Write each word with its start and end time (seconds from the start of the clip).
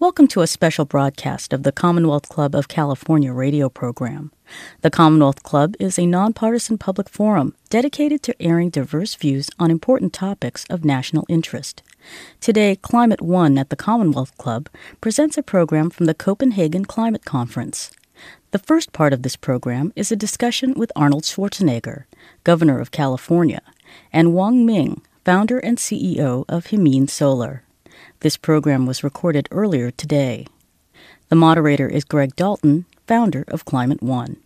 Welcome 0.00 0.28
to 0.28 0.42
a 0.42 0.46
special 0.46 0.84
broadcast 0.84 1.52
of 1.52 1.64
the 1.64 1.72
Commonwealth 1.72 2.28
Club 2.28 2.54
of 2.54 2.68
California 2.68 3.32
radio 3.32 3.68
program. 3.68 4.30
The 4.82 4.92
Commonwealth 4.92 5.42
Club 5.42 5.74
is 5.80 5.98
a 5.98 6.06
nonpartisan 6.06 6.78
public 6.78 7.08
forum 7.08 7.56
dedicated 7.68 8.22
to 8.22 8.40
airing 8.40 8.70
diverse 8.70 9.16
views 9.16 9.50
on 9.58 9.72
important 9.72 10.12
topics 10.12 10.64
of 10.70 10.84
national 10.84 11.26
interest. 11.28 11.82
Today, 12.40 12.76
Climate 12.76 13.20
One 13.20 13.58
at 13.58 13.70
the 13.70 13.76
Commonwealth 13.76 14.38
Club 14.38 14.68
presents 15.00 15.36
a 15.36 15.42
program 15.42 15.90
from 15.90 16.06
the 16.06 16.14
Copenhagen 16.14 16.84
Climate 16.84 17.24
Conference. 17.24 17.90
The 18.52 18.60
first 18.60 18.92
part 18.92 19.12
of 19.12 19.24
this 19.24 19.34
program 19.34 19.92
is 19.96 20.12
a 20.12 20.16
discussion 20.16 20.74
with 20.74 20.92
Arnold 20.94 21.24
Schwarzenegger, 21.24 22.04
Governor 22.44 22.78
of 22.78 22.92
California, 22.92 23.62
and 24.12 24.28
Huang 24.28 24.64
Ming, 24.64 25.02
founder 25.24 25.58
and 25.58 25.76
CEO 25.76 26.44
of 26.48 26.66
Himin 26.66 27.10
Solar. 27.10 27.64
This 28.20 28.36
program 28.36 28.84
was 28.84 29.04
recorded 29.04 29.46
earlier 29.52 29.92
today. 29.92 30.44
The 31.28 31.36
moderator 31.36 31.88
is 31.88 32.02
Greg 32.02 32.34
Dalton, 32.34 32.84
founder 33.06 33.44
of 33.46 33.64
Climate 33.64 34.02
One. 34.02 34.38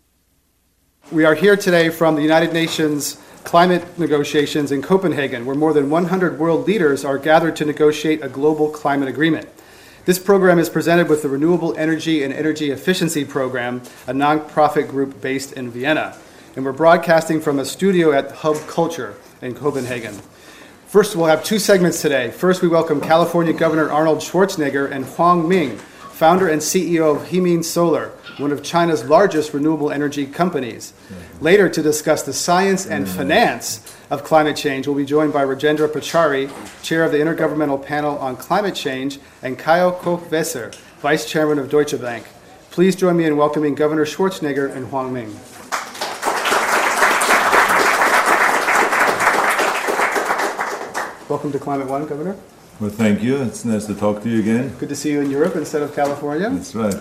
We 1.11 1.25
are 1.25 1.35
here 1.35 1.57
today 1.57 1.89
from 1.89 2.15
the 2.15 2.23
United 2.23 2.53
Nations 2.53 3.19
climate 3.45 3.99
negotiations 3.99 4.73
in 4.73 4.83
Copenhagen, 4.83 5.47
where 5.47 5.57
more 5.57 5.73
than 5.73 5.89
100 5.89 6.39
world 6.39 6.67
leaders 6.67 7.03
are 7.03 7.17
gathered 7.17 7.57
to 7.57 7.65
negotiate 7.65 8.23
a 8.23 8.29
global 8.29 8.69
climate 8.69 9.09
agreement. 9.09 9.49
This 10.05 10.19
program 10.19 10.59
is 10.59 10.69
presented 10.69 11.09
with 11.09 11.23
the 11.23 11.31
Renewable 11.31 11.75
Energy 11.79 12.23
and 12.23 12.33
Energy 12.33 12.71
Efficiency 12.71 13.25
Program, 13.25 13.81
a 14.07 14.13
nonprofit 14.13 14.91
group 14.91 15.23
based 15.23 15.55
in 15.55 15.71
Vienna. 15.71 16.15
And 16.57 16.67
we're 16.67 16.73
broadcasting 16.73 17.41
from 17.41 17.59
a 17.59 17.65
studio 17.65 18.13
at 18.13 18.33
Hub 18.33 18.59
Culture 18.67 19.15
in 19.41 19.55
Copenhagen. 19.55 20.21
First, 20.93 21.17
we'll 21.17 21.25
have 21.25 21.43
two 21.43 21.59
segments 21.59 22.03
today. 22.03 22.31
First, 22.31 22.61
we 22.61 22.69
welcome 22.69 23.01
California 23.01 23.55
Governor 23.55 23.91
Arnold 23.91 24.19
Schwarzenegger 24.19 24.93
and 24.93 25.07
Huang 25.07 25.49
Ming, 25.49 25.79
founder 25.79 26.47
and 26.49 26.61
CEO 26.61 27.17
of 27.17 27.29
Himin 27.29 27.65
Solar, 27.65 28.09
one 28.37 28.53
of 28.53 28.63
China's 28.63 29.03
largest 29.03 29.55
renewable 29.55 29.91
energy 29.91 30.27
companies. 30.27 30.93
Later, 31.41 31.71
to 31.71 31.81
discuss 31.81 32.25
the 32.25 32.35
science 32.35 32.85
and 32.85 33.07
mm. 33.07 33.09
finance 33.09 33.97
of 34.11 34.23
climate 34.23 34.55
change, 34.55 34.87
we'll 34.87 34.95
be 34.95 35.07
joined 35.07 35.33
by 35.33 35.47
Rajendra 35.47 35.89
Pachauri, 35.89 36.51
chair 36.83 37.05
of 37.05 37.13
the 37.13 37.17
Intergovernmental 37.17 37.83
Panel 37.83 38.19
on 38.19 38.37
Climate 38.37 38.75
Change, 38.75 39.19
and 39.43 39.59
Caio 39.59 39.93
Koch-Weser, 39.93 40.75
vice 41.01 41.25
chairman 41.25 41.59
of 41.59 41.71
Deutsche 41.71 41.99
Bank. 41.99 42.27
Please 42.71 42.95
join 42.95 43.17
me 43.17 43.25
in 43.25 43.39
welcoming 43.39 43.75
Governor 43.75 44.05
Schwarzenegger 44.05 44.71
and 44.77 44.89
Huang 44.89 45.11
Ming. 45.15 45.35
Welcome 51.33 51.53
to 51.53 51.59
Climate 51.59 51.89
One, 51.89 52.07
Governor. 52.07 52.37
Well, 52.79 52.91
thank 52.91 53.23
you. 53.23 53.41
It's 53.41 53.65
nice 53.65 53.87
to 53.87 53.95
talk 53.95 54.23
to 54.23 54.29
you 54.29 54.41
again. 54.41 54.69
Good 54.79 54.91
to 54.91 54.95
see 54.95 55.13
you 55.13 55.23
in 55.23 55.31
Europe 55.31 55.57
instead 55.57 55.81
of 55.81 55.95
California. 55.95 56.51
That's 56.51 56.75
right. 56.75 56.95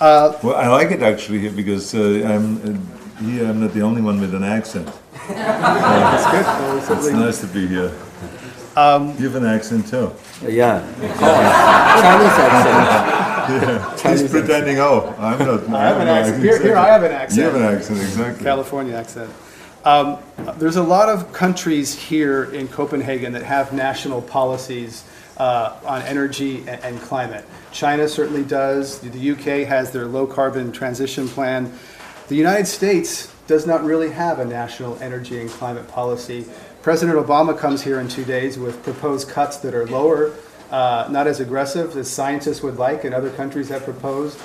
Uh, 0.00 0.36
well, 0.42 0.56
I 0.56 0.66
like 0.66 0.90
it 0.90 1.00
actually 1.00 1.38
here 1.38 1.52
because 1.52 1.94
uh, 1.94 2.26
I'm 2.26 2.46
uh, 2.58 3.24
here. 3.24 3.46
I'm 3.46 3.60
not 3.60 3.72
the 3.74 3.82
only 3.82 4.02
one 4.02 4.20
with 4.20 4.34
an 4.34 4.42
accent. 4.42 4.86
That's 5.28 6.26
good. 6.26 6.44
Well, 6.44 6.98
it's 6.98 7.10
nice 7.10 7.40
to 7.42 7.46
be 7.46 7.68
here. 7.68 7.94
Um, 8.74 9.10
you 9.16 9.30
have 9.30 9.36
an 9.36 9.46
accent 9.46 9.86
too. 9.86 10.10
Yeah, 10.42 10.82
Chinese 12.02 12.38
accent. 12.46 13.14
Yeah. 13.48 13.96
Chinese 13.96 14.20
He's 14.22 14.30
pretending. 14.30 14.78
Oh, 14.78 15.14
I'm 15.18 15.38
not. 15.38 15.68
I 15.70 15.86
have 15.86 16.00
an 16.00 16.08
accent. 16.08 16.42
Here, 16.42 16.60
here, 16.60 16.76
I 16.76 16.88
have 16.88 17.04
an 17.04 17.12
accent. 17.12 17.38
You 17.38 17.44
have 17.44 17.54
an 17.54 17.62
accent, 17.62 18.00
exactly. 18.00 18.44
California 18.44 18.94
accent. 18.94 19.30
Um, 19.84 20.18
there's 20.56 20.76
a 20.76 20.82
lot 20.82 21.08
of 21.08 21.32
countries 21.32 21.94
here 21.94 22.44
in 22.52 22.66
Copenhagen 22.68 23.32
that 23.34 23.44
have 23.44 23.72
national 23.72 24.20
policies 24.22 25.04
uh, 25.36 25.76
on 25.84 26.02
energy 26.02 26.58
and, 26.66 26.82
and, 26.82 27.00
climate. 27.00 27.44
China 27.70 28.08
certainly 28.08 28.42
does. 28.42 28.98
The 28.98 29.30
UK 29.30 29.68
has 29.68 29.92
their 29.92 30.06
low 30.06 30.26
carbon 30.26 30.72
transition 30.72 31.28
plan. 31.28 31.72
The 32.26 32.34
United 32.34 32.66
States 32.66 33.32
does 33.46 33.64
not 33.66 33.84
really 33.84 34.10
have 34.10 34.40
a 34.40 34.44
national 34.44 35.00
energy 35.00 35.40
and 35.40 35.48
climate 35.48 35.86
policy. 35.86 36.44
President 36.82 37.24
Obama 37.24 37.56
comes 37.56 37.82
here 37.82 38.00
in 38.00 38.08
two 38.08 38.24
days 38.24 38.58
with 38.58 38.82
proposed 38.82 39.28
cuts 39.28 39.58
that 39.58 39.74
are 39.74 39.86
lower, 39.86 40.34
uh, 40.72 41.06
not 41.08 41.28
as 41.28 41.38
aggressive 41.38 41.96
as 41.96 42.10
scientists 42.10 42.62
would 42.62 42.76
like 42.76 43.04
and 43.04 43.14
other 43.14 43.30
countries 43.30 43.68
have 43.68 43.84
proposed. 43.84 44.40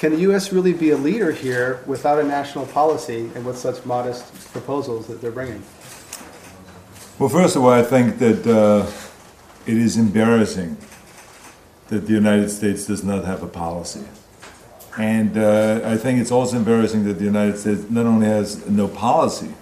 Can 0.00 0.12
the 0.12 0.20
U.S. 0.20 0.50
really 0.50 0.72
be 0.72 0.92
a 0.92 0.96
leader 0.96 1.30
here 1.30 1.82
without 1.84 2.18
a 2.18 2.24
national 2.24 2.64
policy 2.64 3.30
and 3.34 3.44
with 3.44 3.58
such 3.58 3.84
modest 3.84 4.32
proposals 4.50 5.06
that 5.08 5.20
they're 5.20 5.30
bringing? 5.30 5.62
Well, 7.18 7.28
first 7.28 7.54
of 7.54 7.64
all, 7.64 7.68
I 7.68 7.82
think 7.82 8.18
that 8.18 8.46
uh, 8.46 8.90
it 9.66 9.76
is 9.76 9.98
embarrassing 9.98 10.78
that 11.88 12.06
the 12.06 12.14
United 12.14 12.48
States 12.48 12.86
does 12.86 13.04
not 13.04 13.26
have 13.26 13.42
a 13.42 13.46
policy. 13.46 14.04
And 14.96 15.36
uh, 15.36 15.82
I 15.84 15.98
think 15.98 16.18
it's 16.18 16.30
also 16.30 16.56
embarrassing 16.56 17.04
that 17.04 17.18
the 17.18 17.26
United 17.26 17.58
States 17.58 17.90
not 17.90 18.06
only 18.06 18.26
has 18.26 18.66
no 18.66 18.88
policy, 18.88 19.52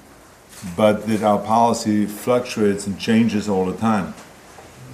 but 0.77 1.09
that 1.09 1.25
our 1.25 1.41
policy 1.41 2.07
fluctuates 2.07 2.87
and 2.87 2.97
changes 2.97 3.49
all 3.49 3.67
the 3.67 3.77
time. 3.77 4.15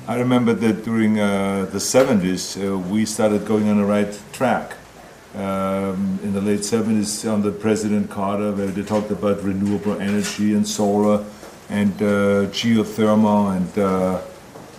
I 0.08 0.18
remember 0.18 0.54
that 0.54 0.86
during 0.86 1.20
uh, 1.20 1.66
the 1.70 1.80
70s, 1.80 2.56
uh, 2.56 2.78
we 2.78 3.04
started 3.04 3.44
going 3.44 3.68
on 3.68 3.76
the 3.76 3.84
right 3.84 4.18
track 4.32 4.76
um, 5.34 6.18
in 6.22 6.32
the 6.32 6.40
late 6.40 6.60
70s 6.60 7.28
under 7.28 7.50
President 7.50 8.08
Carter, 8.08 8.52
where 8.52 8.68
they 8.68 8.82
talked 8.82 9.10
about 9.10 9.42
renewable 9.42 10.00
energy 10.00 10.54
and 10.54 10.66
solar 10.66 11.24
and 11.68 11.92
uh, 12.02 12.46
geothermal 12.52 13.56
and 13.56 13.78
uh, 13.78 14.22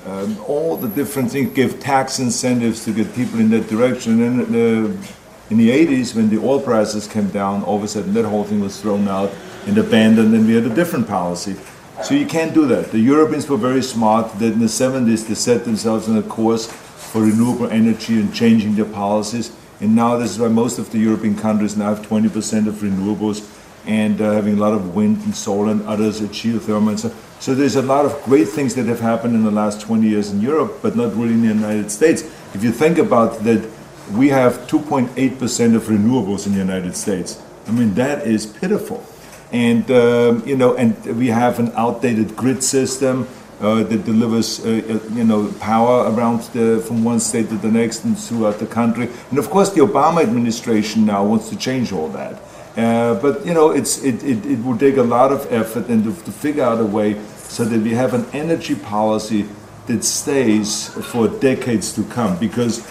um, 0.05 0.37
all 0.47 0.77
the 0.77 0.87
different 0.87 1.31
things, 1.31 1.53
give 1.53 1.79
tax 1.79 2.19
incentives 2.19 2.85
to 2.85 2.93
get 2.93 3.13
people 3.15 3.39
in 3.39 3.49
that 3.49 3.67
direction. 3.67 4.21
And 4.21 4.41
uh, 4.41 5.07
in 5.49 5.57
the 5.57 5.69
80s, 5.71 6.15
when 6.15 6.29
the 6.29 6.37
oil 6.37 6.61
prices 6.61 7.07
came 7.07 7.29
down, 7.29 7.63
all 7.63 7.77
of 7.77 7.83
a 7.83 7.87
sudden 7.87 8.13
that 8.13 8.25
whole 8.25 8.43
thing 8.43 8.61
was 8.61 8.79
thrown 8.79 9.07
out 9.07 9.31
and 9.65 9.77
abandoned, 9.77 10.33
and 10.33 10.47
we 10.47 10.53
had 10.53 10.65
a 10.65 10.73
different 10.73 11.07
policy. 11.07 11.55
So 12.03 12.13
you 12.13 12.27
can't 12.27 12.53
do 12.53 12.65
that. 12.67 12.91
The 12.91 12.99
Europeans 12.99 13.49
were 13.49 13.57
very 13.57 13.81
smart 13.81 14.37
that 14.39 14.53
in 14.53 14.59
the 14.59 14.65
70s 14.65 15.27
they 15.27 15.33
set 15.33 15.65
themselves 15.65 16.07
on 16.07 16.17
a 16.17 16.23
course 16.23 16.67
for 16.67 17.21
renewable 17.21 17.67
energy 17.67 18.19
and 18.19 18.33
changing 18.33 18.75
their 18.75 18.85
policies 18.85 19.51
and 19.81 19.95
now 19.95 20.17
this 20.17 20.31
is 20.31 20.39
why 20.39 20.47
most 20.47 20.79
of 20.79 20.91
the 20.91 20.99
European 20.99 21.35
countries 21.35 21.75
now 21.75 21.93
have 21.93 22.05
20% 22.05 22.67
of 22.67 22.75
renewables 22.75 23.51
and 23.85 24.19
uh, 24.21 24.31
having 24.31 24.57
a 24.57 24.59
lot 24.59 24.73
of 24.73 24.95
wind 24.95 25.21
and 25.23 25.35
solar 25.35 25.71
and 25.71 25.81
others 25.83 26.21
at 26.21 26.29
geothermal 26.29 26.89
and 26.89 26.99
so. 26.99 27.11
So 27.39 27.53
there's 27.53 27.75
a 27.75 27.81
lot 27.81 28.05
of 28.05 28.19
great 28.23 28.47
things 28.47 28.75
that 28.75 28.85
have 28.87 29.01
happened 29.01 29.35
in 29.35 29.43
the 29.43 29.51
last 29.51 29.81
20 29.81 30.07
years 30.07 30.31
in 30.31 30.41
Europe, 30.41 30.79
but 30.81 30.95
not 30.95 31.15
really 31.15 31.33
in 31.33 31.41
the 31.41 31.53
United 31.53 31.91
States. 31.91 32.23
If 32.53 32.63
you 32.63 32.71
think 32.71 32.97
about 32.97 33.43
that, 33.43 33.69
we 34.13 34.29
have 34.29 34.53
2.8% 34.67 35.75
of 35.75 35.83
renewables 35.83 36.47
in 36.47 36.53
the 36.53 36.59
United 36.59 36.95
States. 36.95 37.41
I 37.67 37.71
mean, 37.71 37.93
that 37.95 38.25
is 38.25 38.45
pitiful. 38.45 39.05
And, 39.51 39.89
um, 39.91 40.47
you 40.47 40.55
know, 40.55 40.75
and 40.75 40.95
we 41.17 41.27
have 41.27 41.59
an 41.59 41.71
outdated 41.75 42.35
grid 42.35 42.63
system 42.63 43.27
uh, 43.61 43.83
that 43.83 44.05
delivers 44.05 44.65
uh, 44.65 44.69
uh, 44.69 45.13
you 45.13 45.23
know 45.23 45.51
power 45.59 46.11
around 46.11 46.41
the, 46.53 46.83
from 46.85 47.03
one 47.03 47.19
state 47.19 47.49
to 47.49 47.57
the 47.57 47.71
next 47.71 48.03
and 48.03 48.17
throughout 48.17 48.59
the 48.59 48.65
country. 48.65 49.09
And 49.29 49.39
of 49.39 49.49
course, 49.49 49.71
the 49.71 49.81
Obama 49.81 50.21
administration 50.21 51.05
now 51.05 51.25
wants 51.25 51.49
to 51.49 51.55
change 51.55 51.91
all 51.91 52.09
that. 52.09 52.41
Uh, 52.77 53.15
but 53.21 53.45
you 53.45 53.53
know, 53.53 53.71
it's 53.71 54.03
it, 54.03 54.23
it, 54.23 54.45
it 54.45 54.59
would 54.59 54.79
take 54.79 54.97
a 54.97 55.03
lot 55.03 55.31
of 55.31 55.51
effort 55.51 55.87
and 55.87 56.03
to, 56.03 56.23
to 56.23 56.31
figure 56.31 56.63
out 56.63 56.79
a 56.79 56.85
way 56.85 57.19
so 57.37 57.63
that 57.63 57.79
we 57.79 57.91
have 57.91 58.13
an 58.13 58.25
energy 58.33 58.75
policy 58.75 59.47
that 59.87 60.03
stays 60.03 60.89
for 61.11 61.27
decades 61.27 61.93
to 61.93 62.03
come. 62.05 62.37
Because 62.37 62.85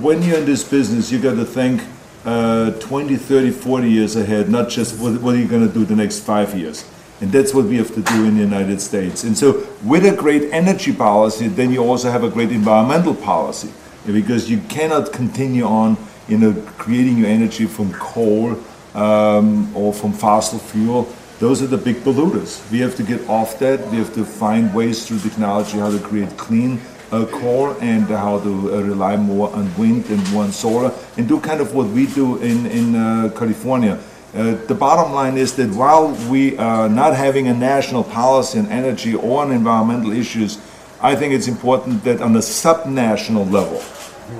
when 0.00 0.22
you're 0.22 0.38
in 0.38 0.46
this 0.46 0.64
business, 0.64 1.12
you 1.12 1.18
got 1.18 1.34
to 1.34 1.44
think 1.44 1.82
uh, 2.24 2.70
20, 2.72 3.16
30, 3.16 3.50
40 3.50 3.90
years 3.90 4.16
ahead, 4.16 4.48
not 4.48 4.68
just 4.68 4.98
what, 5.00 5.20
what 5.20 5.34
are 5.34 5.38
you 5.38 5.48
going 5.48 5.66
to 5.66 5.72
do 5.72 5.84
the 5.84 5.96
next 5.96 6.20
five 6.20 6.56
years. 6.56 6.84
And 7.20 7.32
that's 7.32 7.52
what 7.52 7.64
we 7.64 7.76
have 7.76 7.92
to 7.94 8.02
do 8.02 8.24
in 8.24 8.34
the 8.34 8.40
United 8.40 8.80
States. 8.80 9.24
And 9.24 9.36
so, 9.36 9.66
with 9.82 10.06
a 10.06 10.14
great 10.14 10.52
energy 10.52 10.92
policy, 10.92 11.48
then 11.48 11.72
you 11.72 11.82
also 11.82 12.10
have 12.10 12.22
a 12.22 12.30
great 12.30 12.52
environmental 12.52 13.14
policy 13.14 13.72
because 14.06 14.48
you 14.48 14.58
cannot 14.68 15.12
continue 15.12 15.64
on, 15.64 15.96
you 16.28 16.38
know, 16.38 16.52
creating 16.78 17.18
your 17.18 17.26
energy 17.28 17.66
from 17.66 17.92
coal 17.94 18.56
um, 18.94 19.74
or 19.76 19.92
from 19.92 20.12
fossil 20.12 20.58
fuel. 20.58 21.08
Those 21.40 21.62
are 21.62 21.66
the 21.66 21.78
big 21.78 21.96
polluters. 21.96 22.68
We 22.70 22.78
have 22.80 22.96
to 22.96 23.02
get 23.02 23.28
off 23.28 23.58
that. 23.58 23.86
We 23.90 23.98
have 23.98 24.14
to 24.14 24.24
find 24.24 24.72
ways 24.74 25.06
through 25.06 25.18
technology 25.18 25.78
how 25.78 25.90
to 25.90 25.98
create 25.98 26.36
clean 26.36 26.80
uh, 27.10 27.26
coal 27.26 27.76
and 27.80 28.06
how 28.06 28.40
to 28.40 28.74
uh, 28.74 28.82
rely 28.82 29.16
more 29.16 29.54
on 29.54 29.74
wind 29.76 30.06
and 30.10 30.32
more 30.32 30.44
on 30.44 30.52
solar 30.52 30.92
and 31.16 31.26
do 31.28 31.40
kind 31.40 31.60
of 31.60 31.74
what 31.74 31.86
we 31.88 32.06
do 32.06 32.36
in 32.42 32.66
in 32.66 32.94
uh, 32.94 33.30
California 33.36 33.98
uh, 34.34 34.54
the 34.66 34.74
bottom 34.74 35.12
line 35.12 35.38
is 35.38 35.56
that 35.56 35.70
while 35.70 36.08
we 36.28 36.56
are 36.58 36.88
not 36.88 37.14
having 37.14 37.48
a 37.48 37.54
national 37.54 38.04
policy 38.04 38.58
on 38.58 38.66
energy 38.66 39.14
or 39.14 39.42
on 39.42 39.52
environmental 39.52 40.12
issues, 40.12 40.58
I 41.00 41.16
think 41.16 41.32
it's 41.32 41.48
important 41.48 42.04
that 42.04 42.20
on 42.20 42.36
a 42.36 42.40
subnational 42.40 43.50
level, 43.50 43.82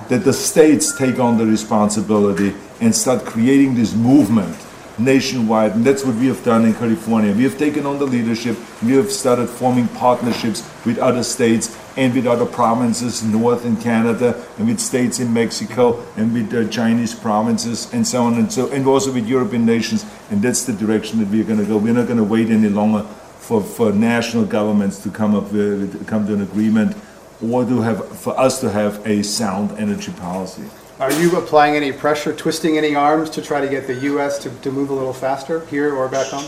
that 0.08 0.24
the 0.24 0.32
states 0.32 0.96
take 0.96 1.18
on 1.18 1.38
the 1.38 1.46
responsibility 1.46 2.54
and 2.80 2.94
start 2.94 3.24
creating 3.24 3.74
this 3.74 3.94
movement 3.94 4.56
nationwide. 4.98 5.72
And 5.72 5.84
that's 5.84 6.04
what 6.04 6.16
we 6.16 6.26
have 6.26 6.42
done 6.44 6.64
in 6.64 6.74
California. 6.74 7.32
We 7.32 7.44
have 7.44 7.56
taken 7.56 7.86
on 7.86 7.98
the 7.98 8.06
leadership, 8.06 8.58
we 8.82 8.92
have 8.92 9.10
started 9.10 9.48
forming 9.48 9.88
partnerships 9.88 10.68
with 10.84 10.98
other 10.98 11.22
states, 11.22 11.78
and 11.98 12.14
with 12.14 12.28
other 12.28 12.46
provinces 12.46 13.24
north 13.24 13.66
in 13.66 13.76
Canada, 13.76 14.46
and 14.56 14.68
with 14.68 14.78
states 14.78 15.18
in 15.18 15.32
Mexico, 15.32 16.00
and 16.16 16.32
with 16.32 16.54
uh, 16.54 16.68
Chinese 16.70 17.12
provinces, 17.12 17.92
and 17.92 18.06
so 18.06 18.22
on 18.22 18.34
and 18.34 18.52
so, 18.52 18.70
and 18.70 18.86
also 18.86 19.12
with 19.12 19.26
European 19.26 19.66
nations. 19.66 20.06
And 20.30 20.40
that's 20.40 20.64
the 20.64 20.72
direction 20.72 21.18
that 21.18 21.28
we're 21.28 21.42
going 21.42 21.58
to 21.58 21.66
go. 21.66 21.76
We're 21.76 21.92
not 21.92 22.06
going 22.06 22.18
to 22.18 22.24
wait 22.24 22.50
any 22.50 22.68
longer 22.68 23.02
for, 23.38 23.60
for 23.60 23.92
national 23.92 24.44
governments 24.44 25.02
to 25.02 25.10
come 25.10 25.34
up 25.34 25.50
with, 25.52 26.06
come 26.06 26.24
to 26.28 26.34
an 26.34 26.42
agreement, 26.42 26.96
or 27.42 27.64
to 27.64 27.80
have 27.80 28.16
for 28.16 28.38
us 28.38 28.60
to 28.60 28.70
have 28.70 29.04
a 29.04 29.22
sound 29.24 29.76
energy 29.76 30.12
policy. 30.12 30.64
Are 31.00 31.12
you 31.12 31.36
applying 31.36 31.74
any 31.74 31.90
pressure, 31.90 32.32
twisting 32.32 32.78
any 32.78 32.94
arms 32.94 33.28
to 33.30 33.42
try 33.42 33.60
to 33.60 33.68
get 33.68 33.88
the 33.88 33.94
U.S. 34.12 34.38
to, 34.40 34.50
to 34.50 34.70
move 34.70 34.90
a 34.90 34.94
little 34.94 35.12
faster 35.12 35.64
here 35.66 35.94
or 35.94 36.08
back 36.08 36.28
home? 36.28 36.46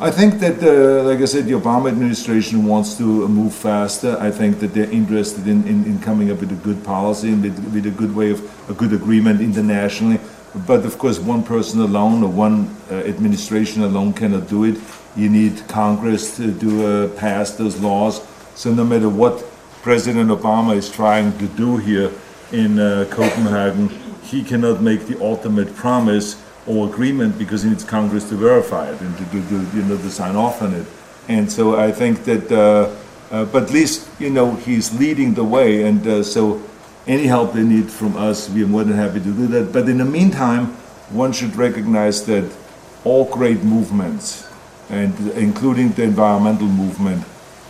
I 0.00 0.12
think 0.12 0.38
that, 0.38 0.62
uh, 0.62 1.02
like 1.02 1.18
I 1.18 1.24
said, 1.24 1.46
the 1.46 1.54
Obama 1.54 1.88
administration 1.88 2.64
wants 2.64 2.96
to 2.98 3.26
move 3.26 3.52
faster. 3.52 4.16
I 4.20 4.30
think 4.30 4.60
that 4.60 4.72
they're 4.72 4.88
interested 4.88 5.48
in, 5.48 5.66
in, 5.66 5.84
in 5.86 5.98
coming 5.98 6.30
up 6.30 6.38
with 6.38 6.52
a 6.52 6.62
good 6.62 6.84
policy 6.84 7.32
and 7.32 7.42
with, 7.42 7.58
with, 7.74 7.84
a 7.84 7.90
good 7.90 8.14
way 8.14 8.30
of 8.30 8.40
a 8.70 8.74
good 8.74 8.92
agreement 8.92 9.40
internationally. 9.40 10.20
But 10.68 10.86
of 10.86 10.98
course, 10.98 11.18
one 11.18 11.42
person 11.42 11.80
alone 11.80 12.22
or 12.22 12.30
one 12.30 12.76
uh, 12.92 12.94
administration 12.94 13.82
alone 13.82 14.12
cannot 14.12 14.46
do 14.48 14.62
it. 14.62 14.78
You 15.16 15.28
need 15.30 15.66
Congress 15.66 16.36
to 16.36 16.86
uh, 16.86 17.08
pass 17.18 17.50
those 17.56 17.80
laws. 17.80 18.24
So 18.54 18.72
no 18.72 18.84
matter 18.84 19.08
what 19.08 19.44
President 19.82 20.30
Obama 20.30 20.76
is 20.76 20.88
trying 20.88 21.36
to 21.38 21.48
do 21.48 21.76
here 21.76 22.12
in 22.52 22.78
uh, 22.78 23.04
Copenhagen, 23.10 23.88
he 24.22 24.44
cannot 24.44 24.80
make 24.80 25.06
the 25.06 25.20
ultimate 25.20 25.74
promise 25.74 26.40
or 26.68 26.86
agreement 26.88 27.38
because 27.38 27.62
he 27.62 27.70
needs 27.70 27.82
Congress 27.82 28.28
to 28.28 28.36
verify 28.36 28.90
it 28.90 29.00
and 29.00 29.16
to, 29.16 29.24
to, 29.24 29.48
to 29.48 29.76
you 29.76 29.82
know 29.82 29.96
to 29.96 30.10
sign 30.10 30.36
off 30.36 30.62
on 30.62 30.74
it. 30.74 30.86
And 31.26 31.50
so 31.50 31.78
I 31.78 31.90
think 31.92 32.24
that, 32.24 32.52
uh, 32.52 32.94
uh, 33.34 33.44
but 33.46 33.64
at 33.64 33.70
least 33.70 34.08
you 34.20 34.30
know 34.30 34.54
he's 34.54 34.92
leading 34.98 35.34
the 35.34 35.44
way, 35.44 35.82
and 35.82 36.06
uh, 36.06 36.22
so 36.22 36.62
any 37.06 37.26
help 37.26 37.54
they 37.54 37.64
need 37.64 37.90
from 37.90 38.16
us, 38.16 38.50
we 38.50 38.62
are 38.62 38.66
more 38.66 38.84
than 38.84 38.96
happy 38.96 39.20
to 39.20 39.32
do 39.32 39.46
that. 39.48 39.72
But 39.72 39.88
in 39.88 39.98
the 39.98 40.04
meantime, 40.04 40.66
one 41.10 41.32
should 41.32 41.56
recognize 41.56 42.26
that 42.26 42.52
all 43.04 43.24
great 43.24 43.64
movements, 43.64 44.46
and 44.90 45.14
including 45.30 45.92
the 45.92 46.02
environmental 46.02 46.68
movement, 46.68 47.24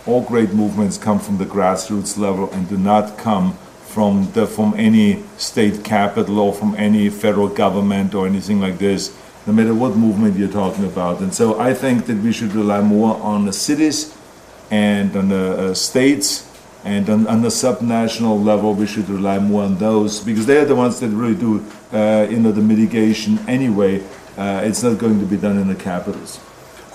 all 0.05 0.21
great 0.21 0.53
movements 0.53 0.97
come 0.97 1.19
from 1.19 1.37
the 1.37 1.45
grassroots 1.45 2.17
level 2.17 2.51
and 2.51 2.67
do 2.67 2.77
not 2.77 3.17
come 3.17 3.57
from 3.99 4.31
the 4.31 4.47
from 4.47 4.73
any 4.77 5.21
state 5.37 5.83
capital 5.83 6.39
or 6.39 6.53
from 6.53 6.73
any 6.75 7.09
federal 7.09 7.49
government 7.49 8.15
or 8.15 8.25
anything 8.25 8.61
like 8.61 8.77
this, 8.77 9.13
no 9.45 9.51
matter 9.51 9.73
what 9.73 9.93
movement 9.97 10.37
you're 10.37 10.55
talking 10.63 10.85
about. 10.85 11.19
And 11.19 11.33
so 11.33 11.59
I 11.59 11.73
think 11.73 12.05
that 12.05 12.15
we 12.19 12.31
should 12.31 12.53
rely 12.53 12.79
more 12.79 13.17
on 13.17 13.43
the 13.43 13.51
cities 13.51 14.15
and 14.71 15.13
on 15.17 15.27
the 15.27 15.45
uh, 15.51 15.73
states 15.73 16.47
and 16.85 17.09
on, 17.09 17.27
on, 17.27 17.41
the 17.41 17.49
subnational 17.49 18.41
level 18.41 18.73
we 18.73 18.87
should 18.87 19.09
rely 19.09 19.37
more 19.37 19.63
on 19.63 19.77
those 19.79 20.21
because 20.21 20.45
they're 20.45 20.63
the 20.63 20.77
ones 20.77 21.01
that 21.01 21.09
really 21.09 21.35
do 21.35 21.51
uh, 21.91 22.25
you 22.31 22.39
know 22.39 22.53
the 22.53 22.61
mitigation 22.61 23.37
anyway. 23.49 24.01
Uh, 24.37 24.61
it's 24.63 24.81
not 24.81 24.97
going 24.97 25.19
to 25.19 25.25
be 25.25 25.35
done 25.35 25.57
in 25.57 25.67
the 25.67 25.75
capitals. 25.75 26.39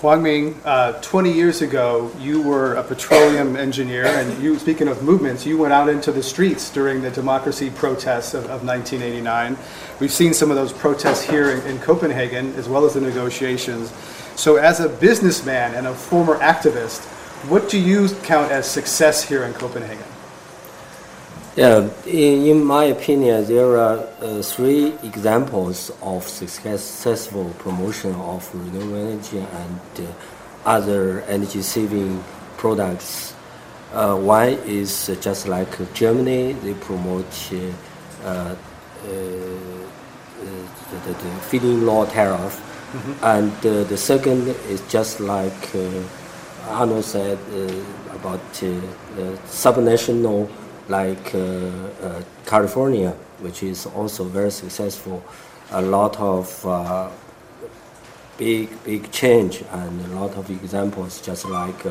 Huang 0.05 0.21
Ming, 0.21 0.61
uh, 0.65 1.01
20 1.01 1.31
years 1.33 1.63
ago, 1.63 2.11
you 2.19 2.39
were 2.39 2.75
a 2.75 2.83
petroleum 2.83 3.55
engineer, 3.55 4.05
and 4.05 4.39
you, 4.39 4.59
speaking 4.59 4.87
of 4.87 5.01
movements, 5.01 5.47
you 5.47 5.57
went 5.57 5.73
out 5.73 5.89
into 5.89 6.11
the 6.11 6.21
streets 6.21 6.69
during 6.69 7.01
the 7.01 7.09
democracy 7.09 7.71
protests 7.71 8.35
of, 8.35 8.43
of 8.43 8.63
1989. 8.63 9.57
We've 9.99 10.11
seen 10.11 10.35
some 10.35 10.51
of 10.51 10.57
those 10.57 10.71
protests 10.71 11.23
here 11.23 11.49
in, 11.49 11.65
in 11.65 11.79
Copenhagen, 11.79 12.53
as 12.53 12.69
well 12.69 12.85
as 12.85 12.93
the 12.93 13.01
negotiations. 13.01 13.91
So, 14.35 14.57
as 14.57 14.79
a 14.79 14.89
businessman 14.89 15.73
and 15.73 15.87
a 15.87 15.95
former 15.95 16.37
activist, 16.37 17.03
what 17.49 17.67
do 17.67 17.79
you 17.79 18.07
count 18.21 18.51
as 18.51 18.69
success 18.69 19.23
here 19.23 19.43
in 19.43 19.53
Copenhagen? 19.53 20.05
Yeah, 21.55 21.89
in, 22.05 22.47
in 22.47 22.65
my 22.65 22.83
opinion, 22.85 23.45
there 23.45 23.77
are 23.77 24.05
uh, 24.19 24.41
three 24.41 24.87
examples 25.03 25.89
of 26.01 26.27
successful 26.27 27.49
promotion 27.59 28.13
of 28.15 28.53
renewable 28.53 28.97
energy 28.97 29.39
and 29.39 29.79
uh, 29.99 30.11
other 30.65 31.21
energy 31.21 31.61
saving 31.61 32.21
products. 32.57 33.33
Uh, 33.93 34.17
one 34.17 34.49
is 34.67 35.09
just 35.21 35.47
like 35.47 35.93
Germany, 35.93 36.51
they 36.59 36.73
promote 36.73 37.25
uh, 37.53 38.25
uh, 38.25 38.55
the, 39.05 39.57
the, 41.05 41.13
the 41.13 41.31
feed-in 41.47 41.85
law 41.85 42.05
tariff. 42.05 42.59
Mm-hmm. 42.91 43.23
And 43.23 43.87
the 43.87 43.97
second 43.97 44.49
is 44.67 44.81
just 44.89 45.21
like 45.21 45.73
Arnold 46.67 47.05
said 47.05 47.39
about 48.11 48.41
subnational 49.47 50.49
like 50.87 51.33
uh, 51.33 51.37
uh, 51.37 52.23
California, 52.45 53.11
which 53.39 53.63
is 53.63 53.85
also 53.85 54.23
very 54.23 54.51
successful. 54.51 55.23
A 55.71 55.81
lot 55.81 56.19
of 56.19 56.65
uh, 56.65 57.09
big 58.37 58.69
big 58.83 59.11
change 59.11 59.63
and 59.71 60.01
a 60.01 60.19
lot 60.19 60.35
of 60.35 60.49
examples, 60.49 61.21
just 61.21 61.45
like 61.45 61.81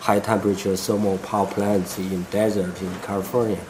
high 0.00 0.20
temperature 0.20 0.76
thermal 0.76 1.18
power 1.18 1.46
plants 1.46 1.98
in 1.98 2.22
desert 2.30 2.80
in 2.80 2.94
California. 3.00 3.60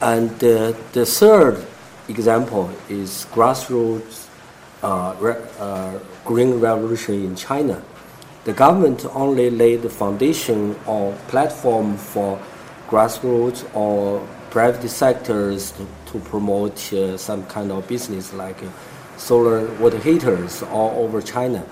And 0.00 0.32
uh, 0.42 0.72
the 0.92 1.04
third 1.04 1.66
example 2.08 2.70
is 2.88 3.26
grassroots 3.32 4.28
uh, 4.82 5.14
re 5.20 5.34
uh, 5.58 5.98
green 6.24 6.58
revolution 6.58 7.14
in 7.14 7.36
China. 7.36 7.82
The 8.44 8.54
government 8.54 9.04
only 9.12 9.50
laid 9.50 9.82
the 9.82 9.90
foundation 9.90 10.74
or 10.86 11.12
platform 11.28 11.98
for 11.98 12.40
grassroots 12.90 13.64
or 13.74 14.26
private 14.50 14.88
sectors 14.88 15.70
to, 15.72 15.86
to 16.06 16.18
promote 16.28 16.92
uh, 16.92 17.16
some 17.16 17.46
kind 17.46 17.70
of 17.70 17.86
business 17.86 18.32
like 18.34 18.60
uh, 18.62 18.68
solar 19.16 19.72
water 19.76 19.98
heaters 19.98 20.62
all 20.64 20.90
over 21.04 21.22
China. 21.22 21.64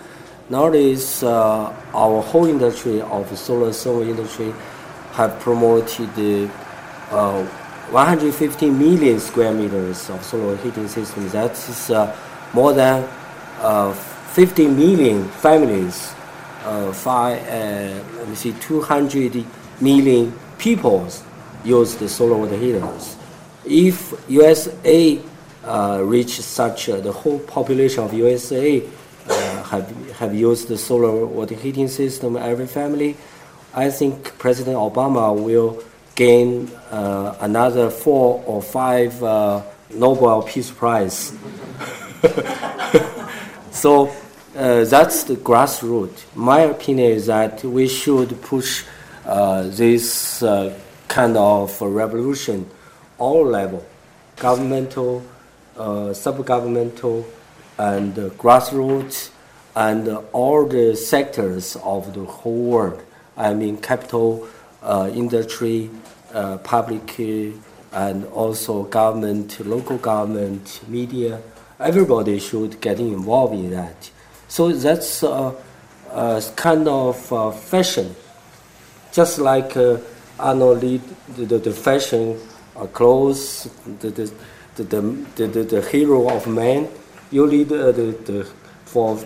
Nowadays, 0.48 1.22
uh, 1.22 1.74
our 1.92 2.22
whole 2.22 2.46
industry 2.46 3.02
of 3.02 3.36
solar 3.36 3.72
thermal 3.72 4.02
industry 4.02 4.54
have 5.12 5.38
promoted 5.40 6.08
uh, 7.10 7.44
150 7.90 8.70
million 8.70 9.18
square 9.18 9.52
meters 9.52 10.08
of 10.10 10.22
solar 10.24 10.56
heating 10.58 10.86
systems. 10.86 11.32
That 11.32 11.50
is 11.50 11.90
uh, 11.90 12.16
more 12.54 12.72
than 12.72 13.02
uh, 13.58 13.92
50 13.92 14.68
million 14.68 15.28
families. 15.28 16.14
five, 16.92 17.42
let 17.48 18.28
me 18.28 18.34
see, 18.34 18.52
200 18.60 19.44
million 19.80 20.32
people 20.58 21.08
use 21.64 21.96
the 21.96 22.08
solar 22.08 22.36
water 22.36 22.56
heaters. 22.56 23.16
If 23.64 24.12
USA 24.28 25.20
uh, 25.64 26.02
reach 26.04 26.40
such 26.40 26.88
uh, 26.88 27.00
the 27.00 27.12
whole 27.12 27.38
population 27.40 28.04
of 28.04 28.12
USA 28.14 28.82
uh, 29.28 29.62
have 29.64 30.12
have 30.16 30.34
used 30.34 30.68
the 30.68 30.78
solar 30.78 31.26
water 31.26 31.54
heating 31.54 31.88
system 31.88 32.36
every 32.36 32.66
family, 32.66 33.16
I 33.74 33.90
think 33.90 34.38
President 34.38 34.76
Obama 34.76 35.34
will 35.36 35.82
gain 36.14 36.68
uh, 36.90 37.36
another 37.40 37.90
four 37.90 38.42
or 38.46 38.62
five 38.62 39.22
uh, 39.22 39.62
Nobel 39.94 40.42
Peace 40.42 40.70
Prize. 40.70 41.32
so 43.70 44.08
uh, 44.56 44.84
that's 44.84 45.22
the 45.24 45.36
grassroots. 45.36 46.24
My 46.34 46.60
opinion 46.60 47.12
is 47.12 47.26
that 47.26 47.62
we 47.62 47.86
should 47.86 48.40
push 48.42 48.84
this 49.28 50.42
uh, 50.42 50.72
kind 51.08 51.36
of 51.36 51.80
revolution, 51.80 52.68
all 53.18 53.44
level, 53.44 53.84
governmental, 54.36 55.22
uh, 55.76 56.14
sub-governmental, 56.14 57.26
and 57.78 58.14
grassroots, 58.38 59.30
and 59.76 60.08
all 60.32 60.66
the 60.66 60.96
sectors 60.96 61.76
of 61.84 62.14
the 62.14 62.24
whole 62.24 62.64
world. 62.64 63.02
I 63.36 63.54
mean, 63.54 63.76
capital, 63.76 64.48
industry, 64.82 65.90
public, 66.64 67.18
and 67.92 68.24
also 68.26 68.84
government, 68.84 69.60
local 69.64 69.98
government, 69.98 70.80
media. 70.88 71.40
Everybody 71.78 72.38
should 72.40 72.80
get 72.80 72.98
involved 72.98 73.54
in 73.54 73.70
that. 73.70 74.10
So 74.48 74.72
that's 74.72 75.22
a, 75.22 75.54
a 76.10 76.42
kind 76.56 76.88
of 76.88 77.32
uh, 77.32 77.50
fashion 77.52 78.16
just 79.12 79.38
like 79.38 79.76
uh, 79.76 79.98
Arnold 80.38 80.82
lead 80.82 81.02
the, 81.36 81.44
the, 81.46 81.58
the 81.58 81.72
fashion 81.72 82.38
uh, 82.76 82.86
clothes, 82.86 83.68
the, 84.00 84.10
the, 84.10 84.32
the, 84.76 84.84
the, 84.84 85.46
the, 85.46 85.62
the, 85.64 85.82
hero 85.90 86.28
of 86.28 86.46
man, 86.46 86.88
you 87.30 87.44
lead 87.44 87.72
uh, 87.72 87.90
the, 87.92 88.12
the, 88.24 88.48
for 88.84 89.18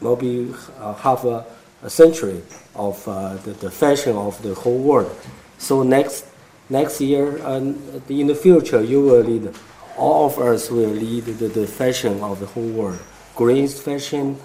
maybe 0.00 0.54
uh, 0.78 0.94
half 0.94 1.24
a, 1.24 1.44
a, 1.82 1.90
century 1.90 2.40
of 2.74 3.06
uh, 3.06 3.34
the, 3.44 3.52
the 3.52 3.70
fashion 3.70 4.16
of 4.16 4.40
the 4.42 4.54
whole 4.54 4.78
world. 4.78 5.14
So 5.58 5.82
next, 5.82 6.26
next 6.70 7.00
year, 7.00 7.36
and 7.44 8.02
in 8.08 8.26
the 8.26 8.34
future, 8.34 8.82
you 8.82 9.02
will 9.02 9.22
lead, 9.22 9.54
all 9.96 10.26
of 10.26 10.38
us 10.38 10.70
will 10.70 10.88
lead 10.88 11.24
the, 11.24 11.48
the 11.48 11.66
fashion 11.66 12.22
of 12.22 12.40
the 12.40 12.46
whole 12.46 12.68
world. 12.68 12.98
Green 13.36 13.68
fashion, 13.68 14.38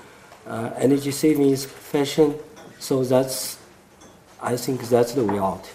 uh, 0.46 0.72
energy 0.78 1.12
savings 1.12 1.66
fashion. 1.66 2.36
So 2.80 3.04
that's 3.04 3.59
I 4.42 4.56
think 4.58 4.82
that's 4.84 5.14
the 5.14 5.24
way 5.24 5.40
out. 5.40 5.70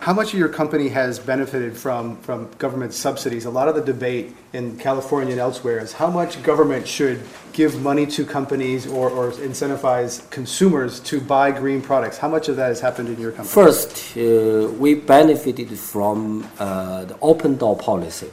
how 0.00 0.14
much 0.14 0.32
of 0.32 0.38
your 0.38 0.48
company 0.48 0.88
has 0.88 1.18
benefited 1.18 1.76
from, 1.76 2.16
from 2.22 2.50
government 2.56 2.94
subsidies? 2.94 3.44
A 3.44 3.50
lot 3.50 3.68
of 3.68 3.74
the 3.74 3.82
debate 3.82 4.34
in 4.54 4.78
California 4.78 5.32
and 5.32 5.40
elsewhere 5.40 5.78
is 5.78 5.92
how 5.92 6.08
much 6.08 6.42
government 6.42 6.88
should 6.88 7.20
give 7.52 7.82
money 7.82 8.06
to 8.06 8.24
companies 8.24 8.86
or, 8.86 9.10
or 9.10 9.30
incentivize 9.32 10.28
consumers 10.30 11.00
to 11.00 11.20
buy 11.20 11.50
green 11.50 11.82
products. 11.82 12.16
How 12.16 12.28
much 12.28 12.48
of 12.48 12.56
that 12.56 12.68
has 12.68 12.80
happened 12.80 13.10
in 13.10 13.20
your 13.20 13.32
company? 13.32 13.52
First, 13.52 14.16
uh, 14.16 14.72
we 14.78 14.94
benefited 14.94 15.78
from 15.78 16.48
uh, 16.58 17.04
the 17.04 17.18
open 17.20 17.56
door 17.58 17.76
policy. 17.76 18.30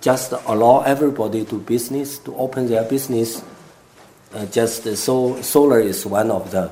Just 0.00 0.32
allow 0.32 0.80
everybody 0.80 1.44
to 1.44 1.58
business 1.58 2.18
to 2.20 2.34
open 2.36 2.68
their 2.68 2.84
business. 2.84 3.42
Uh, 4.32 4.46
just 4.46 4.96
so 4.96 5.42
solar 5.42 5.80
is 5.80 6.06
one 6.06 6.30
of 6.30 6.50
the. 6.50 6.70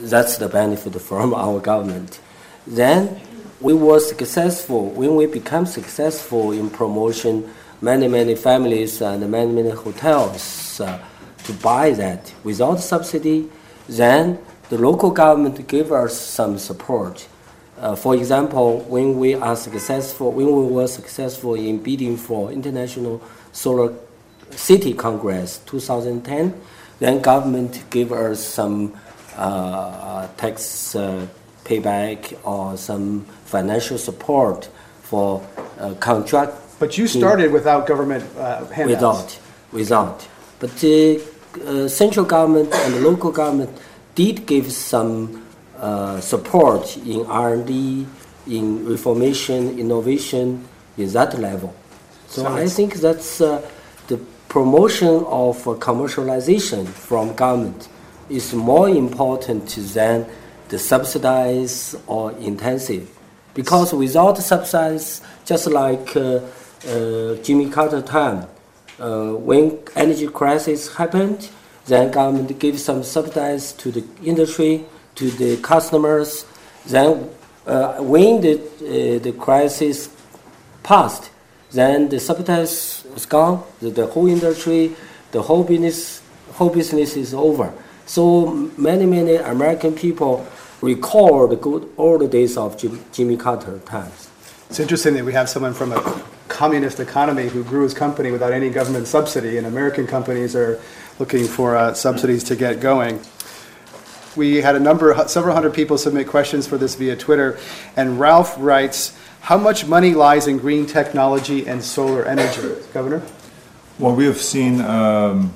That's 0.00 0.38
the 0.38 0.48
benefit 0.48 1.00
from 1.00 1.34
our 1.44 1.60
government. 1.60 2.20
Then 2.66 3.20
we 3.60 3.74
were 3.74 3.98
successful 3.98 4.90
when 4.90 5.16
we 5.16 5.26
become 5.26 5.66
successful 5.66 6.52
in 6.52 6.70
promotion 6.70 7.48
many 7.80 8.06
many 8.08 8.34
families 8.34 9.00
and 9.02 9.28
many 9.30 9.52
many 9.52 9.70
hotels 9.70 10.80
uh, 10.80 10.98
to 11.44 11.52
buy 11.54 11.90
that 11.90 12.32
without 12.44 12.76
subsidy 12.76 13.48
then 13.88 14.38
the 14.68 14.78
local 14.78 15.10
government 15.10 15.66
gave 15.66 15.90
us 15.90 16.16
some 16.16 16.58
support 16.58 17.26
uh, 17.78 17.96
for 17.96 18.14
example 18.14 18.80
when 18.82 19.18
we 19.18 19.34
are 19.34 19.56
successful 19.56 20.30
when 20.32 20.46
we 20.46 20.72
were 20.72 20.86
successful 20.86 21.54
in 21.54 21.78
bidding 21.82 22.16
for 22.16 22.52
international 22.52 23.22
solar 23.52 23.92
city 24.50 24.92
congress 24.94 25.58
2010 25.66 26.54
then 27.00 27.20
government 27.20 27.84
gave 27.90 28.12
us 28.12 28.44
some 28.44 28.92
tax 30.36 30.94
uh, 30.94 31.26
payback 31.64 32.36
or 32.44 32.76
some 32.76 33.24
financial 33.44 33.98
support 33.98 34.68
for 35.02 35.46
uh, 35.78 35.94
contract. 35.94 36.52
But 36.78 36.96
you 36.96 37.06
started 37.06 37.52
without 37.52 37.86
government 37.86 38.24
uh, 38.36 38.64
handouts. 38.66 39.38
Without, 39.72 40.18
without. 40.20 40.28
But 40.60 40.76
the 40.78 41.20
uh, 41.66 41.88
central 41.88 42.24
government 42.24 42.72
and 42.72 42.94
the 42.94 43.00
local 43.00 43.30
government 43.32 43.70
did 44.14 44.46
give 44.46 44.72
some 44.72 45.44
uh, 45.78 46.20
support 46.20 46.96
in 46.98 47.24
R&D, 47.26 48.06
in 48.46 48.84
reformation, 48.84 49.78
innovation, 49.78 50.66
in 50.96 51.12
that 51.12 51.38
level. 51.38 51.74
So, 52.28 52.42
so 52.42 52.48
I 52.52 52.66
think 52.66 52.94
that's 52.94 53.40
uh, 53.40 53.62
the 54.08 54.18
promotion 54.48 55.24
of 55.26 55.56
commercialization 55.64 56.86
from 56.86 57.34
government 57.34 57.88
is 58.28 58.54
more 58.54 58.88
important 58.88 59.68
than 59.94 60.26
the 60.68 60.78
subsidized 60.78 61.96
or 62.06 62.32
intensive. 62.32 63.08
Because 63.54 63.92
without 63.92 64.38
subsidies, 64.38 65.20
just 65.44 65.66
like 65.66 66.14
uh, 66.16 66.40
uh, 66.86 67.34
Jimmy 67.42 67.70
Carter 67.70 68.02
time, 68.02 68.46
uh, 69.00 69.32
when 69.32 69.78
energy 69.96 70.28
crisis 70.28 70.94
happened, 70.94 71.48
then 71.86 72.10
government 72.10 72.58
gave 72.58 72.78
some 72.78 73.02
subsidies 73.02 73.72
to 73.72 73.90
the 73.90 74.04
industry, 74.22 74.84
to 75.14 75.30
the 75.30 75.56
customers. 75.58 76.44
Then 76.86 77.30
uh, 77.66 77.94
when 78.02 78.40
the, 78.40 78.54
uh, 78.56 79.22
the 79.22 79.32
crisis 79.32 80.10
passed, 80.82 81.30
then 81.70 82.08
the 82.08 82.20
subsidies 82.20 83.04
is 83.16 83.26
gone, 83.26 83.64
the, 83.80 83.90
the 83.90 84.06
whole 84.06 84.26
industry, 84.26 84.94
the 85.32 85.42
whole 85.42 85.64
business, 85.64 86.22
whole 86.52 86.70
business 86.70 87.16
is 87.16 87.34
over. 87.34 87.72
So 88.08 88.52
many, 88.78 89.04
many 89.04 89.36
American 89.36 89.94
people 89.94 90.46
recall 90.80 91.46
the 91.46 91.56
good 91.56 91.92
old 91.98 92.30
days 92.30 92.56
of 92.56 92.78
Jim, 92.78 93.04
Jimmy 93.12 93.36
Carter 93.36 93.80
times. 93.80 94.30
It's 94.70 94.80
interesting 94.80 95.12
that 95.12 95.26
we 95.26 95.34
have 95.34 95.46
someone 95.46 95.74
from 95.74 95.92
a 95.92 96.22
communist 96.48 97.00
economy 97.00 97.48
who 97.48 97.62
grew 97.62 97.82
his 97.82 97.92
company 97.92 98.30
without 98.30 98.54
any 98.54 98.70
government 98.70 99.08
subsidy, 99.08 99.58
and 99.58 99.66
American 99.66 100.06
companies 100.06 100.56
are 100.56 100.80
looking 101.18 101.46
for 101.46 101.76
uh, 101.76 101.92
subsidies 101.92 102.44
to 102.44 102.56
get 102.56 102.80
going. 102.80 103.20
We 104.36 104.62
had 104.62 104.74
a 104.74 104.80
number, 104.80 105.14
several 105.28 105.54
hundred 105.54 105.74
people 105.74 105.98
submit 105.98 106.28
questions 106.28 106.66
for 106.66 106.78
this 106.78 106.94
via 106.94 107.14
Twitter, 107.14 107.58
and 107.94 108.18
Ralph 108.18 108.54
writes, 108.58 109.14
"How 109.40 109.58
much 109.58 109.84
money 109.84 110.14
lies 110.14 110.46
in 110.46 110.56
green 110.56 110.86
technology 110.86 111.68
and 111.68 111.84
solar 111.84 112.24
energy, 112.24 112.74
Governor?" 112.94 113.20
Well, 113.98 114.14
we 114.14 114.24
have 114.24 114.40
seen 114.40 114.80
um, 114.80 115.52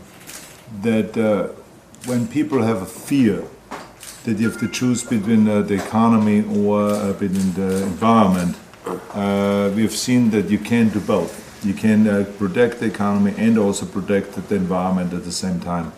that 0.83 1.17
uh, 1.17 1.62
when 2.07 2.27
people 2.27 2.63
have 2.63 2.83
a 2.83 2.87
fear 2.87 3.45
that 4.25 4.39
you 4.39 4.51
have 4.51 4.59
to 4.59 4.69
choose 4.69 5.05
between 5.05 5.49
uh, 5.49 5.63
the 5.63 5.75
economy 5.75 6.45
or 6.59 6.81
uh, 6.81 7.13
between 7.13 7.53
the 7.55 7.83
environment, 7.85 8.57
uh, 9.15 9.71
we 9.75 9.83
have 9.83 9.93
seen 9.93 10.31
that 10.31 10.51
you 10.51 10.59
can't 10.59 10.93
do 10.93 11.01
both. 11.01 11.39
You 11.65 11.75
can 11.75 12.09
uh, 12.09 12.25
protect 12.39 12.81
the 12.81 12.87
economy 12.87 13.35
and 13.39 13.57
also 13.57 13.87
protect 13.87 14.35
the 14.49 14.55
environment 14.57 15.13
at 15.13 15.25
the 15.25 15.33
same 15.33 15.61
time. 15.61 15.93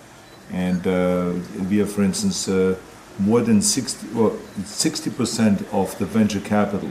And 0.52 0.86
uh, 0.86 1.32
we 1.70 1.78
have, 1.78 1.90
for 1.90 2.02
instance, 2.02 2.48
uh, 2.48 2.76
more 3.18 3.40
than 3.40 3.62
60, 3.62 4.08
well, 4.12 4.30
60% 4.60 5.72
of 5.72 5.96
the 5.98 6.04
venture 6.04 6.40
capital 6.40 6.90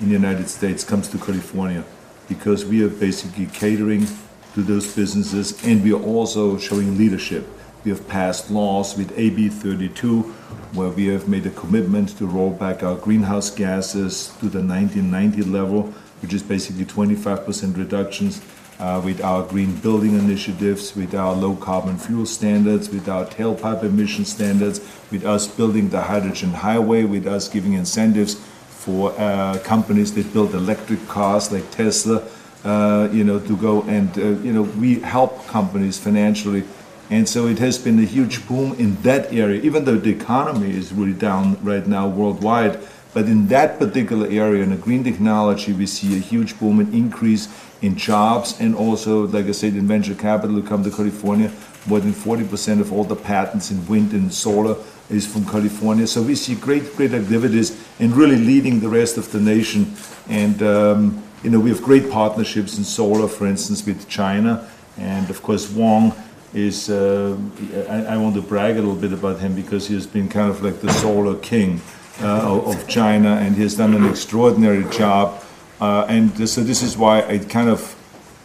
in 0.00 0.06
the 0.06 0.14
United 0.14 0.48
States 0.48 0.84
comes 0.84 1.08
to 1.08 1.18
California 1.18 1.84
because 2.28 2.64
we 2.64 2.82
are 2.82 2.88
basically 2.88 3.46
catering 3.46 4.06
to 4.54 4.62
those 4.62 4.94
businesses 4.94 5.62
and 5.64 5.82
we 5.82 5.92
are 5.92 6.02
also 6.02 6.56
showing 6.56 6.96
leadership. 6.96 7.46
We 7.84 7.90
have 7.90 8.08
passed 8.08 8.50
laws 8.50 8.96
with 8.96 9.12
AB 9.14 9.50
32, 9.50 10.22
where 10.72 10.88
we 10.88 11.06
have 11.08 11.28
made 11.28 11.44
a 11.44 11.50
commitment 11.50 12.16
to 12.16 12.26
roll 12.26 12.50
back 12.50 12.82
our 12.82 12.96
greenhouse 12.96 13.50
gases 13.50 14.28
to 14.40 14.48
the 14.48 14.62
1990 14.62 15.42
level, 15.42 15.82
which 16.22 16.32
is 16.32 16.42
basically 16.42 16.86
25% 16.86 17.76
reductions 17.76 18.40
uh, 18.80 19.02
with 19.04 19.22
our 19.22 19.42
green 19.42 19.76
building 19.76 20.18
initiatives, 20.18 20.96
with 20.96 21.14
our 21.14 21.34
low 21.34 21.54
carbon 21.56 21.98
fuel 21.98 22.24
standards, 22.24 22.88
with 22.88 23.06
our 23.06 23.26
tailpipe 23.26 23.82
emission 23.82 24.24
standards, 24.24 24.80
with 25.10 25.26
us 25.26 25.46
building 25.46 25.90
the 25.90 26.00
hydrogen 26.00 26.54
highway, 26.54 27.04
with 27.04 27.26
us 27.26 27.48
giving 27.48 27.74
incentives 27.74 28.34
for 28.34 29.12
uh, 29.18 29.58
companies 29.62 30.14
that 30.14 30.32
build 30.32 30.54
electric 30.54 31.06
cars 31.06 31.52
like 31.52 31.70
Tesla, 31.70 32.26
uh, 32.64 33.10
you 33.12 33.24
know, 33.24 33.38
to 33.38 33.54
go 33.58 33.82
and, 33.82 34.16
uh, 34.16 34.22
you 34.40 34.54
know, 34.54 34.62
we 34.62 35.00
help 35.00 35.46
companies 35.48 35.98
financially 35.98 36.64
and 37.10 37.28
so 37.28 37.46
it 37.46 37.58
has 37.58 37.76
been 37.76 37.98
a 37.98 38.04
huge 38.04 38.46
boom 38.48 38.74
in 38.78 39.00
that 39.02 39.32
area, 39.32 39.60
even 39.60 39.84
though 39.84 39.96
the 39.96 40.10
economy 40.10 40.70
is 40.70 40.92
really 40.92 41.12
down 41.12 41.62
right 41.62 41.86
now 41.86 42.08
worldwide. 42.08 42.80
But 43.12 43.26
in 43.26 43.46
that 43.48 43.78
particular 43.78 44.26
area, 44.26 44.62
in 44.62 44.70
the 44.70 44.76
green 44.76 45.04
technology, 45.04 45.72
we 45.72 45.86
see 45.86 46.16
a 46.16 46.18
huge 46.18 46.58
boom 46.58 46.80
and 46.80 46.92
increase 46.92 47.48
in 47.82 47.96
jobs 47.96 48.58
and 48.58 48.74
also, 48.74 49.26
like 49.28 49.46
I 49.46 49.52
said, 49.52 49.74
in 49.74 49.86
venture 49.86 50.14
capital 50.14 50.60
come 50.62 50.82
to 50.82 50.90
California. 50.90 51.52
More 51.86 52.00
than 52.00 52.12
40% 52.12 52.80
of 52.80 52.92
all 52.92 53.04
the 53.04 53.14
patents 53.14 53.70
in 53.70 53.86
wind 53.86 54.12
and 54.12 54.32
solar 54.32 54.76
is 55.10 55.26
from 55.26 55.44
California. 55.44 56.06
So 56.06 56.22
we 56.22 56.34
see 56.34 56.54
great, 56.54 56.96
great 56.96 57.12
activities 57.12 57.78
and 58.00 58.16
really 58.16 58.38
leading 58.38 58.80
the 58.80 58.88
rest 58.88 59.18
of 59.18 59.30
the 59.30 59.38
nation. 59.38 59.94
And, 60.28 60.62
um, 60.62 61.22
you 61.42 61.50
know, 61.50 61.60
we 61.60 61.68
have 61.68 61.82
great 61.82 62.10
partnerships 62.10 62.78
in 62.78 62.84
solar, 62.84 63.28
for 63.28 63.46
instance, 63.46 63.84
with 63.84 64.08
China. 64.08 64.66
And 64.96 65.28
of 65.28 65.42
course, 65.42 65.70
Wang 65.70 66.12
is 66.54 66.88
uh, 66.88 67.36
I, 67.88 68.14
I, 68.14 68.16
want 68.16 68.36
to 68.36 68.42
brag 68.42 68.76
a 68.76 68.80
little 68.80 68.94
bit 68.94 69.12
about 69.12 69.40
him 69.40 69.54
because 69.54 69.88
he 69.88 69.94
has 69.94 70.06
been 70.06 70.28
kind 70.28 70.48
of 70.48 70.62
like 70.62 70.80
the 70.80 70.92
solar 70.92 71.36
king 71.36 71.80
uh, 72.22 72.60
of 72.64 72.86
China, 72.86 73.36
and 73.36 73.56
he 73.56 73.62
has 73.62 73.76
done 73.76 73.92
an 73.92 74.08
extraordinary 74.08 74.84
job. 74.90 75.42
Uh, 75.80 76.06
and 76.08 76.48
so 76.48 76.62
this 76.62 76.80
is 76.82 76.96
why 76.96 77.18
it 77.20 77.50
kind 77.50 77.68
of 77.68 77.96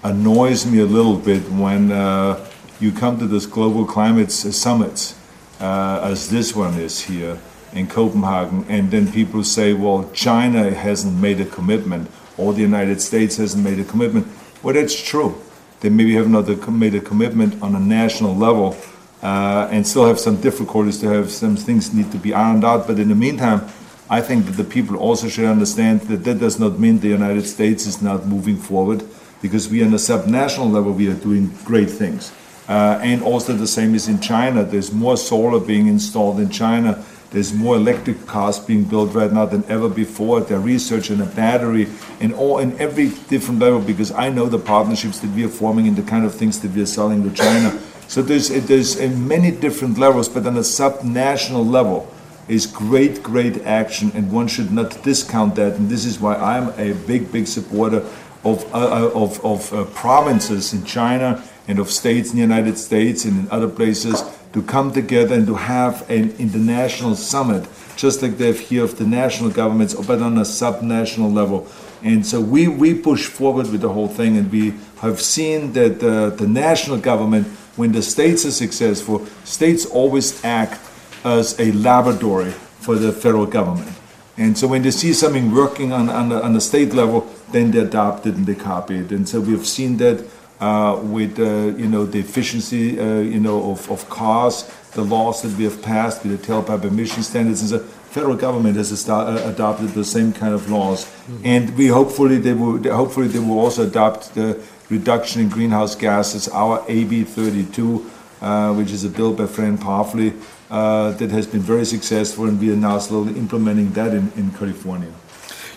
annoys 0.03 0.65
me 0.65 0.79
a 0.79 0.85
little 0.85 1.17
bit 1.17 1.43
when 1.51 1.91
uh, 1.91 2.43
you 2.79 2.91
come 2.91 3.19
to 3.19 3.27
this 3.27 3.45
global 3.45 3.85
climate 3.85 4.31
summits, 4.31 5.15
uh, 5.59 6.01
as 6.03 6.29
this 6.29 6.55
one 6.55 6.73
is 6.79 7.01
here 7.01 7.39
in 7.73 7.85
Copenhagen, 7.85 8.65
and 8.67 8.89
then 8.89 9.11
people 9.11 9.43
say, 9.43 9.73
"Well, 9.73 10.09
China 10.13 10.71
hasn't 10.73 11.21
made 11.21 11.39
a 11.39 11.45
commitment, 11.45 12.09
or 12.37 12.53
the 12.53 12.61
United 12.61 13.01
States 13.01 13.37
hasn't 13.37 13.63
made 13.63 13.79
a 13.79 13.83
commitment." 13.83 14.27
Well, 14.63 14.73
that's 14.73 14.99
true 14.99 15.39
they 15.81 15.89
maybe 15.89 16.13
have 16.15 16.29
not 16.29 16.47
made 16.69 16.95
a 16.95 17.01
commitment 17.01 17.61
on 17.61 17.75
a 17.75 17.79
national 17.79 18.35
level 18.35 18.75
uh, 19.21 19.67
and 19.71 19.85
still 19.85 20.05
have 20.05 20.19
some 20.19 20.39
difficulties 20.41 20.99
to 20.99 21.07
have 21.07 21.29
some 21.29 21.55
things 21.55 21.93
need 21.93 22.11
to 22.11 22.17
be 22.17 22.33
ironed 22.33 22.63
out. 22.63 22.87
But 22.87 22.99
in 22.99 23.09
the 23.09 23.15
meantime, 23.15 23.67
I 24.09 24.21
think 24.21 24.45
that 24.45 24.53
the 24.53 24.63
people 24.63 24.97
also 24.97 25.27
should 25.27 25.45
understand 25.45 26.01
that 26.01 26.23
that 26.23 26.39
does 26.39 26.59
not 26.59 26.79
mean 26.79 26.99
the 26.99 27.09
United 27.09 27.45
States 27.45 27.85
is 27.85 28.01
not 28.01 28.25
moving 28.25 28.57
forward 28.57 29.03
because 29.41 29.69
we 29.69 29.83
on 29.83 29.93
a 29.93 29.97
subnational 29.97 30.71
level 30.71 30.91
we 30.91 31.09
are 31.09 31.15
doing 31.15 31.51
great 31.63 31.89
things. 31.89 32.33
Uh, 32.67 32.99
and 33.01 33.23
also 33.23 33.53
the 33.53 33.67
same 33.67 33.95
is 33.95 34.07
in 34.07 34.19
China. 34.19 34.63
There's 34.63 34.91
more 34.91 35.17
solar 35.17 35.59
being 35.59 35.87
installed 35.87 36.39
in 36.39 36.49
China 36.49 37.03
there's 37.31 37.53
more 37.53 37.75
electric 37.75 38.25
cars 38.25 38.59
being 38.59 38.83
built 38.83 39.13
right 39.13 39.31
now 39.31 39.45
than 39.45 39.63
ever 39.65 39.87
before. 39.87 40.41
There's 40.41 40.63
research 40.63 41.11
in 41.11 41.21
a 41.21 41.25
battery 41.25 41.87
and 42.19 42.33
all 42.33 42.59
in 42.59 42.79
every 42.79 43.09
different 43.29 43.59
level 43.59 43.79
because 43.79 44.11
I 44.11 44.29
know 44.29 44.47
the 44.47 44.57
partnerships 44.57 45.19
that 45.19 45.29
we 45.31 45.45
are 45.45 45.49
forming 45.49 45.87
and 45.87 45.95
the 45.95 46.03
kind 46.03 46.25
of 46.25 46.33
things 46.33 46.59
that 46.61 46.71
we 46.71 46.81
are 46.81 46.87
selling 46.87 47.23
to 47.23 47.35
China. 47.35 47.79
So 48.07 48.23
there's 48.23 48.49
there's 48.49 48.99
many 48.99 49.51
different 49.51 49.99
levels, 49.99 50.27
but 50.27 50.47
on 50.47 50.57
a 50.57 50.63
sub-national 50.63 51.63
level, 51.63 52.11
is 52.49 52.65
great, 52.65 53.21
great 53.21 53.61
action, 53.61 54.11
and 54.15 54.31
one 54.31 54.47
should 54.47 54.71
not 54.71 55.01
discount 55.03 55.55
that. 55.55 55.75
And 55.75 55.87
this 55.87 56.03
is 56.03 56.19
why 56.19 56.35
I'm 56.35 56.69
a 56.79 56.93
big, 57.05 57.31
big 57.31 57.47
supporter 57.47 58.03
of, 58.43 58.65
uh, 58.73 58.77
uh, 58.77 59.11
of, 59.13 59.45
of 59.45 59.73
uh, 59.73 59.85
provinces 59.85 60.73
in 60.73 60.83
China 60.83 61.43
and 61.67 61.77
of 61.77 61.91
states 61.91 62.31
in 62.31 62.37
the 62.37 62.41
United 62.41 62.77
States 62.77 63.25
and 63.25 63.39
in 63.39 63.51
other 63.51 63.67
places 63.67 64.23
to 64.53 64.61
come 64.63 64.91
together 64.91 65.35
and 65.35 65.45
to 65.47 65.55
have 65.55 66.09
an 66.09 66.31
international 66.39 67.15
summit, 67.15 67.67
just 67.95 68.21
like 68.21 68.37
they 68.37 68.47
have 68.47 68.59
here 68.59 68.83
of 68.83 68.97
the 68.97 69.05
national 69.05 69.51
governments, 69.51 69.93
but 69.93 70.21
on 70.21 70.37
a 70.37 70.41
subnational 70.41 71.31
level. 71.31 71.67
And 72.01 72.25
so 72.25 72.39
we, 72.39 72.67
we 72.67 72.93
push 72.93 73.27
forward 73.27 73.69
with 73.71 73.81
the 73.81 73.89
whole 73.89 74.07
thing, 74.07 74.37
and 74.37 74.51
we 74.51 74.73
have 75.01 75.19
seen 75.19 75.73
that 75.73 75.99
the 75.99 76.47
national 76.47 76.97
government, 76.97 77.47
when 77.75 77.91
the 77.91 78.01
states 78.01 78.45
are 78.45 78.51
successful, 78.51 79.25
states 79.43 79.85
always 79.85 80.43
act 80.43 80.79
as 81.23 81.59
a 81.59 81.71
laboratory 81.73 82.51
for 82.51 82.95
the 82.95 83.11
federal 83.11 83.45
government. 83.45 83.95
And 84.37 84.57
so 84.57 84.67
when 84.67 84.81
they 84.81 84.91
see 84.91 85.13
something 85.13 85.51
working 85.51 85.91
on, 85.91 86.09
on, 86.09 86.29
the, 86.29 86.41
on 86.41 86.53
the 86.53 86.61
state 86.61 86.93
level, 86.93 87.27
then 87.51 87.71
they 87.71 87.79
adopt 87.79 88.25
it 88.25 88.35
and 88.35 88.45
they 88.45 88.55
copy 88.55 88.95
it. 88.95 89.11
And 89.11 89.27
so 89.27 89.41
we've 89.41 89.67
seen 89.67 89.97
that 89.97 90.25
uh, 90.59 90.99
with 91.03 91.39
uh, 91.39 91.77
you 91.77 91.87
know 91.87 92.05
the 92.05 92.19
efficiency 92.19 92.99
uh, 92.99 93.19
you 93.19 93.39
know 93.39 93.71
of, 93.71 93.89
of 93.91 94.09
cars, 94.09 94.69
the 94.91 95.03
laws 95.03 95.41
that 95.41 95.55
we 95.57 95.63
have 95.63 95.81
passed 95.81 96.23
with 96.23 96.39
the 96.39 96.47
tailpipe 96.47 96.83
emission 96.83 97.23
standards, 97.23 97.61
and 97.61 97.79
the 97.79 97.79
federal 97.79 98.35
government 98.35 98.75
has 98.75 99.09
uh, 99.09 99.41
adopted 99.45 99.89
the 99.89 100.03
same 100.03 100.33
kind 100.33 100.53
of 100.53 100.69
laws, 100.69 101.05
mm-hmm. 101.05 101.41
and 101.45 101.77
we 101.77 101.87
hopefully 101.87 102.37
they 102.37 102.53
will 102.53 102.81
hopefully 102.91 103.27
they 103.27 103.39
will 103.39 103.59
also 103.59 103.87
adopt 103.87 104.35
the 104.35 104.59
reduction 104.89 105.41
in 105.41 105.49
greenhouse 105.49 105.95
gases, 105.95 106.47
our 106.49 106.83
AB 106.87 107.23
32, 107.23 108.09
uh, 108.41 108.73
which 108.73 108.91
is 108.91 109.03
a 109.03 109.09
bill 109.09 109.33
by 109.33 109.45
Fran 109.45 109.77
Pavley 109.77 110.33
uh, 110.69 111.11
that 111.11 111.29
has 111.31 111.47
been 111.47 111.61
very 111.61 111.85
successful, 111.85 112.45
and 112.45 112.59
we 112.59 112.71
are 112.71 112.75
now 112.75 112.97
slowly 112.99 113.37
implementing 113.37 113.91
that 113.93 114.13
in, 114.13 114.31
in 114.35 114.51
California. 114.51 115.11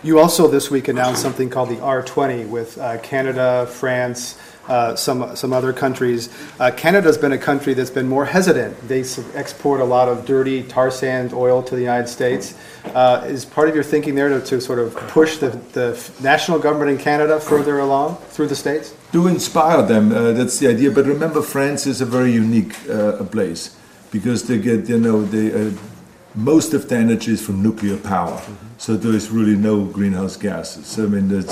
You 0.02 0.18
also 0.18 0.48
this 0.48 0.68
week 0.70 0.88
announced 0.88 1.22
something 1.22 1.48
called 1.48 1.68
the 1.68 1.76
R20 1.76 2.48
with 2.48 2.76
uh, 2.78 2.98
Canada, 2.98 3.66
France, 3.66 4.36
uh, 4.68 4.94
some 4.94 5.34
some 5.36 5.52
other 5.52 5.72
countries. 5.72 6.28
Uh, 6.60 6.70
Canada's 6.70 7.18
been 7.18 7.32
a 7.32 7.38
country 7.38 7.74
that's 7.74 7.90
been 7.90 8.08
more 8.08 8.24
hesitant. 8.24 8.76
They 8.88 9.04
export 9.34 9.80
a 9.80 9.84
lot 9.84 10.08
of 10.08 10.24
dirty 10.24 10.62
tar 10.62 10.90
sand 10.90 11.32
oil 11.32 11.62
to 11.62 11.74
the 11.74 11.80
United 11.80 12.08
States. 12.08 12.54
Uh, 12.94 13.24
is 13.26 13.44
part 13.44 13.68
of 13.68 13.74
your 13.74 13.84
thinking 13.84 14.14
there 14.14 14.28
to, 14.28 14.40
to 14.40 14.60
sort 14.60 14.78
of 14.78 14.94
push 15.08 15.38
the, 15.38 15.50
the 15.72 16.10
national 16.22 16.58
government 16.58 16.90
in 16.90 16.98
Canada 16.98 17.40
further 17.40 17.78
along 17.78 18.16
through 18.30 18.48
the 18.48 18.56
states? 18.56 18.94
To 19.12 19.26
inspire 19.28 19.82
them, 19.82 20.12
uh, 20.12 20.32
that's 20.32 20.58
the 20.58 20.68
idea. 20.68 20.90
But 20.90 21.06
remember, 21.06 21.42
France 21.42 21.86
is 21.86 22.00
a 22.00 22.06
very 22.06 22.32
unique 22.32 22.74
uh, 22.88 23.24
place 23.24 23.76
because 24.10 24.46
they 24.46 24.58
get 24.58 24.88
you 24.88 24.98
know 24.98 25.22
they 25.24 25.72
most 26.34 26.72
of 26.72 26.88
the 26.88 26.96
energy 26.96 27.32
is 27.32 27.44
from 27.44 27.62
nuclear 27.62 27.96
power. 27.96 28.38
Mm-hmm. 28.38 28.66
So 28.78 28.96
there 28.96 29.12
is 29.12 29.30
really 29.30 29.56
no 29.56 29.84
greenhouse 29.84 30.36
gases. 30.36 30.98
I 30.98 31.02
mean, 31.02 31.32
uh, 31.32 31.42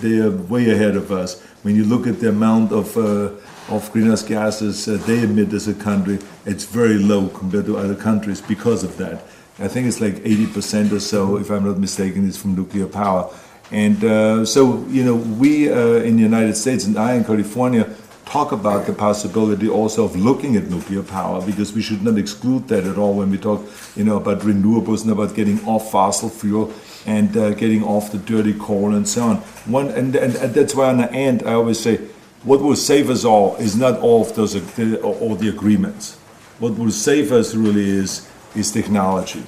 they 0.00 0.18
are 0.18 0.30
way 0.30 0.70
ahead 0.70 0.96
of 0.96 1.10
us. 1.10 1.42
When 1.62 1.74
you 1.74 1.84
look 1.84 2.06
at 2.06 2.20
the 2.20 2.28
amount 2.28 2.72
of, 2.72 2.96
uh, 2.96 3.30
of 3.74 3.90
greenhouse 3.92 4.22
gases 4.22 4.88
uh, 4.88 4.96
they 5.06 5.22
emit 5.22 5.52
as 5.52 5.66
a 5.68 5.74
country, 5.74 6.18
it's 6.46 6.64
very 6.64 6.98
low 6.98 7.28
compared 7.28 7.66
to 7.66 7.76
other 7.76 7.96
countries 7.96 8.40
because 8.40 8.84
of 8.84 8.96
that. 8.98 9.24
I 9.58 9.66
think 9.66 9.88
it's 9.88 10.00
like 10.00 10.14
80% 10.16 10.92
or 10.92 11.00
so, 11.00 11.36
if 11.36 11.50
I'm 11.50 11.64
not 11.64 11.78
mistaken, 11.78 12.28
is 12.28 12.36
from 12.36 12.54
nuclear 12.54 12.86
power. 12.86 13.28
And 13.72 14.02
uh, 14.04 14.44
so, 14.46 14.84
you 14.86 15.04
know, 15.04 15.16
we 15.16 15.70
uh, 15.70 16.04
in 16.06 16.16
the 16.16 16.22
United 16.22 16.56
States 16.56 16.84
and 16.84 16.96
I 16.96 17.14
in 17.14 17.24
California 17.24 17.92
talk 18.24 18.52
about 18.52 18.86
the 18.86 18.92
possibility 18.92 19.68
also 19.68 20.04
of 20.04 20.14
looking 20.14 20.56
at 20.56 20.64
nuclear 20.64 21.02
power 21.02 21.44
because 21.44 21.72
we 21.72 21.80
should 21.80 22.02
not 22.02 22.18
exclude 22.18 22.68
that 22.68 22.84
at 22.84 22.98
all 22.98 23.14
when 23.14 23.30
we 23.30 23.38
talk 23.38 23.66
you 23.96 24.04
know 24.04 24.18
about 24.18 24.40
renewables 24.40 25.02
and 25.02 25.10
about 25.10 25.34
getting 25.34 25.58
off 25.66 25.90
fossil 25.90 26.28
fuel 26.28 26.70
and 27.08 27.34
uh, 27.36 27.50
getting 27.54 27.82
off 27.82 28.12
the 28.12 28.18
dirty 28.18 28.52
coal 28.52 28.94
and 28.94 29.08
so 29.08 29.22
on. 29.22 29.36
One 29.66 29.88
and, 29.88 30.14
and, 30.14 30.36
and, 30.36 30.54
that's 30.54 30.74
why 30.74 30.90
on 30.90 30.98
the 30.98 31.10
end 31.10 31.42
i 31.44 31.54
always 31.54 31.80
say 31.80 31.96
what 32.44 32.60
will 32.60 32.76
save 32.76 33.08
us 33.10 33.24
all 33.24 33.56
is 33.56 33.74
not 33.74 33.98
all 34.00 34.20
of 34.22 34.34
those 34.36 34.54
all 35.02 35.34
the 35.34 35.48
agreements. 35.48 36.16
What 36.58 36.76
will 36.78 36.90
save 36.90 37.32
us 37.32 37.54
really 37.54 37.88
is 37.88 38.28
is 38.54 38.70
technology. 38.70 39.42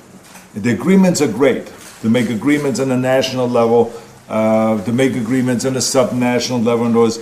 The 0.54 0.72
agreements 0.72 1.20
are 1.20 1.32
great. 1.40 1.66
To 2.02 2.08
make 2.08 2.30
agreements 2.30 2.80
on 2.80 2.90
a 2.90 2.96
national 2.96 3.48
level 3.48 3.92
uh, 4.30 4.82
to 4.84 4.92
make 4.92 5.14
agreements 5.16 5.64
on 5.66 5.76
a 5.76 5.80
subnational 5.80 6.64
level 6.64 6.86
and 6.86 6.94
those 6.94 7.18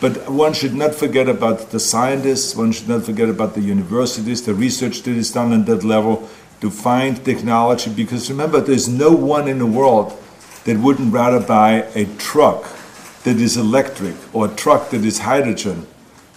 but 0.00 0.28
one 0.28 0.52
should 0.52 0.74
not 0.74 0.94
forget 0.94 1.28
about 1.28 1.70
the 1.70 1.80
scientists, 1.80 2.54
one 2.54 2.72
should 2.72 2.88
not 2.88 3.04
forget 3.04 3.28
about 3.28 3.54
the 3.54 3.60
universities, 3.60 4.42
the 4.42 4.52
research 4.52 5.02
that 5.02 5.16
is 5.16 5.32
done 5.32 5.52
at 5.52 5.66
that 5.66 5.82
level 5.84 6.28
to 6.64 6.70
find 6.70 7.22
technology. 7.26 7.92
Because 7.92 8.30
remember, 8.30 8.58
there's 8.58 8.88
no 8.88 9.12
one 9.12 9.48
in 9.48 9.58
the 9.58 9.66
world 9.66 10.18
that 10.64 10.78
wouldn't 10.78 11.12
rather 11.12 11.38
buy 11.38 11.72
a 11.94 12.06
truck 12.16 12.64
that 13.24 13.36
is 13.36 13.58
electric 13.58 14.14
or 14.34 14.46
a 14.46 14.54
truck 14.54 14.88
that 14.88 15.04
is 15.04 15.18
hydrogen 15.18 15.86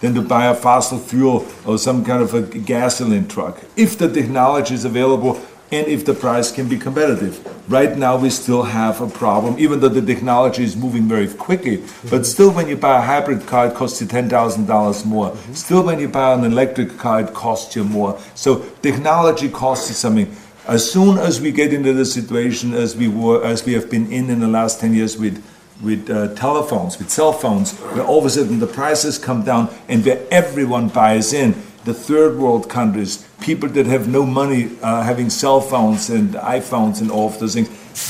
than 0.00 0.14
to 0.14 0.20
buy 0.20 0.44
a 0.46 0.54
fossil 0.54 0.98
fuel 0.98 1.46
or 1.64 1.78
some 1.78 2.04
kind 2.04 2.22
of 2.22 2.34
a 2.34 2.42
gasoline 2.42 3.26
truck. 3.26 3.64
If 3.74 3.96
the 3.96 4.12
technology 4.12 4.74
is 4.74 4.84
available, 4.84 5.40
and 5.70 5.86
if 5.86 6.04
the 6.04 6.14
price 6.14 6.50
can 6.50 6.68
be 6.68 6.78
competitive. 6.78 7.44
Right 7.70 7.96
now, 7.96 8.16
we 8.16 8.30
still 8.30 8.62
have 8.62 9.00
a 9.00 9.08
problem, 9.08 9.58
even 9.58 9.80
though 9.80 9.90
the 9.90 10.00
technology 10.00 10.64
is 10.64 10.76
moving 10.76 11.02
very 11.02 11.28
quickly. 11.28 11.78
Mm-hmm. 11.78 12.08
But 12.08 12.24
still, 12.24 12.50
when 12.50 12.68
you 12.68 12.76
buy 12.76 12.98
a 12.98 13.02
hybrid 13.02 13.46
car, 13.46 13.68
it 13.68 13.74
costs 13.74 14.00
you 14.00 14.06
$10,000 14.06 15.04
more. 15.04 15.30
Mm-hmm. 15.30 15.52
Still, 15.52 15.82
when 15.84 16.00
you 16.00 16.08
buy 16.08 16.32
an 16.32 16.44
electric 16.44 16.96
car, 16.96 17.20
it 17.20 17.34
costs 17.34 17.76
you 17.76 17.84
more. 17.84 18.18
So, 18.34 18.60
technology 18.80 19.50
costs 19.50 19.90
you 19.90 19.94
something. 19.94 20.34
As 20.66 20.90
soon 20.90 21.18
as 21.18 21.40
we 21.40 21.52
get 21.52 21.72
into 21.72 21.92
the 21.92 22.04
situation 22.04 22.74
as 22.74 22.96
we 22.96 23.08
were, 23.08 23.44
as 23.44 23.64
we 23.64 23.72
have 23.74 23.90
been 23.90 24.10
in 24.12 24.30
in 24.30 24.40
the 24.40 24.48
last 24.48 24.80
10 24.80 24.94
years 24.94 25.16
with 25.16 25.44
with 25.82 26.10
uh, 26.10 26.34
telephones, 26.34 26.98
with 26.98 27.08
cell 27.08 27.32
phones, 27.32 27.78
where 27.78 28.04
all 28.04 28.18
of 28.18 28.24
a 28.24 28.30
sudden 28.30 28.58
the 28.58 28.66
prices 28.66 29.16
come 29.16 29.44
down 29.44 29.68
and 29.88 30.04
where 30.04 30.20
everyone 30.30 30.88
buys 30.88 31.32
in, 31.32 31.54
the 31.84 31.94
third 31.94 32.36
world 32.36 32.68
countries, 32.68 33.27
people 33.40 33.68
that 33.70 33.86
have 33.86 34.08
no 34.08 34.26
money 34.26 34.70
uh, 34.82 35.02
having 35.02 35.30
cell 35.30 35.60
phones 35.60 36.10
and 36.10 36.34
iPhones 36.34 37.00
and 37.00 37.10
all 37.10 37.28
of 37.28 37.38
those 37.38 37.54
things. 37.54 37.68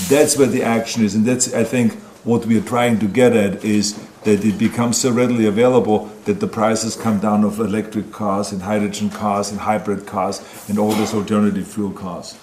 That's 0.09 0.37
where 0.37 0.47
the 0.47 0.63
action 0.63 1.05
is, 1.05 1.15
and 1.15 1.25
that's 1.25 1.55
I 1.55 1.65
think 1.65 1.95
what 2.25 2.45
we 2.47 2.59
are 2.59 2.65
trying 2.65 2.99
to 2.99 3.07
get 3.07 3.35
at 3.35 3.65
is 3.65 3.99
that 4.25 4.45
it 4.45 4.59
becomes 4.59 4.99
so 4.99 5.11
readily 5.11 5.47
available 5.47 6.07
that 6.25 6.41
the 6.41 6.47
prices 6.47 6.97
come 6.97 7.19
down 7.21 7.45
of 7.45 7.59
electric 7.61 8.13
cars 8.13 8.53
and 8.53 8.61
hydrogen 8.61 9.09
cars 9.09 9.51
and 9.51 9.61
hybrid 9.61 10.07
cars 10.07 10.43
and 10.69 10.79
all 10.79 10.93
those 10.93 11.15
alternative 11.15 11.67
fuel 11.67 11.93
cars. 11.93 12.37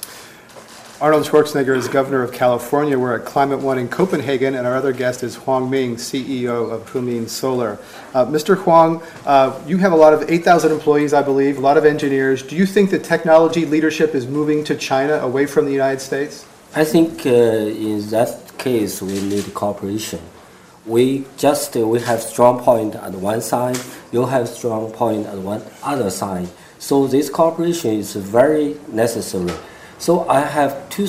Arnold 1.02 1.26
Schwarzenegger 1.26 1.76
is 1.76 1.90
governor 1.90 2.24
of 2.24 2.32
California. 2.32 2.98
We're 2.98 3.20
at 3.20 3.26
Climate 3.26 3.60
One 3.60 3.78
in 3.78 3.90
Copenhagen, 3.90 4.56
and 4.56 4.66
our 4.66 4.78
other 4.78 4.94
guest 4.94 5.24
is 5.24 5.36
Huang 5.36 5.70
Ming, 5.70 5.98
CEO 5.98 6.72
of 6.72 6.90
Himin 6.90 7.28
Solar. 7.28 7.78
Uh, 8.14 8.26
Mr. 8.26 8.56
Huang, 8.56 9.04
uh, 9.26 9.60
you 9.68 9.78
have 9.80 9.92
a 9.92 9.96
lot 9.98 10.14
of 10.14 10.30
8,000 10.30 10.72
employees, 10.72 11.14
I 11.14 11.22
believe, 11.22 11.58
a 11.58 11.60
lot 11.60 11.76
of 11.76 11.84
engineers. 11.84 12.44
Do 12.44 12.56
you 12.56 12.66
think 12.66 12.92
that 12.92 13.04
technology 13.04 13.66
leadership 13.66 14.16
is 14.16 14.26
moving 14.26 14.64
to 14.64 14.76
China 14.76 15.16
away 15.16 15.48
from 15.48 15.66
the 15.66 15.74
United 15.74 16.00
States? 16.00 16.46
I 16.74 16.86
think 16.86 17.26
uh, 17.26 17.30
in 17.30 18.08
that 18.12 18.58
case 18.58 19.02
we 19.02 19.22
need 19.22 19.54
cooperation. 19.54 20.22
We 20.86 21.26
just 21.36 21.76
uh, 21.76 21.86
we 21.86 22.00
have 22.02 22.22
strong 22.22 22.60
point 22.60 22.96
at 22.96 23.12
one 23.12 23.42
side. 23.42 23.78
You 24.14 24.26
have 24.28 24.48
strong 24.48 24.94
point 24.94 25.26
at 25.26 25.40
one 25.40 25.62
other 25.84 26.10
side. 26.10 26.48
So 26.80 27.06
this 27.06 27.30
cooperation 27.30 27.96
is 27.96 28.16
very 28.16 28.78
necessary 28.88 29.52
so 29.98 30.28
I 30.30 30.42
have 30.42 30.90
two 30.90 31.08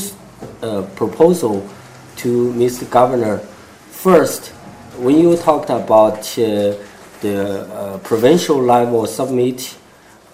uh, 0.63 0.83
proposal 0.95 1.69
to 2.17 2.53
Mr. 2.53 2.89
Governor. 2.91 3.39
First, 3.91 4.49
when 4.99 5.19
you 5.19 5.37
talked 5.37 5.71
about 5.71 6.19
uh, 6.39 6.75
the 7.21 7.69
uh, 7.73 7.99
provincial 7.99 8.59
level 8.59 9.07
summit, 9.07 9.77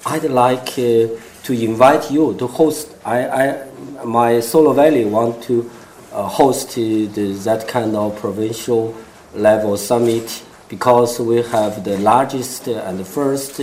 I'd 0.05 0.25
like 0.25 0.71
uh, 0.79 1.09
to 1.45 1.53
invite 1.53 2.11
you 2.11 2.35
to 2.35 2.47
host. 2.47 2.95
I, 3.05 3.27
I 3.29 3.69
my 4.05 4.41
Solar 4.41 4.75
Valley 4.75 5.05
want 5.05 5.43
to 5.45 5.71
uh, 6.13 6.27
host 6.27 6.75
the, 6.75 7.07
that 7.07 7.67
kind 7.67 7.97
of 7.97 8.17
provincial 8.19 8.95
level 9.35 9.77
summit 9.77 10.45
because 10.69 11.19
we 11.21 11.43
have 11.43 11.85
the 11.85 11.99
largest 11.99 12.67
and 12.69 12.99
the 12.99 13.05
first 13.05 13.61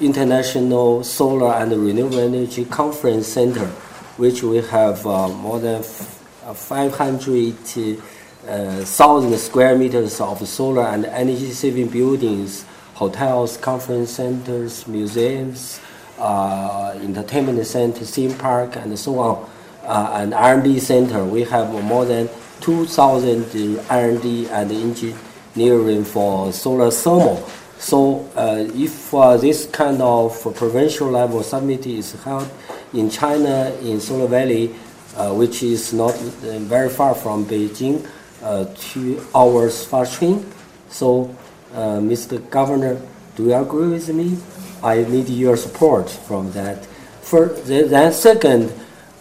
international 0.00 1.02
solar 1.02 1.54
and 1.54 1.72
renewable 1.72 2.20
energy 2.20 2.64
conference 2.64 3.26
center 3.26 3.70
which 4.18 4.42
we 4.42 4.56
have 4.58 5.06
uh, 5.06 5.28
more 5.28 5.58
than 5.60 5.76
uh, 5.76 6.52
500,000 6.52 8.02
uh, 8.48 9.36
square 9.36 9.78
meters 9.78 10.20
of 10.20 10.46
solar 10.46 10.82
and 10.88 11.06
energy 11.06 11.52
saving 11.52 11.88
buildings, 11.88 12.64
hotels, 12.94 13.56
conference 13.56 14.10
centers, 14.10 14.86
museums, 14.88 15.80
entertainment 16.18 17.64
center, 17.64 18.04
theme 18.04 18.34
park, 18.34 18.76
and 18.76 18.98
so 18.98 19.18
on. 19.20 19.48
and 19.84 20.34
R&D 20.34 20.80
center, 20.80 21.24
we 21.24 21.44
have 21.44 21.70
more 21.84 22.04
than 22.04 22.28
2,000 22.60 23.78
R&D 23.88 24.48
and 24.48 24.72
engineering 24.72 26.04
for 26.04 26.52
solar 26.52 26.90
thermal. 26.90 27.48
So 27.78 28.28
uh, 28.34 28.66
if 28.74 29.14
uh, 29.14 29.36
this 29.36 29.66
kind 29.66 30.02
of 30.02 30.42
provincial 30.56 31.10
level 31.10 31.44
summit 31.44 31.86
is 31.86 32.12
held 32.24 32.50
in 32.92 33.10
China, 33.10 33.72
in 33.82 34.00
Solar 34.00 34.26
Valley, 34.26 34.74
uh, 35.16 35.34
which 35.34 35.62
is 35.62 35.92
not 35.92 36.14
uh, 36.14 36.58
very 36.60 36.88
far 36.88 37.14
from 37.14 37.44
Beijing, 37.44 38.06
uh, 38.42 38.66
two 38.76 39.24
hours 39.34 39.84
fast 39.84 40.14
train. 40.14 40.44
So, 40.90 41.34
uh, 41.74 41.98
Mr. 41.98 42.38
Governor, 42.50 43.00
do 43.36 43.44
you 43.44 43.54
agree 43.54 43.88
with 43.88 44.08
me? 44.08 44.38
I 44.82 45.02
need 45.04 45.28
your 45.28 45.56
support 45.56 46.08
from 46.08 46.52
that. 46.52 46.86
For 47.22 47.46
then, 47.46 48.12
second, 48.12 48.72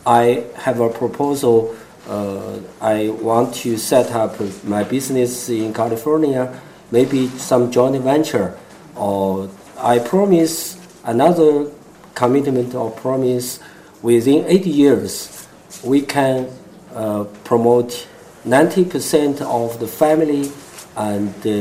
I 0.06 0.46
have 0.56 0.80
a 0.80 0.90
proposal. 0.90 1.76
Uh, 2.08 2.60
I 2.80 3.10
want 3.10 3.54
to 3.56 3.78
set 3.78 4.12
up 4.12 4.40
my 4.64 4.84
business 4.84 5.50
in 5.50 5.74
California, 5.74 6.62
maybe 6.92 7.28
some 7.28 7.70
joint 7.72 8.02
venture, 8.02 8.58
or 8.96 9.50
I 9.78 10.00
promise 10.00 10.78
another 11.04 11.70
commitment 12.18 12.74
or 12.74 12.90
promise 12.90 13.60
within 14.02 14.44
eight 14.48 14.66
years, 14.66 15.48
we 15.84 16.02
can 16.02 16.50
uh, 16.96 17.24
promote 17.44 18.08
90% 18.44 19.42
of 19.42 19.80
the 19.80 19.88
family 19.88 20.50
and 20.96 21.34
uh, 21.46 21.52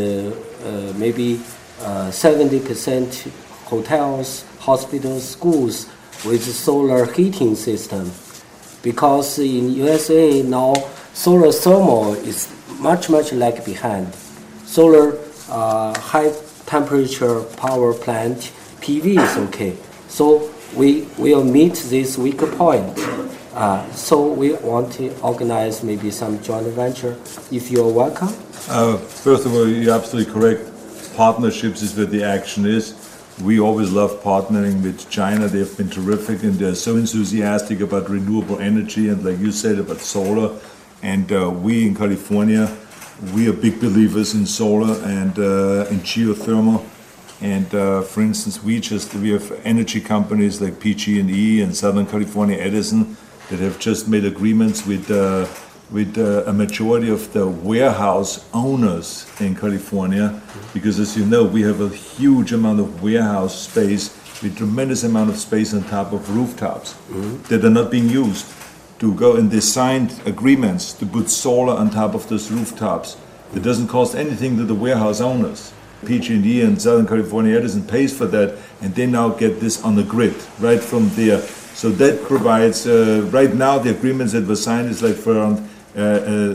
uh 0.65 0.93
maybe 0.97 1.39
70% 1.79 3.27
uh, 3.27 3.31
hotels, 3.69 4.45
hospitals, 4.61 5.29
schools 5.29 5.87
with 6.25 6.43
solar 6.43 7.05
heating 7.13 7.55
system. 7.55 8.11
Because 8.83 9.39
in 9.39 9.73
USA 9.73 10.43
now, 10.43 10.73
solar 11.13 11.53
thermal 11.53 12.15
is 12.15 12.49
much, 12.79 13.11
much 13.11 13.33
lag 13.33 13.63
behind. 13.65 14.15
Solar 14.65 15.19
uh, 15.51 15.99
high 15.99 16.33
temperature 16.65 17.43
power 17.57 17.93
plant, 17.93 18.53
PV 18.81 19.07
is 19.21 19.37
okay. 19.49 19.77
So 20.17 20.51
we 20.75 21.03
will 21.19 21.45
meet 21.45 21.75
this 21.91 22.17
weak 22.17 22.39
point. 22.57 22.99
Uh, 23.53 23.85
so 23.93 24.33
we 24.33 24.55
want 24.55 24.91
to 24.95 25.15
organize 25.21 25.83
maybe 25.83 26.11
some 26.11 26.43
joint 26.43 26.69
venture. 26.69 27.19
If 27.53 27.71
you're 27.71 27.93
welcome. 27.93 28.29
Uh, 28.67 28.97
first 28.97 29.45
of 29.45 29.53
all, 29.53 29.69
you're 29.69 29.93
absolutely 29.93 30.33
correct. 30.33 30.63
Partnerships 31.17 31.83
is 31.83 31.95
where 31.95 32.07
the 32.07 32.25
action 32.25 32.65
is. 32.65 32.95
We 33.45 33.61
always 33.61 33.93
love 33.93 34.23
partnering 34.23 34.83
with 34.83 35.07
China. 35.11 35.49
They've 35.49 35.77
been 35.77 35.91
terrific 35.91 36.43
and 36.45 36.55
they're 36.55 36.75
so 36.75 36.97
enthusiastic 36.97 37.81
about 37.81 38.09
renewable 38.09 38.59
energy 38.59 39.11
and, 39.11 39.23
like 39.23 39.39
you 39.39 39.53
said, 39.53 39.79
about 39.79 39.99
solar. 39.99 40.59
And 41.03 41.31
uh, 41.31 41.51
we 41.51 41.87
in 41.87 41.95
California, 41.95 42.75
we 43.35 43.51
are 43.51 43.53
big 43.53 43.81
believers 43.83 44.33
in 44.33 44.47
solar 44.47 44.97
and 45.05 45.39
uh, 45.39 45.85
in 45.91 46.01
geothermal. 46.01 46.83
And 47.41 47.73
uh, 47.75 48.03
for 48.03 48.23
instance, 48.23 48.63
we 48.63 48.81
just 48.81 49.15
we 49.15 49.31
have 49.31 49.61
energy 49.65 50.01
companies 50.01 50.61
like 50.61 50.81
PG&E 50.81 51.61
and 51.61 51.77
Southern 51.77 52.07
California 52.07 52.57
Edison 52.57 53.17
that 53.51 53.61
have 53.61 53.79
just 53.79 54.09
made 54.09 54.25
agreements 54.25 54.87
with 54.87 55.11
uh, 55.11 55.47
with 55.91 56.19
uh, 56.19 56.43
a 56.47 56.53
majority 56.53 57.09
of 57.09 57.33
the 57.33 57.47
warehouse 57.47 58.45
owners 58.53 59.27
in 59.39 59.55
California, 59.55 60.41
because 60.75 60.99
as 60.99 61.17
you 61.17 61.25
know, 61.25 61.45
we 61.45 61.63
have 61.63 61.81
a 61.81 61.89
huge 61.89 62.53
amount 62.53 62.81
of 62.81 63.03
warehouse 63.03 63.69
space 63.69 64.11
with 64.43 64.57
tremendous 64.57 65.05
amount 65.05 65.31
of 65.31 65.37
space 65.37 65.73
on 65.73 65.83
top 65.85 66.13
of 66.13 66.35
rooftops 66.35 66.95
mm-hmm. 66.95 67.43
that 67.45 67.65
are 67.65 67.71
not 67.71 67.91
being 67.91 68.09
used 68.09 68.47
to 68.99 69.15
go 69.15 69.37
and 69.37 69.51
they 69.51 69.61
signed 69.61 70.21
agreements 70.27 70.93
to 70.95 71.07
put 71.07 71.29
solar 71.29 71.75
on 71.75 71.91
top 71.91 72.15
of 72.15 72.29
those 72.29 72.51
rooftops. 72.51 73.17
It 73.55 73.63
doesn't 73.63 73.89
cost 73.89 74.15
anything 74.15 74.57
to 74.57 74.65
the 74.65 74.75
warehouse 74.75 75.21
owners. 75.21 75.73
PG&E 76.07 76.63
and 76.63 76.81
Southern 76.81 77.07
California 77.07 77.57
Edison 77.57 77.83
pays 77.83 78.17
for 78.17 78.27
that, 78.27 78.57
and 78.81 78.95
they 78.95 79.07
now 79.07 79.29
get 79.29 79.61
this 79.61 79.83
on 79.83 79.97
the 79.97 80.03
grid 80.03 80.35
right 80.61 80.81
from 80.81 81.09
there. 81.11 81.41
So 81.75 81.91
that 81.91 82.25
provides. 82.25 82.87
Uh, 82.87 83.29
right 83.31 83.53
now, 83.53 83.79
the 83.79 83.91
agreements 83.91 84.33
that 84.33 84.47
were 84.47 84.57
signed 84.57 84.89
is 84.89 85.03
like 85.03 85.17
for 85.17 85.39
uh, 85.39 85.61
uh, 85.99 86.01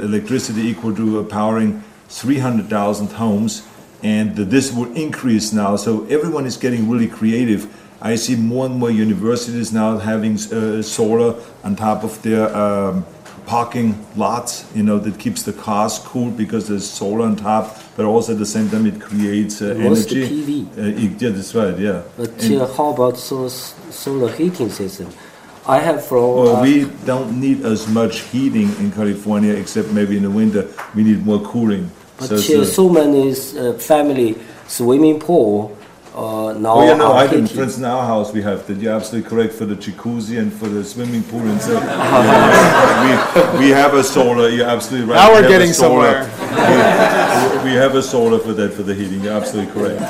electricity 0.03 0.61
equal 0.61 0.95
to 0.95 1.23
powering 1.25 1.83
300,000 2.09 3.11
homes, 3.11 3.67
and 4.01 4.35
this 4.35 4.73
will 4.73 4.91
increase 4.95 5.53
now. 5.53 5.75
So 5.75 6.05
everyone 6.05 6.45
is 6.45 6.57
getting 6.57 6.89
really 6.89 7.07
creative. 7.07 7.67
I 8.01 8.15
see 8.15 8.35
more 8.35 8.65
and 8.65 8.75
more 8.75 8.89
universities 8.89 9.71
now 9.71 9.99
having 9.99 10.35
uh, 10.35 10.81
solar 10.81 11.39
on 11.63 11.75
top 11.75 12.03
of 12.03 12.19
their 12.23 12.55
um, 12.55 13.05
parking 13.51 13.93
lots, 14.15 14.63
you 14.73 14.81
know, 14.81 14.97
that 14.97 15.19
keeps 15.19 15.43
the 15.43 15.51
cars 15.51 15.99
cool 15.99 16.31
because 16.31 16.69
there's 16.69 16.89
solar 16.89 17.25
on 17.25 17.35
top, 17.35 17.65
but 17.97 18.05
also 18.05 18.31
at 18.31 18.39
the 18.39 18.45
same 18.45 18.69
time 18.69 18.85
it 18.85 19.01
creates 19.01 19.61
uh, 19.61 19.75
energy. 19.77 20.23
PV. 20.25 20.51
Uh, 20.77 20.81
yeah, 21.19 21.29
that's 21.35 21.53
right, 21.53 21.77
yeah. 21.77 22.01
But 22.15 22.31
uh, 22.49 22.73
how 22.77 22.93
about 22.93 23.17
solar, 23.17 23.49
solar 23.49 24.31
heating 24.31 24.69
system? 24.69 25.09
I 25.67 25.79
have 25.79 25.99
from. 26.05 26.27
Well, 26.37 26.55
uh, 26.55 26.61
we 26.61 26.85
don't 27.03 27.41
need 27.41 27.65
as 27.65 27.89
much 27.89 28.21
heating 28.31 28.69
in 28.79 28.89
California, 28.89 29.53
except 29.53 29.89
maybe 29.91 30.15
in 30.15 30.23
the 30.23 30.31
winter. 30.31 30.63
We 30.95 31.03
need 31.03 31.25
more 31.25 31.41
cooling. 31.41 31.91
But 32.19 32.27
so, 32.29 32.37
so, 32.37 32.63
so 32.63 32.87
many 32.87 33.31
uh, 33.31 33.73
family 33.73 34.37
swimming 34.67 35.19
pool. 35.19 35.77
Uh, 36.13 36.53
now 36.59 36.73
oh 36.73 36.85
yeah, 36.85 36.93
no, 36.93 37.13
I 37.13 37.25
think, 37.25 37.49
for 37.49 37.63
instance, 37.63 37.77
in 37.77 37.85
our 37.85 38.05
house 38.05 38.33
we 38.33 38.41
have 38.41 38.67
that. 38.67 38.77
You're 38.77 38.93
absolutely 38.93 39.29
correct 39.29 39.53
for 39.53 39.65
the 39.65 39.75
jacuzzi 39.75 40.39
and 40.39 40.51
for 40.51 40.67
the 40.67 40.83
swimming 40.83 41.23
pool 41.23 41.39
and 41.39 41.61
so. 41.61 41.75
we, 43.55 43.59
we 43.59 43.69
have 43.69 43.93
a 43.93 44.03
solar. 44.03 44.49
You're 44.49 44.67
absolutely 44.67 45.09
right. 45.09 45.15
Now 45.15 45.31
we're 45.31 45.43
we 45.43 45.47
getting 45.47 45.71
somewhere. 45.71 46.23
we, 47.63 47.71
we 47.71 47.75
have 47.77 47.95
a 47.95 48.03
solar 48.03 48.39
for 48.39 48.51
that 48.51 48.73
for 48.73 48.83
the 48.83 48.93
heating. 48.93 49.21
You're 49.21 49.33
absolutely 49.33 49.71
correct. 49.71 50.01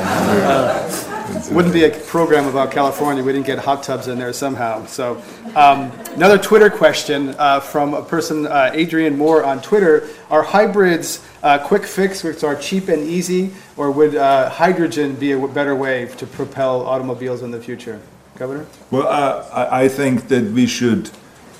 Wouldn't 1.52 1.74
be 1.74 1.86
a 1.86 1.92
program 1.92 2.48
about 2.48 2.72
California. 2.72 3.24
We 3.24 3.32
didn't 3.32 3.46
get 3.46 3.60
hot 3.60 3.84
tubs 3.84 4.08
in 4.08 4.18
there 4.18 4.34
somehow. 4.34 4.86
So, 4.86 5.22
um, 5.56 5.92
another 6.16 6.38
Twitter 6.38 6.70
question 6.70 7.36
uh, 7.38 7.60
from 7.60 7.94
a 7.94 8.02
person, 8.02 8.48
uh, 8.48 8.72
Adrian 8.74 9.18
Moore 9.18 9.44
on 9.44 9.62
Twitter: 9.62 10.10
Are 10.30 10.44
hybrids 10.44 11.24
a 11.44 11.60
quick 11.60 11.86
fix, 11.86 12.24
which 12.24 12.44
are 12.44 12.56
cheap 12.56 12.90
and 12.90 13.04
easy, 13.04 13.52
or 13.82 13.90
would 13.90 14.16
uh, 14.16 14.48
hydrogen 14.48 15.16
be 15.16 15.32
a 15.32 15.48
better 15.48 15.76
way 15.76 16.06
to 16.06 16.28
propel 16.28 16.86
automobiles 16.86 17.42
in 17.42 17.50
the 17.50 17.60
future? 17.60 18.00
Governor. 18.38 18.68
Well, 18.92 19.08
uh, 19.08 19.68
I 19.72 19.88
think 19.88 20.28
that 20.28 20.44
we 20.52 20.68
should 20.68 21.10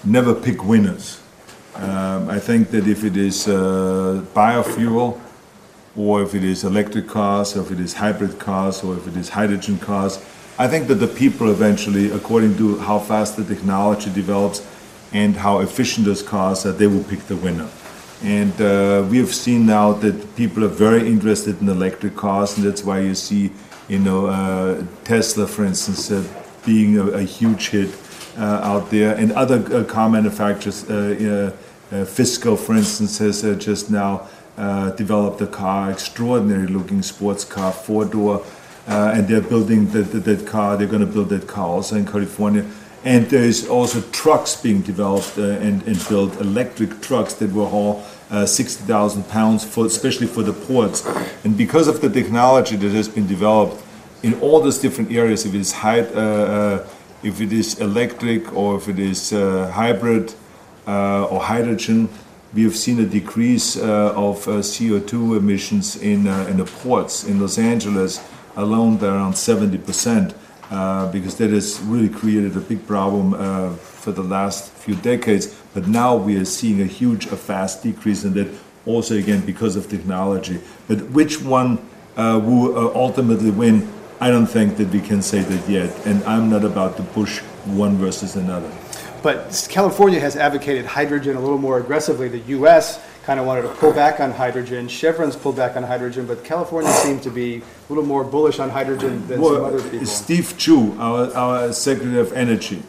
never 0.04 0.36
pick 0.36 0.64
winners. 0.64 1.20
Um, 1.74 2.30
I 2.30 2.38
think 2.38 2.70
that 2.72 2.88
if 2.88 3.04
it 3.04 3.18
is 3.18 3.48
uh, 3.48 4.24
biofuel 4.36 5.20
or 5.96 6.22
if 6.22 6.36
it 6.36 6.44
is 6.44 6.64
electric 6.64 7.08
cars, 7.08 7.58
or 7.58 7.62
if 7.64 7.72
it 7.72 7.80
is 7.80 7.94
hybrid 7.96 8.38
cars, 8.38 8.84
or 8.84 8.96
if 8.96 9.08
it 9.08 9.18
is 9.18 9.30
hydrogen 9.30 9.78
cars. 9.80 10.24
I 10.60 10.68
think 10.68 10.88
that 10.90 11.00
the 11.06 11.08
people 11.08 11.52
eventually, 11.52 12.12
according 12.12 12.56
to 12.58 12.78
how 12.78 13.00
fast 13.00 13.36
the 13.36 13.44
technology 13.44 14.10
develops 14.14 14.66
and 15.12 15.36
how 15.36 15.60
efficient 15.60 16.06
those 16.06 16.22
cars 16.22 16.66
are, 16.68 16.72
they 16.72 16.88
will 16.88 17.04
pick 17.04 17.22
the 17.28 17.36
winner. 17.36 17.70
And 18.24 18.54
uh, 18.62 19.08
we 19.10 19.18
have 19.18 19.34
seen 19.34 19.66
now 19.66 19.94
that 19.94 20.36
people 20.36 20.64
are 20.64 20.68
very 20.68 21.08
interested 21.08 21.60
in 21.60 21.68
electric 21.68 22.16
cars, 22.16 22.56
and 22.56 22.66
that's 22.66 22.84
why 22.84 23.00
you 23.00 23.16
see, 23.16 23.52
you 23.88 23.98
know, 23.98 24.28
uh, 24.28 24.84
Tesla, 25.04 25.48
for 25.48 25.66
instance, 25.66 26.12
uh, 26.12 26.24
being 26.64 27.00
a, 27.00 27.06
a, 27.08 27.24
huge 27.24 27.70
hit 27.70 27.90
uh, 28.38 28.62
out 28.64 28.92
there, 28.92 29.16
and 29.16 29.32
other 29.32 29.58
uh, 29.76 29.84
car 29.86 30.10
manufacturers. 30.10 30.90
Uh, 30.90 31.52
Fisker, 31.92 32.58
for 32.58 32.74
instance, 32.74 33.18
has 33.18 33.42
just 33.58 33.92
now 33.92 34.26
developed 34.96 35.42
a 35.42 35.48
car, 35.48 35.92
extraordinary 35.92 36.68
looking 36.68 37.02
sports 37.02 37.44
car, 37.44 37.74
four 37.74 38.06
door, 38.06 38.46
uh, 38.88 39.12
and 39.14 39.28
they're 39.28 39.42
building 39.42 39.88
that, 39.92 40.12
that, 40.12 40.24
that 40.24 40.48
car. 40.48 40.78
They're 40.78 40.88
going 40.88 41.06
to 41.06 41.12
build 41.12 41.30
that 41.30 41.48
car 41.48 41.68
also 41.68 41.98
in 41.98 42.06
California. 42.06 42.66
And 43.04 43.28
there's 43.30 43.68
also 43.68 44.02
trucks 44.12 44.62
being 44.62 44.82
developed 44.82 45.38
uh, 45.38 45.44
and, 45.44 45.82
and 45.88 46.08
built, 46.08 46.40
electric 46.40 47.02
trucks 47.02 47.34
that 47.36 47.52
will 47.52 47.68
haul 47.68 48.04
uh, 48.30 48.46
60,000 48.46 49.28
pounds, 49.30 49.66
for, 49.66 49.86
especially 49.86 50.28
for 50.28 50.44
the 50.44 50.54
ports. 50.54 51.06
And 51.44 51.58
because 51.58 51.88
of 51.88 52.02
the 52.02 52.10
technology 52.10 52.76
that 52.76 52.92
has 52.92 53.10
been 53.10 53.28
developed 53.28 53.84
in 54.24 54.40
all 54.42 54.62
those 54.62 54.78
different 54.78 55.12
areas, 55.12 55.46
if 55.46 55.56
it 55.56 55.60
is 55.60 55.74
uh, 55.74 55.88
uh, 55.88 56.88
if 57.24 57.42
it 57.42 57.52
is 57.52 57.80
electric 57.80 58.54
or 58.56 58.78
if 58.78 58.88
it 58.88 59.00
is 59.00 59.32
hybrid 59.32 60.34
or 60.88 61.40
hydrogen, 61.40 62.10
we 62.54 62.64
have 62.64 62.76
seen 62.76 63.00
a 63.00 63.06
decrease 63.06 63.78
uh, 63.78 64.14
of 64.16 64.46
uh, 64.48 64.52
CO2 64.60 65.38
emissions 65.38 65.96
in, 65.96 66.28
uh, 66.28 66.46
in 66.50 66.58
the 66.58 66.66
ports 66.66 67.24
in 67.24 67.40
Los 67.40 67.58
Angeles 67.58 68.22
alone 68.58 68.98
by 68.98 69.08
around 69.08 69.38
70 69.38 69.78
percent, 69.78 70.34
Uh, 70.72 71.12
because 71.12 71.36
that 71.36 71.50
has 71.50 71.82
really 71.82 72.08
created 72.08 72.56
a 72.56 72.62
big 72.62 72.88
problem 72.88 73.34
uh, 73.34 73.76
for 73.76 74.14
the 74.14 74.24
last 74.24 74.72
few 74.72 74.96
decades. 74.96 75.54
But 75.74 75.86
now 75.90 76.16
we 76.16 76.38
are 76.38 76.46
seeing 76.46 76.82
a 76.82 76.86
huge, 76.86 77.26
a 77.26 77.36
fast 77.36 77.84
decrease 77.84 78.24
in 78.24 78.34
that, 78.36 78.48
also 78.86 79.18
again 79.18 79.46
because 79.46 79.76
of 79.76 79.90
technology. 79.90 80.62
But 80.88 81.10
which 81.10 81.42
one 81.42 81.78
uh, 82.16 82.40
will 82.42 82.96
ultimately 82.96 83.52
win? 83.52 83.92
I 84.22 84.30
don't 84.30 84.46
think 84.46 84.78
that 84.78 84.88
we 84.92 85.02
can 85.02 85.22
say 85.22 85.42
that 85.42 85.70
yet, 85.70 85.94
and 86.06 86.24
I'm 86.24 86.50
not 86.50 86.64
about 86.64 86.96
to 86.98 87.04
push 87.04 87.40
one 87.66 87.98
versus 87.98 88.38
another. 88.38 88.72
But 89.22 89.68
California 89.70 90.22
has 90.22 90.38
advocated 90.38 90.86
hydrogen 90.86 91.36
a 91.36 91.42
little 91.42 91.58
more 91.58 91.80
aggressively. 91.80 92.30
The 92.30 92.46
U.S. 92.56 92.98
kind 93.24 93.40
of 93.40 93.46
wanted 93.46 93.64
to 93.64 93.70
pull 93.70 93.94
back 93.94 94.20
on 94.20 94.32
hydrogen. 94.32 94.88
Chevron's 94.88 95.36
pulled 95.36 95.56
back 95.56 95.76
on 95.76 95.84
hydrogen, 95.84 96.26
but 96.26 96.44
California 96.44 96.92
seemed 96.92 97.22
to 97.24 97.30
be 97.30 97.58
a 97.58 97.64
little 97.90 98.04
more 98.04 98.24
bullish 98.24 98.60
on 98.60 98.70
hydrogen 98.70 99.28
than 99.28 99.42
well, 99.42 99.56
some 99.56 99.66
other 99.66 99.90
people. 99.90 100.06
Steve 100.08 100.56
Chu, 100.58 100.96
our, 101.00 101.34
our 101.36 101.74
Secretary 101.74 102.20
of 102.20 102.34
Energy, 102.34 102.82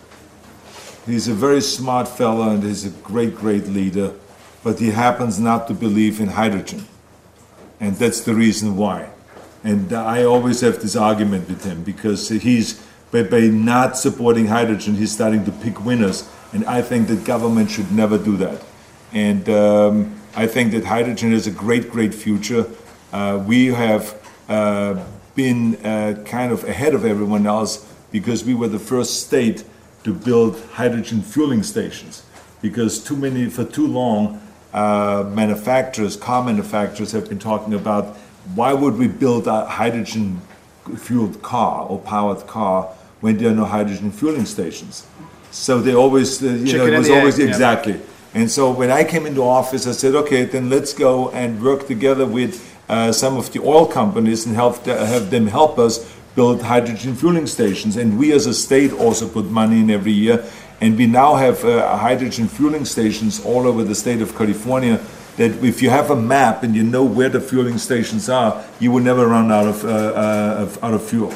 He's 1.07 1.27
a 1.27 1.35
very 1.35 1.61
smart 1.61 2.07
fellow 2.07 2.51
and 2.51 2.62
he's 2.62 2.85
a 2.85 2.90
great, 2.90 3.35
great 3.35 3.66
leader, 3.66 4.14
but 4.62 4.79
he 4.79 4.90
happens 4.90 5.40
not 5.40 5.66
to 5.68 5.75
believe 5.75 6.21
in 6.21 6.29
hydrogen. 6.29 6.87
And 7.81 7.97
that's 7.97 8.21
the 8.21 8.35
reason 8.35 8.77
why. 8.77 9.11
And 9.64 9.92
I 9.92 10.23
always 10.25 10.61
have 10.61 10.81
this 10.81 10.95
argument 10.95 11.49
with 11.49 11.64
him 11.64 11.83
because 11.83 12.29
he's, 12.29 12.85
by, 13.11 13.25
by 13.25 13.40
not 13.40 13.97
supporting 13.97 14.47
hydrogen, 14.47 14.95
he's 14.95 15.12
starting 15.12 15.45
to 15.45 15.51
pick 15.51 15.85
winners. 15.85 16.29
And 16.53 16.64
I 16.66 16.83
think 16.83 17.09
that 17.09 17.25
government 17.25 17.71
should 17.71 17.90
never 17.90 18.16
do 18.16 18.37
that. 18.37 18.62
And 19.12 19.49
um, 19.49 20.22
I 20.35 20.47
think 20.47 20.73
that 20.73 20.85
hydrogen 20.85 21.33
is 21.33 21.47
a 21.47 21.51
great, 21.51 21.90
great 21.90 22.14
future. 22.14 22.66
Uh, 23.12 23.42
we 23.47 23.66
have 23.66 24.18
uh, 24.49 25.03
been 25.35 25.77
uh, 25.85 26.23
kind 26.25 26.53
of 26.53 26.64
ahead 26.64 26.95
of 26.95 27.05
everyone 27.05 27.47
else 27.47 27.87
because 28.11 28.45
we 28.45 28.55
were 28.55 28.68
the 28.68 28.79
first 28.79 29.27
state 29.27 29.64
to 30.05 30.14
build 30.14 30.61
hydrogen 30.73 31.23
fueling 31.23 31.62
stations. 31.62 32.25
Because 32.62 33.03
too 33.03 33.16
many, 33.16 33.51
for 33.51 33.64
too 33.64 33.87
long, 33.87 34.40
uh, 34.73 35.31
manufacturers, 35.35 36.16
car 36.16 36.42
manufacturers, 36.42 37.12
have 37.12 37.29
been 37.29 37.38
talking 37.38 37.75
about 37.75 38.16
why 38.55 38.73
would 38.73 38.97
we 38.97 39.09
build 39.09 39.47
a 39.47 39.66
hydrogen 39.66 40.40
fueled 40.97 41.42
car 41.42 41.87
or 41.87 41.99
powered 41.99 42.47
car 42.47 42.85
when 43.21 43.37
there 43.37 43.51
are 43.51 43.55
no 43.55 43.66
hydrogen 43.66 44.11
fueling 44.11 44.47
stations? 44.47 45.07
So 45.51 45.81
they 45.81 45.95
always, 45.95 46.42
uh, 46.42 46.47
you 46.47 46.66
Chicken 46.66 46.79
know, 46.79 46.87
it 46.87 46.99
was 46.99 47.11
always 47.11 47.38
egg, 47.38 47.51
yeah. 47.51 48.12
And 48.35 48.51
so 48.51 48.71
when 48.71 48.90
I 48.90 49.05
came 49.05 49.27
into 49.27 49.42
office, 49.42 49.87
I 49.87 49.92
said, 49.92 50.14
okay, 50.14 50.45
then 50.45 50.71
let's 50.71 50.95
go 50.95 51.31
and 51.31 51.62
work 51.62 51.87
together 51.87 52.27
with 52.27 52.68
uh, 52.88 53.12
some 53.12 53.37
of 53.37 53.53
the 53.53 53.61
oil 53.61 53.87
companies 53.87 54.47
and 54.47 54.55
help 54.55 54.85
the, 54.85 55.07
have 55.07 55.31
them 55.31 55.47
help 55.47 55.79
us 55.79 55.99
build 56.35 56.62
hydrogen 56.62 57.14
fueling 57.14 57.47
stations. 57.47 57.97
And 57.97 58.18
we 58.18 58.33
as 58.33 58.47
a 58.47 58.55
state 58.55 58.92
also 58.92 59.29
put 59.29 59.47
money 59.47 59.81
in 59.81 59.90
every 59.90 60.12
year. 60.12 60.45
And 60.81 60.97
we 60.97 61.07
now 61.07 61.35
have 61.37 61.64
uh, 61.64 61.97
hydrogen 61.97 62.49
fueling 62.49 62.87
stations 62.87 63.45
all 63.45 63.66
over 63.66 63.85
the 63.85 63.95
state 63.95 64.23
of 64.23 64.35
California. 64.35 64.99
That 65.37 65.62
if 65.62 65.83
you 65.83 65.90
have 65.90 66.11
a 66.11 66.16
map 66.16 66.62
and 66.62 66.75
you 66.75 66.83
know 66.83 67.05
where 67.05 67.29
the 67.29 67.40
fueling 67.40 67.79
stations 67.79 68.29
are, 68.29 68.64
you 68.81 68.90
will 68.90 69.03
never 69.03 69.27
run 69.27 69.53
out 69.53 69.68
of, 69.68 69.85
uh, 69.85 69.88
uh, 69.88 70.57
of 70.62 70.85
out 70.85 70.95
of 70.95 71.03
fuel. 71.09 71.33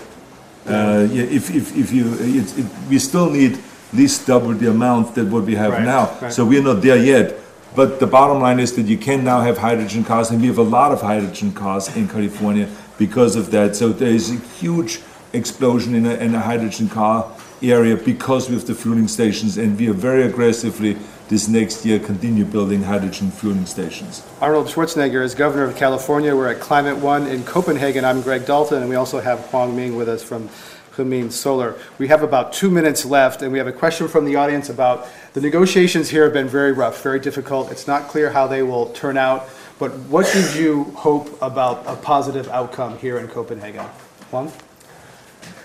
Uh, 0.67 1.07
if, 1.13 1.55
if, 1.55 1.77
if 1.77 1.93
you, 1.93 2.13
it, 2.19 2.59
it, 2.59 2.67
we 2.89 2.99
still 2.99 3.31
need 3.31 3.57
least 3.93 4.27
double 4.27 4.53
the 4.53 4.71
amount 4.71 5.15
that 5.15 5.27
what 5.27 5.45
we 5.45 5.55
have 5.55 5.73
Right, 5.73 5.85
now. 5.85 6.19
right. 6.21 6.33
So 6.33 6.45
we're 6.45 6.63
not 6.63 6.83
there 6.83 6.97
yet. 6.97 7.35
But 7.75 8.01
the 8.01 8.07
bottom 8.07 8.41
line 8.41 8.59
is 8.59 8.75
that 8.77 8.87
you 8.87 8.97
can 8.97 9.23
now 9.23 9.43
have 9.43 9.59
hydrogen 9.59 10.03
cars, 10.03 10.31
and 10.31 10.41
we 10.41 10.47
have 10.47 10.57
a 10.59 10.63
lot 10.63 10.93
of 10.93 11.03
hydrogen 11.03 11.53
cars 11.53 11.95
in 11.95 12.09
California 12.09 12.69
because 12.97 13.37
of 13.37 13.51
that. 13.51 13.77
So 13.77 13.91
there 13.91 14.09
is 14.09 14.31
a 14.31 14.37
huge 14.59 15.01
explosion 15.35 15.95
in 15.95 16.07
a, 16.07 16.15
in 16.15 16.35
a 16.35 16.41
hydrogen 16.41 16.89
car 16.89 17.31
area 17.63 17.97
because 17.97 18.49
we 18.49 18.55
have 18.55 18.67
the 18.67 18.75
fueling 18.75 19.09
stations, 19.09 19.59
and 19.59 19.79
we 19.79 19.91
are 19.91 19.93
very 19.93 20.23
aggressively 20.23 20.97
this 21.29 21.49
next 21.49 21.85
year 21.85 21.99
continue 21.99 22.45
building 22.45 22.83
hydrogen 22.83 23.31
fueling 23.31 23.67
stations. 23.67 24.25
Arnold 24.41 24.69
Schwarzenegger 24.69 25.23
is 25.23 25.35
governor 25.35 25.65
of 25.65 25.77
California. 25.77 26.35
We're 26.35 26.49
at 26.53 26.61
Climate 26.61 26.97
One 26.97 27.27
in 27.27 27.45
Copenhagen. 27.45 28.05
I'm 28.05 28.23
Greg 28.23 28.47
Dalton, 28.47 28.81
and 28.81 28.89
we 28.89 28.95
also 28.95 29.21
have 29.21 29.41
Huang 29.51 29.75
Ming 29.77 29.97
with 29.97 30.09
us 30.09 30.23
from 30.23 30.49
Himin 30.97 31.31
Solar. 31.31 31.77
We 31.99 32.09
have 32.09 32.23
about 32.23 32.53
two 32.53 32.71
minutes 32.71 33.05
left, 33.05 33.43
and 33.43 33.53
we 33.53 33.59
have 33.59 33.67
a 33.67 33.73
question 33.73 34.09
from 34.09 34.25
the 34.25 34.37
audience 34.37 34.69
about 34.69 35.07
the 35.35 35.41
negotiations 35.41 36.09
here 36.09 36.25
have 36.25 36.33
been 36.33 36.49
very 36.49 36.73
rough, 36.73 37.03
very 37.03 37.21
difficult. 37.21 37.71
It's 37.71 37.87
not 37.87 38.09
clear 38.09 38.31
how 38.31 38.47
they 38.47 38.63
will 38.63 38.87
turn 38.91 39.19
out, 39.19 39.49
but 39.79 39.93
what 40.09 40.27
did 40.33 40.57
you 40.57 40.85
hope 40.97 41.41
about 41.43 41.85
a 41.87 41.97
positive 41.97 42.49
outcome 42.49 42.97
here 42.99 43.19
in 43.19 43.29
Copenhagen? 43.29 43.85
Huang? 44.31 44.51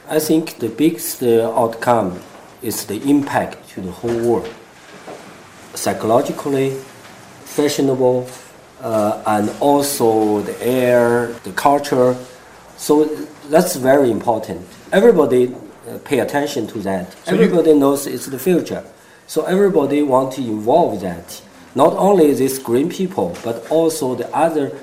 I 0.09 0.19
think 0.19 0.59
the 0.59 0.67
biggest 0.67 1.23
uh, 1.23 1.49
outcome 1.57 2.19
is 2.61 2.85
the 2.85 3.01
impact 3.09 3.69
to 3.69 3.81
the 3.81 3.91
whole 3.91 4.19
world, 4.19 4.53
psychologically, 5.73 6.71
fashionable, 7.45 8.27
uh, 8.81 9.23
and 9.25 9.49
also 9.61 10.41
the 10.41 10.61
air, 10.61 11.27
the 11.43 11.51
culture. 11.53 12.17
So 12.75 13.05
that's 13.49 13.75
very 13.77 14.11
important. 14.11 14.67
Everybody 14.91 15.55
uh, 15.87 15.97
pay 16.03 16.19
attention 16.19 16.67
to 16.67 16.79
that. 16.79 17.13
So 17.25 17.33
everybody 17.33 17.73
knows 17.73 18.07
it's 18.07 18.25
the 18.25 18.39
future. 18.39 18.83
So 19.27 19.45
everybody 19.45 20.01
want 20.01 20.33
to 20.33 20.41
involve 20.41 20.99
that. 21.01 21.41
Not 21.75 21.93
only 21.93 22.33
these 22.33 22.59
green 22.59 22.89
people, 22.89 23.37
but 23.43 23.71
also 23.71 24.15
the 24.15 24.27
other, 24.35 24.77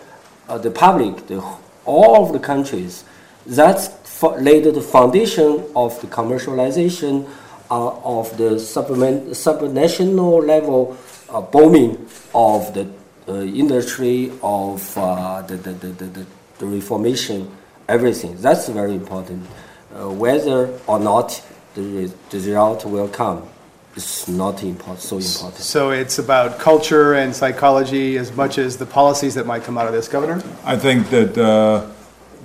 uh, 0.49 0.57
the 0.57 0.71
public, 0.71 1.27
the, 1.27 1.45
all 1.85 2.25
of 2.25 2.33
the 2.33 2.39
countries. 2.39 3.05
That's 3.45 3.91
laid 4.23 4.65
the 4.65 4.81
foundation 4.81 5.65
of 5.77 6.01
the 6.01 6.07
commercialization 6.07 7.29
uh, 7.71 7.89
of 7.99 8.37
the 8.39 8.57
subnational 8.57 10.47
level 10.47 10.97
uh, 11.29 11.41
booming 11.41 12.09
of 12.35 12.73
the 12.75 12.89
uh, 13.29 13.43
industry, 13.43 14.33
of 14.43 14.97
uh, 14.97 15.43
the, 15.43 15.57
the, 15.57 15.73
the, 15.73 16.05
the, 16.05 16.27
the 16.59 16.67
reformation, 16.67 17.51
everything. 17.89 18.37
That's 18.41 18.69
very 18.69 18.95
important. 18.95 19.47
Uh, 19.95 20.11
whether 20.11 20.79
or 20.87 20.99
not 20.99 21.43
the, 21.75 21.83
re- 21.83 22.13
the 22.31 22.37
result 22.37 22.85
will 22.85 23.09
come 23.09 23.49
is 23.97 24.29
not 24.29 24.63
important, 24.63 25.01
so 25.01 25.17
important. 25.17 25.63
So 25.63 25.91
it's 25.91 26.19
about 26.19 26.59
culture 26.59 27.15
and 27.15 27.35
psychology 27.35 28.19
as 28.19 28.33
much 28.33 28.59
as 28.59 28.77
the 28.77 28.87
policies 28.87 29.35
that 29.35 29.47
might 29.47 29.65
come 29.65 29.79
out 29.79 29.87
of 29.87 29.93
this, 29.93 30.09
Governor? 30.09 30.43
I 30.65 30.77
think 30.77 31.09
that 31.11 31.39
uh, 31.39 31.87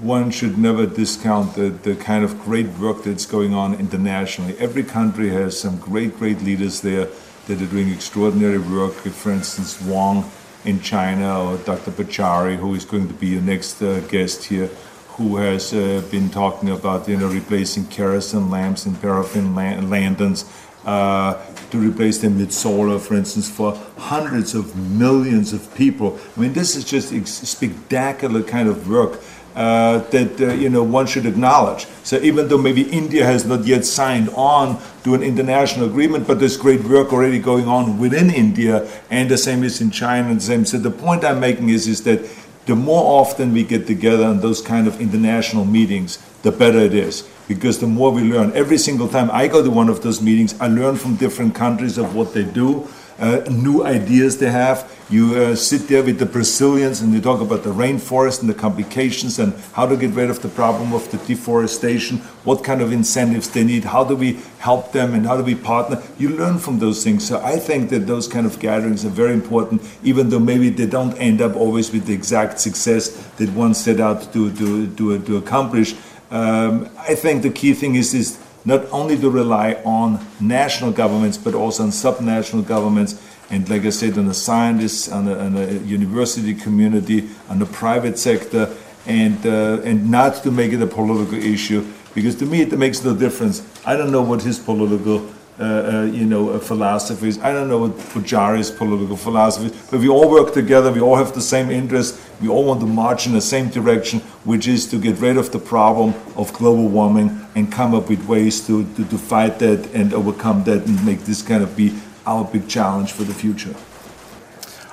one 0.01 0.31
should 0.31 0.57
never 0.57 0.85
discount 0.85 1.55
the, 1.55 1.69
the 1.69 1.95
kind 1.95 2.23
of 2.23 2.39
great 2.39 2.67
work 2.79 3.03
that's 3.03 3.25
going 3.25 3.53
on 3.53 3.75
internationally. 3.75 4.57
Every 4.57 4.83
country 4.83 5.29
has 5.29 5.59
some 5.59 5.77
great, 5.77 6.17
great 6.17 6.41
leaders 6.41 6.81
there 6.81 7.07
that 7.47 7.61
are 7.61 7.65
doing 7.67 7.89
extraordinary 7.89 8.57
work. 8.57 8.93
For 8.93 9.31
instance, 9.31 9.81
Wang 9.81 10.23
in 10.65 10.79
China 10.79 11.43
or 11.43 11.57
Dr. 11.57 11.91
Pachauri, 11.91 12.55
who 12.55 12.73
is 12.73 12.85
going 12.85 13.07
to 13.07 13.13
be 13.13 13.27
your 13.27 13.41
next 13.41 13.81
uh, 13.81 13.99
guest 14.01 14.45
here, 14.45 14.69
who 15.17 15.37
has 15.37 15.73
uh, 15.73 16.01
been 16.09 16.29
talking 16.29 16.69
about 16.69 17.07
you 17.07 17.17
know 17.17 17.27
replacing 17.27 17.85
kerosene 17.87 18.49
lamps 18.49 18.85
and 18.85 18.99
paraffin 19.01 19.55
la- 19.55 19.79
lanterns 19.87 20.45
uh, 20.85 21.33
to 21.71 21.77
replace 21.77 22.17
them 22.19 22.37
with 22.37 22.51
solar, 22.51 22.99
for 22.99 23.15
instance, 23.15 23.49
for 23.49 23.73
hundreds 23.97 24.53
of 24.53 24.75
millions 24.75 25.53
of 25.53 25.73
people. 25.75 26.19
I 26.35 26.39
mean, 26.41 26.53
this 26.53 26.75
is 26.75 26.83
just 26.83 27.09
spectacular 27.27 28.43
kind 28.43 28.67
of 28.67 28.89
work 28.89 29.21
uh, 29.55 29.99
that 30.09 30.41
uh, 30.41 30.53
you 30.53 30.69
know 30.69 30.83
one 30.83 31.05
should 31.05 31.25
acknowledge. 31.25 31.85
So 32.03 32.17
even 32.17 32.47
though 32.47 32.57
maybe 32.57 32.83
India 32.83 33.25
has 33.25 33.45
not 33.45 33.65
yet 33.65 33.85
signed 33.85 34.29
on 34.35 34.81
to 35.03 35.13
an 35.13 35.23
international 35.23 35.85
agreement, 35.85 36.27
but 36.27 36.39
there's 36.39 36.57
great 36.57 36.83
work 36.83 37.13
already 37.13 37.39
going 37.39 37.67
on 37.67 37.99
within 37.99 38.29
India, 38.29 38.89
and 39.09 39.29
the 39.29 39.37
same 39.37 39.63
is 39.63 39.79
in 39.79 39.91
China. 39.91 40.29
And 40.29 40.39
the 40.39 40.43
same. 40.43 40.65
So 40.65 40.77
the 40.77 40.91
point 40.91 41.23
I'm 41.23 41.39
making 41.39 41.69
is 41.69 41.87
is 41.87 42.03
that 42.03 42.19
the 42.65 42.75
more 42.75 43.21
often 43.21 43.53
we 43.53 43.63
get 43.63 43.87
together 43.87 44.25
on 44.25 44.39
those 44.39 44.61
kind 44.61 44.87
of 44.87 45.01
international 45.01 45.65
meetings, 45.65 46.17
the 46.43 46.51
better 46.51 46.79
it 46.79 46.93
is. 46.93 47.27
Because 47.47 47.79
the 47.79 47.87
more 47.87 48.11
we 48.11 48.21
learn, 48.23 48.53
every 48.53 48.77
single 48.77 49.07
time 49.07 49.29
I 49.31 49.47
go 49.47 49.63
to 49.63 49.69
one 49.69 49.89
of 49.89 50.01
those 50.01 50.21
meetings, 50.21 50.59
I 50.61 50.67
learn 50.67 50.95
from 50.95 51.15
different 51.17 51.55
countries 51.55 51.97
of 51.97 52.15
what 52.15 52.33
they 52.33 52.43
do, 52.43 52.87
uh, 53.19 53.41
new 53.49 53.83
ideas 53.85 54.37
they 54.37 54.49
have. 54.49 54.89
You 55.09 55.35
uh, 55.35 55.55
sit 55.55 55.87
there 55.87 56.01
with 56.01 56.17
the 56.17 56.25
Brazilians 56.25 57.01
and 57.01 57.13
you 57.13 57.21
talk 57.21 57.41
about 57.41 57.63
the 57.63 57.69
rainforest 57.69 58.41
and 58.41 58.49
the 58.49 58.53
complications 58.53 59.37
and 59.37 59.53
how 59.73 59.85
to 59.85 59.95
get 59.95 60.11
rid 60.11 60.29
of 60.29 60.41
the 60.41 60.49
problem 60.49 60.93
of 60.93 61.09
the 61.11 61.17
deforestation, 61.17 62.17
what 62.45 62.63
kind 62.63 62.81
of 62.81 62.91
incentives 62.91 63.49
they 63.49 63.63
need, 63.63 63.83
how 63.83 64.03
do 64.03 64.15
we 64.15 64.39
help 64.59 64.91
them, 64.91 65.13
and 65.13 65.25
how 65.25 65.37
do 65.37 65.43
we 65.43 65.55
partner. 65.55 66.01
You 66.17 66.29
learn 66.29 66.57
from 66.57 66.79
those 66.79 67.03
things. 67.03 67.27
So 67.27 67.39
I 67.41 67.57
think 67.59 67.89
that 67.89 68.07
those 68.07 68.27
kind 68.27 68.45
of 68.45 68.59
gatherings 68.59 69.05
are 69.05 69.09
very 69.09 69.33
important, 69.33 69.83
even 70.03 70.29
though 70.29 70.39
maybe 70.39 70.69
they 70.69 70.87
don't 70.87 71.15
end 71.17 71.41
up 71.41 71.55
always 71.55 71.91
with 71.91 72.05
the 72.05 72.13
exact 72.13 72.59
success 72.59 73.09
that 73.37 73.49
one 73.49 73.73
set 73.73 73.99
out 73.99 74.33
to, 74.33 74.51
to, 74.53 74.87
to, 74.95 75.19
to 75.19 75.37
accomplish. 75.37 75.95
Um, 76.31 76.89
I 76.97 77.13
think 77.13 77.43
the 77.43 77.51
key 77.51 77.73
thing 77.73 77.93
is, 77.93 78.15
is 78.15 78.42
not 78.65 78.85
only 78.91 79.17
to 79.17 79.29
rely 79.29 79.73
on 79.85 80.25
national 80.39 80.91
governments, 80.91 81.37
but 81.37 81.53
also 81.53 81.83
on 81.83 81.89
subnational 81.89 82.65
governments. 82.65 83.21
And 83.49 83.69
like 83.69 83.83
I 83.83 83.89
said, 83.89 84.17
on 84.17 84.27
the 84.27 84.33
scientists, 84.33 85.11
on 85.11 85.25
the, 85.25 85.39
on 85.39 85.53
the 85.53 85.77
university 85.79 86.53
community, 86.53 87.29
on 87.49 87.59
the 87.59 87.65
private 87.65 88.17
sector, 88.17 88.73
and, 89.05 89.45
uh, 89.45 89.81
and 89.83 90.09
not 90.09 90.43
to 90.43 90.51
make 90.51 90.71
it 90.71 90.81
a 90.81 90.87
political 90.87 91.35
issue. 91.35 91.85
Because 92.15 92.35
to 92.35 92.45
me, 92.45 92.61
it 92.61 92.71
makes 92.77 93.03
no 93.03 93.15
difference. 93.15 93.67
I 93.85 93.95
don't 93.95 94.11
know 94.11 94.21
what 94.21 94.41
his 94.43 94.59
political 94.59 95.32
uh, 95.59 95.63
uh, 95.63 96.03
you 96.11 96.25
know, 96.25 96.49
uh, 96.49 96.59
philosophies. 96.59 97.39
I 97.39 97.53
don't 97.53 97.67
know 97.67 97.77
what 97.77 97.95
Pachauri's 98.09 98.71
political 98.71 99.15
philosophy 99.15 99.67
is, 99.67 99.89
but 99.91 99.99
we 99.99 100.09
all 100.09 100.27
work 100.29 100.51
together. 100.51 100.91
We 100.91 100.99
all 100.99 101.15
have 101.15 101.33
the 101.33 101.41
same 101.41 101.69
interest. 101.69 102.19
We 102.41 102.47
all 102.47 102.65
want 102.65 102.79
to 102.79 102.87
march 102.87 103.27
in 103.27 103.33
the 103.33 103.41
same 103.41 103.69
direction, 103.69 104.21
which 104.45 104.67
is 104.67 104.89
to 104.89 104.97
get 104.97 105.19
rid 105.19 105.37
of 105.37 105.51
the 105.51 105.59
problem 105.59 106.15
of 106.35 106.51
global 106.53 106.87
warming 106.89 107.45
and 107.55 107.71
come 107.71 107.93
up 107.93 108.09
with 108.09 108.25
ways 108.25 108.65
to, 108.65 108.83
to, 108.95 109.05
to 109.05 109.17
fight 109.17 109.59
that 109.59 109.93
and 109.93 110.11
overcome 110.13 110.63
that 110.63 110.87
and 110.87 111.05
make 111.05 111.19
this 111.19 111.43
kind 111.43 111.61
of 111.61 111.75
be 111.75 111.93
our 112.25 112.43
big 112.45 112.67
challenge 112.67 113.11
for 113.11 113.23
the 113.23 113.33
future. 113.33 113.75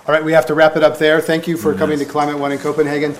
All 0.06 0.14
right, 0.14 0.24
we 0.24 0.32
have 0.32 0.44
to 0.46 0.54
wrap 0.54 0.76
it 0.76 0.82
up 0.82 0.98
there. 0.98 1.20
Thank 1.20 1.46
you 1.46 1.56
for 1.56 1.74
coming 1.74 1.98
to 1.98 2.04
Climate 2.04 2.38
One 2.38 2.52
in 2.52 2.58
Copenhagen. 2.58 3.14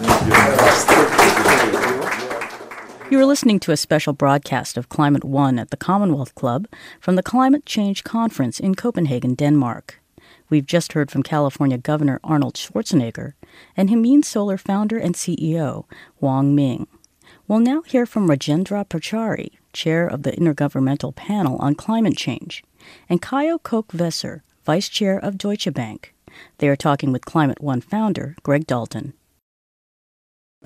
You 3.11 3.19
are 3.19 3.27
listening 3.27 3.59
to 3.61 3.73
a 3.73 3.77
special 3.77 4.13
broadcast 4.13 4.77
of 4.77 4.89
Climate 4.89 5.25
One 5.25 5.59
at 5.59 5.71
the 5.71 5.77
Commonwealth 5.77 6.33
Club 6.37 6.69
from 7.01 7.17
the 7.17 7.25
Climate 7.25 7.67
Change 7.67 8.05
Conference 8.05 8.61
in 8.61 8.77
Copenhagen, 8.77 9.35
Denmark. 9.35 10.01
We've 10.49 10.65
just 10.65 10.93
heard 10.93 11.11
from 11.11 11.25
California 11.25 11.77
Governor 11.77 12.21
Arnold 12.23 12.55
Schwarzenegger 12.55 13.33
and 13.77 13.91
Himin 13.91 14.25
Solar 14.25 14.57
founder 14.57 14.97
and 14.97 15.17
CEO 15.17 15.87
Huang 16.21 16.55
Ming. 16.55 16.87
We'll 17.49 17.59
now 17.59 17.83
hear 17.83 18.07
from 18.07 18.29
Rajendra 18.29 18.89
Pachauri, 18.89 19.59
chair 19.73 20.07
of 20.07 20.23
the 20.23 20.31
Intergovernmental 20.31 21.13
Panel 21.13 21.57
on 21.57 21.75
Climate 21.75 22.17
Change, 22.17 22.63
and 23.09 23.21
Caio 23.21 23.59
Koch-Weser, 23.59 24.43
vice 24.65 24.89
chair 24.89 25.19
of 25.19 25.37
Deutsche 25.37 25.75
Bank. 25.75 26.15
They 26.59 26.69
are 26.69 26.77
talking 26.77 27.11
with 27.11 27.25
Climate 27.25 27.61
One 27.61 27.81
founder 27.81 28.37
Greg 28.45 28.69
Dalton. 28.69 29.15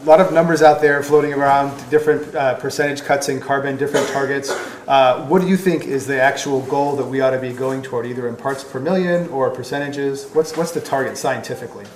A 0.00 0.02
lot 0.04 0.20
of 0.20 0.32
numbers 0.32 0.60
out 0.60 0.80
there 0.80 1.00
floating 1.04 1.32
around, 1.32 1.70
different 1.88 2.34
uh, 2.34 2.56
percentage 2.56 3.02
cuts 3.02 3.28
in 3.28 3.40
carbon, 3.40 3.76
different 3.76 4.08
targets. 4.08 4.50
Uh, 4.88 5.24
what 5.28 5.40
do 5.40 5.46
you 5.46 5.56
think 5.56 5.84
is 5.84 6.04
the 6.04 6.20
actual 6.20 6.62
goal 6.62 6.96
that 6.96 7.06
we 7.06 7.20
ought 7.20 7.30
to 7.30 7.38
be 7.38 7.52
going 7.52 7.80
toward, 7.80 8.04
either 8.04 8.26
in 8.26 8.34
parts 8.34 8.64
per 8.64 8.80
million 8.80 9.28
or 9.28 9.48
percentages? 9.50 10.28
What's, 10.32 10.56
what's 10.56 10.72
the 10.72 10.80
target 10.80 11.16
scientifically? 11.16 11.86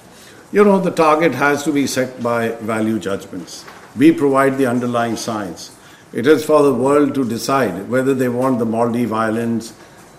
You 0.52 0.64
know, 0.64 0.78
the 0.78 0.92
target 0.92 1.34
has 1.34 1.64
to 1.64 1.72
be 1.72 1.88
set 1.88 2.22
by 2.22 2.50
value 2.61 3.00
judgments. 3.00 3.64
We 3.96 4.12
provide 4.12 4.58
the 4.58 4.66
underlying 4.66 5.16
science. 5.16 5.76
It 6.12 6.28
is 6.28 6.44
for 6.44 6.62
the 6.62 6.72
world 6.72 7.16
to 7.16 7.28
decide 7.28 7.88
whether 7.88 8.14
they 8.14 8.28
want 8.28 8.61
the 8.61 8.64
Maldives 8.64 9.11
Islands 9.11 9.72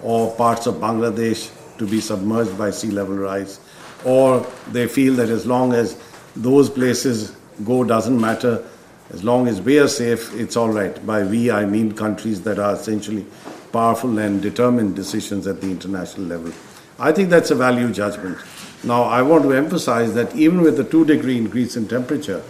or 0.04 0.36
parts 0.36 0.68
of 0.68 0.76
Bangladesh 0.76 1.50
to 1.78 1.88
be 1.88 2.02
submerged 2.02 2.58
by 2.58 2.72
sea 2.72 2.92
level 2.92 3.16
rise, 3.16 3.62
or 4.04 4.46
they 4.68 4.86
feel 4.86 5.14
that 5.14 5.30
as 5.30 5.46
long 5.46 5.72
as 5.72 5.98
those 6.36 6.70
places 6.70 7.39
go 7.66 7.84
doesn't 7.84 8.20
matter. 8.20 8.66
As 9.12 9.24
long 9.24 9.48
as 9.48 9.62
we 9.62 9.80
are 9.80 9.88
safe, 9.88 10.34
it's 10.36 10.56
all 10.56 10.70
right. 10.70 11.06
By 11.06 11.24
we, 11.24 11.50
I 11.50 11.66
mean 11.66 11.94
countries 11.94 12.42
that 12.44 12.60
are 12.60 12.74
essentially 12.74 13.26
powerful 13.72 14.20
and 14.20 14.42
determined 14.42 14.96
decisions 14.96 15.48
at 15.48 15.62
the 15.62 15.68
international 15.68 16.28
level. 16.28 16.54
I 17.00 17.12
think 17.12 17.30
that's 17.30 17.52
a 17.52 17.56
value 17.56 17.92
judgment. 17.92 18.38
Now, 18.84 19.04
I 19.04 19.22
want 19.22 19.44
to 19.44 19.54
emphasize 19.54 20.14
that 20.14 20.36
even 20.36 20.62
with 20.62 20.78
the 20.78 20.84
two 20.84 21.06
degree 21.06 21.38
increase 21.38 21.76
in 21.76 21.88
temperature, 21.88 22.44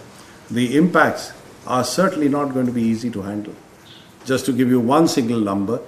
the 0.52 0.76
impacts 0.76 1.34
are 1.66 1.84
certainly 1.84 2.30
not 2.30 2.54
going 2.54 2.66
to 2.66 2.72
be 2.72 2.82
easy 2.82 3.10
to 3.12 3.22
handle. 3.22 3.56
Just 4.26 4.46
to 4.46 4.54
give 4.54 4.70
you 4.70 4.80
one 4.80 5.08
single 5.08 5.40
number, 5.40 5.80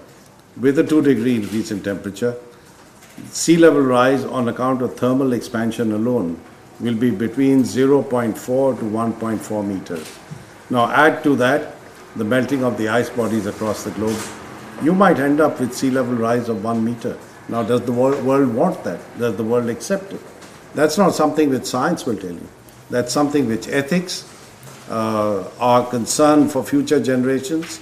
with 0.60 0.77
a 0.79 0.84
two 0.84 1.01
degree 1.01 1.36
increase 1.36 1.71
in 1.71 1.81
temperature, 1.81 2.36
sea 3.29 3.57
level 3.57 3.81
rise 3.81 4.23
on 4.23 4.47
account 4.47 4.81
of 4.81 4.95
thermal 4.95 5.34
expansion 5.34 5.91
alone 5.91 6.39
will 6.82 6.96
be 6.96 7.12
between 7.12 7.63
0.4 7.63 8.36
to 8.80 8.86
1.4 8.86 9.65
meters. 9.67 10.20
Now, 10.70 10.89
add 10.91 11.24
to 11.24 11.36
that 11.38 11.76
the 12.15 12.24
melting 12.24 12.63
of 12.63 12.78
the 12.78 12.89
ice 12.89 13.10
bodies 13.10 13.46
across 13.46 13.84
the 13.84 13.91
globe. 13.91 14.20
You 14.84 14.94
might 14.94 15.20
end 15.20 15.39
up 15.39 15.60
with 15.60 15.74
sea 15.74 15.91
level 15.91 16.15
rise 16.15 16.50
of 16.50 16.63
one 16.63 16.84
meter. 16.84 17.17
Now, 17.50 17.63
does 17.63 17.82
the 17.82 17.91
world 17.91 18.54
want 18.54 18.84
that? 18.84 19.00
Does 19.20 19.36
the 19.36 19.44
world 19.44 19.70
accept 19.70 20.13
it? 20.13 20.22
That's 20.74 20.98
not 20.98 21.13
something 21.13 21.50
which 21.50 21.65
science 21.65 22.06
will 22.06 22.15
tell 22.17 22.32
you. 22.32 22.48
That's 22.89 23.13
something 23.13 23.48
which 23.48 23.67
ethics, 23.67 24.28
uh, 24.89 25.50
our 25.60 25.86
concern 25.86 26.50
for 26.50 26.63
future 26.63 27.02
generations, 27.02 27.80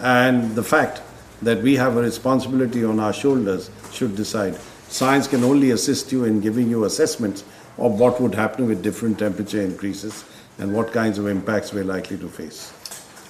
and 0.00 0.54
the 0.54 0.62
fact 0.62 1.02
that 1.42 1.62
we 1.62 1.76
have 1.76 1.96
a 1.96 2.02
responsibility 2.02 2.84
on 2.84 3.00
our 3.00 3.12
shoulders 3.12 3.70
should 3.92 4.16
decide. 4.16 4.56
Science 4.88 5.26
can 5.28 5.44
only 5.44 5.70
assist 5.70 6.10
you 6.12 6.24
in 6.24 6.40
giving 6.40 6.68
you 6.68 6.84
assessments 6.84 7.44
of 7.80 7.98
what 7.98 8.20
would 8.20 8.34
happen 8.34 8.66
with 8.66 8.82
different 8.82 9.18
temperature 9.18 9.60
increases 9.60 10.24
and 10.58 10.72
what 10.74 10.92
kinds 10.92 11.18
of 11.18 11.26
impacts 11.26 11.72
we're 11.72 11.84
likely 11.84 12.18
to 12.18 12.28
face. 12.28 12.72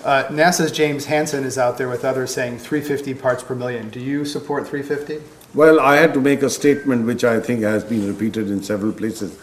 Uh, 0.04 0.24
NASA's 0.28 0.72
James 0.72 1.04
Hansen 1.04 1.44
is 1.44 1.58
out 1.58 1.78
there 1.78 1.88
with 1.88 2.04
others 2.04 2.32
saying 2.34 2.58
350 2.58 3.14
parts 3.14 3.42
per 3.42 3.54
million. 3.54 3.90
Do 3.90 4.00
you 4.00 4.24
support 4.24 4.66
350? 4.66 5.22
Well, 5.54 5.78
I 5.78 5.96
had 5.96 6.14
to 6.14 6.20
make 6.20 6.42
a 6.42 6.50
statement 6.50 7.06
which 7.06 7.22
I 7.22 7.38
think 7.38 7.62
has 7.62 7.84
been 7.84 8.06
repeated 8.06 8.50
in 8.50 8.62
several 8.62 8.92
places. 8.92 9.38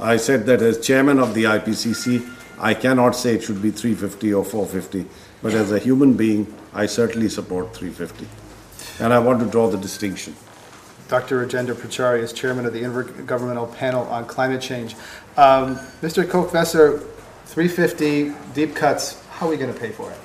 I 0.00 0.16
said 0.16 0.46
that 0.46 0.62
as 0.62 0.84
chairman 0.84 1.18
of 1.18 1.34
the 1.34 1.44
IPCC, 1.44 2.28
I 2.58 2.74
cannot 2.74 3.12
say 3.12 3.34
it 3.34 3.42
should 3.42 3.60
be 3.60 3.70
350 3.70 4.32
or 4.32 4.44
450, 4.44 5.06
but 5.42 5.54
as 5.54 5.70
a 5.72 5.78
human 5.78 6.14
being, 6.14 6.52
I 6.72 6.86
certainly 6.86 7.28
support 7.28 7.74
350. 7.74 8.26
And 9.02 9.12
I 9.12 9.18
want 9.18 9.40
to 9.40 9.46
draw 9.46 9.68
the 9.68 9.78
distinction. 9.78 10.34
Dr. 11.08 11.46
Rajendra 11.46 11.74
Pachauri 11.74 12.20
is 12.20 12.32
chairman 12.34 12.66
of 12.66 12.74
the 12.74 12.82
Intergovernmental 12.82 13.74
Panel 13.76 14.06
on 14.08 14.26
Climate 14.26 14.60
Change. 14.60 14.94
Um, 15.38 15.76
Mr. 16.02 16.28
Koch-Weser, 16.28 17.02
350 17.46 18.34
deep 18.52 18.76
cuts, 18.76 19.24
how 19.30 19.46
are 19.46 19.50
we 19.50 19.56
going 19.56 19.72
to 19.72 19.80
pay 19.80 19.90
for 19.90 20.10
it? 20.10 20.18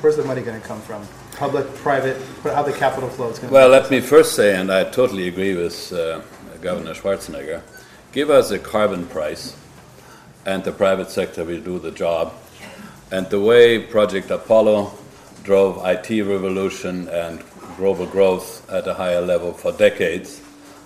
Where's 0.00 0.16
the 0.16 0.24
money 0.24 0.42
going 0.42 0.60
to 0.60 0.66
come 0.66 0.80
from? 0.80 1.06
Public, 1.36 1.66
private, 1.76 2.16
how 2.44 2.62
the 2.62 2.72
capital 2.72 3.08
flow 3.08 3.30
is 3.30 3.38
going 3.38 3.48
to 3.48 3.54
Well, 3.54 3.68
let 3.68 3.90
me 3.90 4.00
first 4.00 4.36
say, 4.36 4.54
and 4.54 4.70
I 4.70 4.84
totally 4.84 5.26
agree 5.26 5.56
with 5.56 5.92
uh, 5.92 6.20
Governor 6.60 6.94
Schwarzenegger, 6.94 7.62
give 8.12 8.30
us 8.30 8.52
a 8.52 8.58
carbon 8.58 9.06
price 9.06 9.56
and 10.46 10.64
the 10.64 10.72
private 10.72 11.10
sector 11.10 11.44
will 11.44 11.60
do 11.60 11.78
the 11.78 11.90
job. 11.90 12.34
And 13.10 13.28
the 13.28 13.40
way 13.40 13.78
Project 13.78 14.30
Apollo 14.30 14.92
drove 15.42 15.84
IT 15.84 16.22
revolution 16.22 17.08
and 17.08 17.40
global 17.80 18.04
growth 18.04 18.70
at 18.70 18.86
a 18.86 18.92
higher 18.92 19.22
level 19.22 19.54
for 19.54 19.72
decades, 19.72 20.42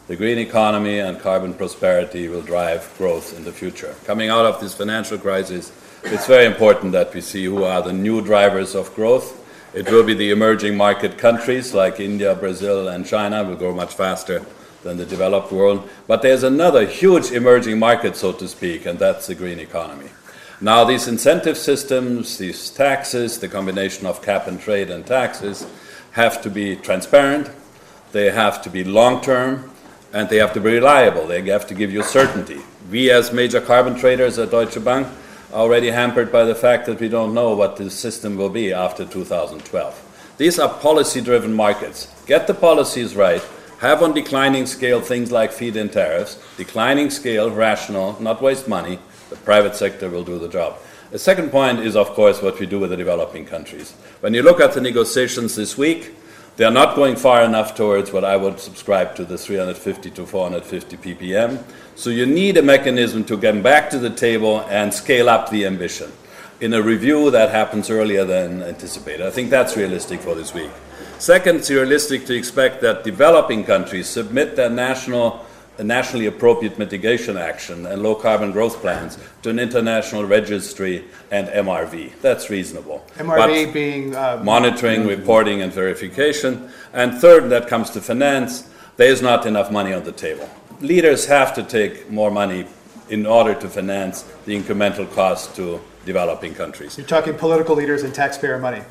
the 0.07 0.15
green 0.15 0.39
economy 0.39 1.01
and 1.01 1.19
carbon 1.19 1.53
prosperity 1.53 2.29
will 2.29 2.41
drive 2.41 2.89
growth 2.97 3.37
in 3.37 3.43
the 3.43 3.51
future. 3.51 3.97
Coming 4.05 4.31
out 4.31 4.47
of 4.47 4.61
this 4.61 4.75
financial 4.75 5.19
crisis, 5.19 5.73
it's 6.05 6.29
very 6.29 6.47
important 6.47 6.93
that 6.93 7.13
we 7.13 7.21
see 7.21 7.47
who 7.47 7.65
are 7.65 7.83
the 7.83 7.93
new 7.93 8.23
drivers 8.23 8.77
of 8.77 8.95
growth. 8.95 9.29
It 9.75 9.91
will 9.91 10.05
be 10.05 10.15
the 10.15 10.31
emerging 10.31 10.77
market 10.77 11.19
countries 11.19 11.75
like 11.75 11.99
India, 11.99 12.33
Brazil, 12.37 12.87
and 12.87 13.05
China 13.05 13.43
will 13.43 13.57
grow 13.57 13.75
much 13.75 13.95
faster 13.95 14.47
than 14.85 14.97
the 14.97 15.07
developed 15.07 15.51
world. 15.51 15.91
But 16.07 16.23
there's 16.23 16.45
another 16.45 16.87
huge 16.87 17.33
emerging 17.33 17.81
market, 17.81 18.15
so 18.15 18.31
to 18.35 18.47
speak, 18.47 18.87
and 18.87 19.01
that's 19.01 19.27
the 19.27 19.35
green 19.35 19.59
economy. 19.59 20.11
Now, 20.61 20.85
these 20.85 21.09
incentive 21.09 21.59
systems, 21.59 22.39
these 22.39 22.71
taxes, 22.71 23.41
the 23.41 23.49
combination 23.49 24.07
of 24.07 24.23
cap 24.23 24.47
and 24.47 24.61
trade 24.61 24.91
and 24.91 25.05
taxes, 25.05 25.67
have 26.15 26.41
to 26.43 26.51
be 26.51 26.77
transparent, 26.77 27.51
they 28.13 28.31
have 28.31 28.63
to 28.63 28.71
be 28.71 28.85
long 28.85 29.21
term, 29.21 29.71
and 30.13 30.29
they 30.29 30.37
have 30.37 30.53
to 30.53 30.61
be 30.61 30.71
reliable. 30.71 31.27
They 31.27 31.43
have 31.51 31.67
to 31.67 31.75
give 31.75 31.93
you 31.93 32.03
certainty. 32.05 32.61
We, 32.91 33.11
as 33.11 33.33
major 33.33 33.61
carbon 33.61 33.97
traders 33.97 34.39
at 34.39 34.53
Deutsche 34.53 34.83
Bank, 34.83 35.09
are 35.53 35.61
already 35.61 35.91
hampered 35.91 36.31
by 36.31 36.45
the 36.45 36.55
fact 36.55 36.87
that 36.87 37.01
we 37.01 37.09
don't 37.09 37.35
know 37.35 37.57
what 37.57 37.77
the 37.77 37.91
system 37.91 38.37
will 38.37 38.49
be 38.49 38.73
after 38.73 39.05
2012. 39.05 40.35
These 40.39 40.59
are 40.61 40.69
policy 40.69 41.21
driven 41.21 41.53
markets. 41.53 42.09
Get 42.27 42.47
the 42.47 42.55
policies 42.55 43.17
right, 43.17 43.43
have 43.81 44.01
on 44.01 44.15
declining 44.15 44.67
scale 44.67 45.01
things 45.01 45.33
like 45.33 45.51
feed 45.51 45.75
in 45.75 45.89
tariffs, 45.89 46.39
declining 46.57 47.11
scale, 47.11 47.51
rational, 47.51 48.21
not 48.23 48.41
waste 48.41 48.69
money. 48.69 49.01
The 49.31 49.37
private 49.37 49.75
sector 49.75 50.09
will 50.09 50.25
do 50.25 50.39
the 50.39 50.49
job. 50.49 50.79
The 51.15 51.21
second 51.21 51.53
point 51.53 51.79
is, 51.79 51.95
of 51.95 52.11
course, 52.11 52.43
what 52.43 52.59
we 52.59 52.67
do 52.67 52.81
with 52.81 52.91
the 52.91 52.97
developing 52.97 53.47
countries. 53.47 53.93
When 54.19 54.35
you 54.35 54.43
look 54.43 54.59
at 54.59 54.73
the 54.73 54.81
negotiations 54.81 55.55
this 55.55 55.79
week, 55.79 56.13
they 56.57 56.65
are 56.65 56.73
not 56.73 56.97
going 56.97 57.15
far 57.15 57.45
enough 57.45 57.77
towards 57.77 58.11
what 58.11 58.25
I 58.25 58.37
would 58.37 58.59
subscribe 58.59 59.15
to 59.15 59.25
the 59.25 59.39
350 59.39 60.11
to 60.11 60.27
450 60.27 60.97
ppm. 60.97 61.63
So 61.95 62.11
you 62.11 62.27
need 62.27 62.57
a 62.57 62.63
mechanism 62.63 63.23
to 63.27 63.37
get 63.37 63.63
back 63.63 63.91
to 63.91 64.01
the 64.01 64.11
table 64.11 64.63
and 64.63 64.93
scale 64.93 65.29
up 65.29 65.51
the 65.51 65.67
ambition 65.67 66.11
in 66.61 66.75
a 66.75 66.83
review 66.83 67.31
that 67.31 67.51
happens 67.51 67.91
earlier 67.91 68.25
than 68.25 68.65
anticipated. 68.65 69.25
I 69.25 69.31
think 69.31 69.51
that's 69.51 69.77
realistic 69.77 70.19
for 70.19 70.35
this 70.35 70.53
week. 70.53 70.73
Second, 71.21 71.59
it's 71.59 71.71
realistic 71.71 72.27
to 72.27 72.35
expect 72.35 72.81
that 72.81 73.05
developing 73.05 73.63
countries 73.63 74.09
submit 74.09 74.57
their 74.57 74.69
national 74.69 75.44
a 75.79 75.85
nationally 75.85 76.27
appropriate 76.27 76.79
mitigation 76.79 77.37
action 77.37 77.87
and 77.87 78.03
low 78.03 78.15
carbon 78.15 78.53
growth 78.53 78.81
plans 78.81 79.19
to 79.43 79.51
an 79.51 79.59
international 79.59 80.25
registry 80.25 81.05
and 81.31 81.49
MRV. 81.49 82.13
That's 82.21 82.49
reasonable. 82.51 83.05
MRV 83.17 83.67
but 83.67 83.75
being 83.75 84.15
uh, 84.15 84.41
monitoring, 84.45 85.01
mm-hmm. 85.01 85.09
reporting, 85.09 85.63
and 85.63 85.73
verification. 85.73 86.71
And 86.93 87.15
third, 87.15 87.51
that 87.51 87.67
comes 87.69 87.91
to 87.91 88.01
finance, 88.01 88.69
there 88.97 89.09
is 89.11 89.21
not 89.21 89.47
enough 89.47 89.73
money 89.73 89.93
on 89.93 90.05
the 90.05 90.13
table. 90.13 90.49
Leaders 90.81 91.27
have 91.27 91.55
to 91.55 91.63
take 91.63 92.11
more 92.11 92.31
money 92.31 92.67
in 93.09 93.27
order 93.27 93.55
to 93.55 93.69
finance 93.69 94.23
the 94.47 94.59
incremental 94.59 95.13
cost 95.13 95.55
to 95.57 95.81
developing 96.07 96.55
countries. 96.55 96.97
You're 96.97 97.07
talking 97.07 97.35
political 97.35 97.75
leaders 97.75 98.03
and 98.03 98.15
taxpayer 98.15 98.59
money. 98.59 98.83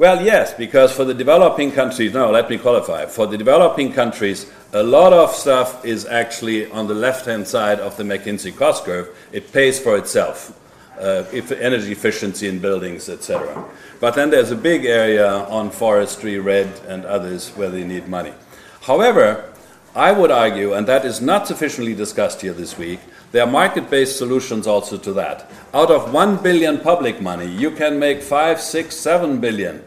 Well, 0.00 0.24
yes, 0.24 0.54
because 0.54 0.92
for 0.92 1.04
the 1.04 1.12
developing 1.12 1.72
countries, 1.72 2.14
no, 2.14 2.30
let 2.30 2.48
me 2.48 2.56
qualify. 2.56 3.04
For 3.04 3.26
the 3.26 3.36
developing 3.36 3.92
countries, 3.92 4.50
a 4.72 4.82
lot 4.82 5.12
of 5.12 5.30
stuff 5.30 5.84
is 5.84 6.06
actually 6.06 6.70
on 6.70 6.86
the 6.86 6.94
left 6.94 7.26
hand 7.26 7.46
side 7.46 7.80
of 7.80 7.98
the 7.98 8.04
McKinsey 8.04 8.56
cost 8.56 8.86
curve. 8.86 9.14
It 9.30 9.52
pays 9.52 9.78
for 9.78 9.98
itself. 9.98 10.58
Uh, 10.98 11.24
if 11.34 11.52
energy 11.52 11.92
efficiency 11.92 12.48
in 12.48 12.60
buildings, 12.60 13.10
etc. 13.10 13.62
But 14.00 14.14
then 14.14 14.30
there's 14.30 14.50
a 14.50 14.56
big 14.56 14.86
area 14.86 15.28
on 15.28 15.70
forestry, 15.70 16.38
REDD, 16.38 16.80
and 16.88 17.04
others 17.04 17.50
where 17.50 17.68
they 17.68 17.84
need 17.84 18.08
money. 18.08 18.32
However, 18.80 19.52
I 19.94 20.12
would 20.12 20.30
argue, 20.30 20.72
and 20.72 20.88
that 20.88 21.04
is 21.04 21.20
not 21.20 21.46
sufficiently 21.46 21.94
discussed 21.94 22.40
here 22.40 22.54
this 22.54 22.78
week, 22.78 23.00
There 23.32 23.44
are 23.44 23.50
market 23.50 23.88
based 23.88 24.18
solutions 24.18 24.66
also 24.66 24.98
to 24.98 25.12
that. 25.12 25.48
Out 25.72 25.90
of 25.90 26.12
1 26.12 26.42
billion 26.42 26.80
public 26.80 27.20
money, 27.20 27.46
you 27.46 27.70
can 27.70 27.96
make 27.98 28.22
5, 28.22 28.60
6, 28.60 28.96
7 28.96 29.38
billion 29.38 29.84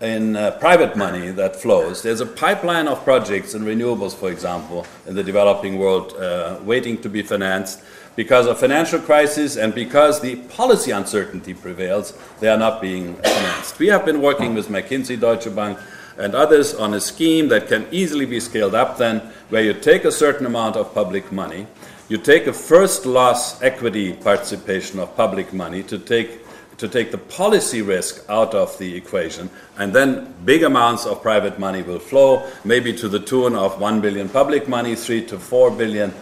in 0.00 0.36
uh, 0.36 0.50
private 0.52 0.96
money 0.96 1.30
that 1.30 1.56
flows. 1.56 2.02
There's 2.02 2.20
a 2.20 2.26
pipeline 2.26 2.86
of 2.86 3.02
projects 3.02 3.54
in 3.54 3.62
renewables, 3.62 4.14
for 4.14 4.30
example, 4.30 4.86
in 5.06 5.14
the 5.14 5.24
developing 5.24 5.78
world 5.78 6.12
uh, 6.14 6.58
waiting 6.62 7.00
to 7.02 7.08
be 7.08 7.22
financed. 7.22 7.82
Because 8.14 8.46
of 8.46 8.58
financial 8.58 8.98
crisis 8.98 9.56
and 9.56 9.74
because 9.74 10.20
the 10.20 10.36
policy 10.36 10.90
uncertainty 10.90 11.52
prevails, 11.52 12.18
they 12.40 12.48
are 12.48 12.56
not 12.56 12.80
being 12.80 13.14
financed. 13.16 13.78
We 13.78 13.88
have 13.88 14.06
been 14.06 14.22
working 14.22 14.54
with 14.54 14.68
McKinsey, 14.68 15.20
Deutsche 15.20 15.54
Bank, 15.54 15.78
and 16.18 16.34
others 16.34 16.74
on 16.74 16.94
a 16.94 17.00
scheme 17.00 17.48
that 17.48 17.68
can 17.68 17.86
easily 17.90 18.24
be 18.24 18.40
scaled 18.40 18.74
up 18.74 18.96
then, 18.96 19.20
where 19.50 19.62
you 19.62 19.74
take 19.74 20.04
a 20.04 20.12
certain 20.12 20.46
amount 20.46 20.76
of 20.76 20.94
public 20.94 21.30
money, 21.30 21.66
you 22.08 22.16
take 22.16 22.46
a 22.46 22.52
first 22.54 23.04
loss 23.04 23.60
equity 23.62 24.14
participation 24.14 24.98
of 24.98 25.14
public 25.14 25.52
money 25.52 25.82
to 25.82 25.98
take 25.98 26.45
to 26.78 26.88
take 26.88 27.10
the 27.10 27.18
policy 27.18 27.82
risk 27.82 28.24
out 28.28 28.54
of 28.54 28.76
the 28.78 28.96
equation, 28.96 29.48
and 29.78 29.92
then 29.92 30.34
big 30.44 30.62
amounts 30.62 31.06
of 31.06 31.22
private 31.22 31.58
money 31.58 31.82
will 31.82 31.98
flow, 31.98 32.46
maybe 32.64 32.92
to 32.92 33.08
the 33.08 33.20
tune 33.20 33.54
of 33.54 33.80
1 33.80 34.00
billion 34.00 34.28
public 34.28 34.68
money, 34.68 34.94
3 34.94 35.24
to 35.26 35.38
4 35.38 35.70
billion 35.70 36.12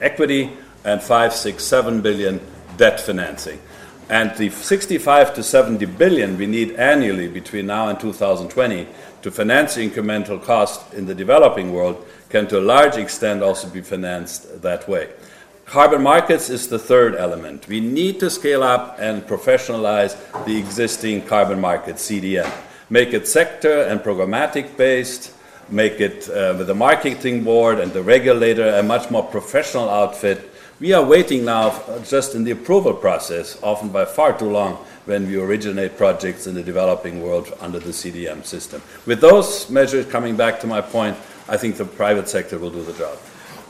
equity, 0.00 0.52
and 0.84 1.02
5, 1.02 1.32
6, 1.32 1.64
7 1.64 2.00
billion 2.00 2.40
debt 2.76 3.00
financing. 3.00 3.60
And 4.08 4.34
the 4.36 4.50
65 4.50 5.34
to 5.34 5.42
70 5.42 5.84
billion 5.86 6.38
we 6.38 6.46
need 6.46 6.76
annually 6.76 7.26
between 7.26 7.66
now 7.66 7.88
and 7.88 7.98
2020 7.98 8.86
to 9.22 9.30
finance 9.32 9.76
incremental 9.76 10.40
cost 10.40 10.94
in 10.94 11.06
the 11.06 11.14
developing 11.14 11.72
world 11.72 12.06
can 12.28 12.46
to 12.46 12.58
a 12.58 12.60
large 12.60 12.96
extent 12.96 13.42
also 13.42 13.68
be 13.68 13.80
financed 13.80 14.62
that 14.62 14.88
way. 14.88 15.08
Carbon 15.66 16.00
markets 16.00 16.48
is 16.48 16.68
the 16.68 16.78
third 16.78 17.16
element. 17.16 17.66
We 17.66 17.80
need 17.80 18.20
to 18.20 18.30
scale 18.30 18.62
up 18.62 18.98
and 19.00 19.26
professionalize 19.26 20.16
the 20.44 20.56
existing 20.56 21.22
carbon 21.22 21.60
market, 21.60 21.96
CDM. 21.96 22.48
Make 22.88 23.12
it 23.12 23.26
sector 23.26 23.82
and 23.82 23.98
programmatic 23.98 24.76
based, 24.76 25.32
make 25.68 26.00
it 26.00 26.28
uh, 26.28 26.54
with 26.56 26.68
the 26.68 26.74
marketing 26.76 27.42
board 27.42 27.80
and 27.80 27.92
the 27.92 28.00
regulator 28.00 28.68
a 28.78 28.82
much 28.84 29.10
more 29.10 29.24
professional 29.24 29.90
outfit. 29.90 30.52
We 30.78 30.92
are 30.92 31.04
waiting 31.04 31.44
now 31.44 31.82
just 32.04 32.36
in 32.36 32.44
the 32.44 32.52
approval 32.52 32.94
process, 32.94 33.58
often 33.60 33.88
by 33.88 34.04
far 34.04 34.38
too 34.38 34.48
long, 34.48 34.74
when 35.06 35.26
we 35.26 35.36
originate 35.36 35.96
projects 35.96 36.46
in 36.46 36.54
the 36.54 36.62
developing 36.62 37.20
world 37.20 37.52
under 37.60 37.80
the 37.80 37.90
CDM 37.90 38.44
system. 38.44 38.80
With 39.04 39.20
those 39.20 39.68
measures, 39.68 40.06
coming 40.06 40.36
back 40.36 40.60
to 40.60 40.68
my 40.68 40.80
point, 40.80 41.16
I 41.48 41.56
think 41.56 41.76
the 41.76 41.84
private 41.84 42.28
sector 42.28 42.56
will 42.56 42.70
do 42.70 42.84
the 42.84 42.92
job 42.92 43.18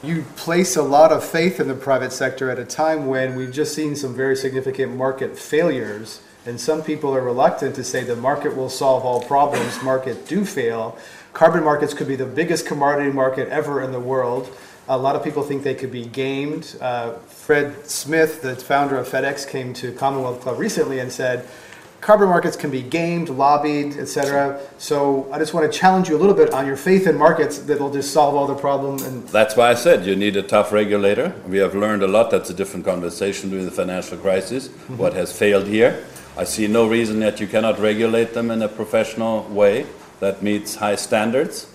you 0.02 0.22
place 0.36 0.76
a 0.76 0.82
lot 0.82 1.10
of 1.10 1.24
faith 1.24 1.58
in 1.58 1.68
the 1.68 1.74
private 1.74 2.12
sector 2.12 2.50
at 2.50 2.58
a 2.58 2.64
time 2.64 3.06
when 3.06 3.34
we've 3.34 3.52
just 3.52 3.74
seen 3.74 3.96
some 3.96 4.14
very 4.14 4.36
significant 4.36 4.94
market 4.94 5.38
failures. 5.38 6.20
And 6.44 6.60
some 6.60 6.82
people 6.82 7.14
are 7.14 7.22
reluctant 7.22 7.74
to 7.74 7.82
say 7.82 8.04
the 8.04 8.14
market 8.14 8.56
will 8.56 8.68
solve 8.68 9.04
all 9.04 9.20
problems. 9.22 9.82
Market 9.82 10.28
do 10.28 10.44
fail. 10.44 10.96
Carbon 11.32 11.64
markets 11.64 11.92
could 11.92 12.06
be 12.06 12.16
the 12.16 12.26
biggest 12.26 12.66
commodity 12.66 13.10
market 13.10 13.48
ever 13.48 13.82
in 13.82 13.90
the 13.90 14.00
world. 14.00 14.48
A 14.88 14.96
lot 14.96 15.16
of 15.16 15.24
people 15.24 15.42
think 15.42 15.64
they 15.64 15.74
could 15.74 15.90
be 15.90 16.04
gamed. 16.04 16.76
Uh, 16.80 17.14
Fred 17.26 17.88
Smith, 17.88 18.42
the 18.42 18.54
founder 18.54 18.96
of 18.96 19.08
FedEx, 19.08 19.48
came 19.48 19.74
to 19.74 19.92
Commonwealth 19.92 20.40
Club 20.42 20.58
recently 20.60 21.00
and 21.00 21.10
said, 21.10 21.48
carbon 22.00 22.28
markets 22.28 22.56
can 22.56 22.70
be 22.70 22.82
gamed, 22.82 23.28
lobbied, 23.28 23.96
etc. 23.96 24.60
So 24.78 25.28
I 25.32 25.38
just 25.38 25.54
want 25.54 25.70
to 25.70 25.78
challenge 25.78 26.08
you 26.08 26.16
a 26.16 26.20
little 26.20 26.34
bit 26.34 26.52
on 26.52 26.66
your 26.66 26.76
faith 26.76 27.06
in 27.06 27.16
markets 27.16 27.58
that 27.58 27.80
will 27.80 27.92
just 27.92 28.12
solve 28.12 28.34
all 28.34 28.46
the 28.46 28.54
problem. 28.54 29.02
And 29.04 29.26
that's 29.28 29.56
why 29.56 29.70
I 29.70 29.74
said 29.74 30.06
you 30.06 30.16
need 30.16 30.36
a 30.36 30.42
tough 30.42 30.72
regulator. 30.72 31.34
We 31.46 31.58
have 31.58 31.74
learned 31.74 32.02
a 32.02 32.08
lot. 32.08 32.30
That's 32.30 32.50
a 32.50 32.54
different 32.54 32.84
conversation 32.84 33.50
during 33.50 33.64
the 33.64 33.70
financial 33.70 34.18
crisis. 34.18 34.68
Mm-hmm. 34.68 34.96
What 34.98 35.14
has 35.14 35.36
failed 35.36 35.66
here? 35.66 36.04
I 36.36 36.44
see 36.44 36.66
no 36.66 36.86
reason 36.86 37.20
that 37.20 37.40
you 37.40 37.46
cannot 37.46 37.78
regulate 37.78 38.34
them 38.34 38.50
in 38.50 38.60
a 38.62 38.68
professional 38.68 39.42
way 39.44 39.86
that 40.20 40.42
meets 40.42 40.74
high 40.74 40.96
standards. 40.96 41.66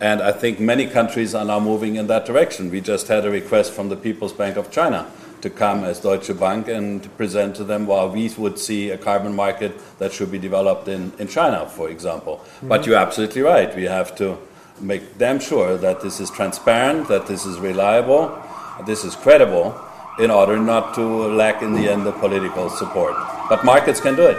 And 0.00 0.20
I 0.20 0.32
think 0.32 0.60
many 0.60 0.86
countries 0.86 1.34
are 1.34 1.44
now 1.44 1.60
moving 1.60 1.96
in 1.96 2.06
that 2.08 2.26
direction. 2.26 2.70
We 2.70 2.80
just 2.80 3.08
had 3.08 3.24
a 3.24 3.30
request 3.30 3.72
from 3.72 3.88
the 3.88 3.96
People's 3.96 4.32
Bank 4.32 4.56
of 4.56 4.70
China 4.70 5.10
to 5.40 5.50
come 5.50 5.84
as 5.84 6.00
Deutsche 6.00 6.36
Bank 6.38 6.68
and 6.68 7.14
present 7.16 7.54
to 7.56 7.64
them 7.64 7.86
why 7.86 8.04
we 8.06 8.28
would 8.38 8.58
see 8.58 8.90
a 8.90 8.98
carbon 8.98 9.36
market 9.36 9.72
that 9.98 10.12
should 10.12 10.32
be 10.32 10.38
developed 10.38 10.88
in, 10.88 11.12
in 11.18 11.28
China, 11.28 11.66
for 11.66 11.90
example. 11.90 12.36
Mm-hmm. 12.38 12.68
But 12.68 12.86
you're 12.86 12.96
absolutely 12.96 13.42
right. 13.42 13.74
We 13.76 13.84
have 13.84 14.16
to 14.16 14.38
make 14.80 15.18
damn 15.18 15.38
sure 15.38 15.76
that 15.76 16.00
this 16.00 16.18
is 16.18 16.30
transparent, 16.30 17.08
that 17.08 17.26
this 17.26 17.46
is 17.46 17.58
reliable, 17.58 18.42
this 18.86 19.04
is 19.04 19.14
credible, 19.14 19.78
in 20.18 20.30
order 20.30 20.58
not 20.58 20.94
to 20.94 21.02
lack 21.02 21.62
in 21.62 21.74
the 21.74 21.88
end 21.88 22.06
the 22.06 22.12
political 22.12 22.70
support. 22.70 23.14
But 23.48 23.64
markets 23.64 24.00
can 24.00 24.16
do 24.16 24.26
it. 24.26 24.38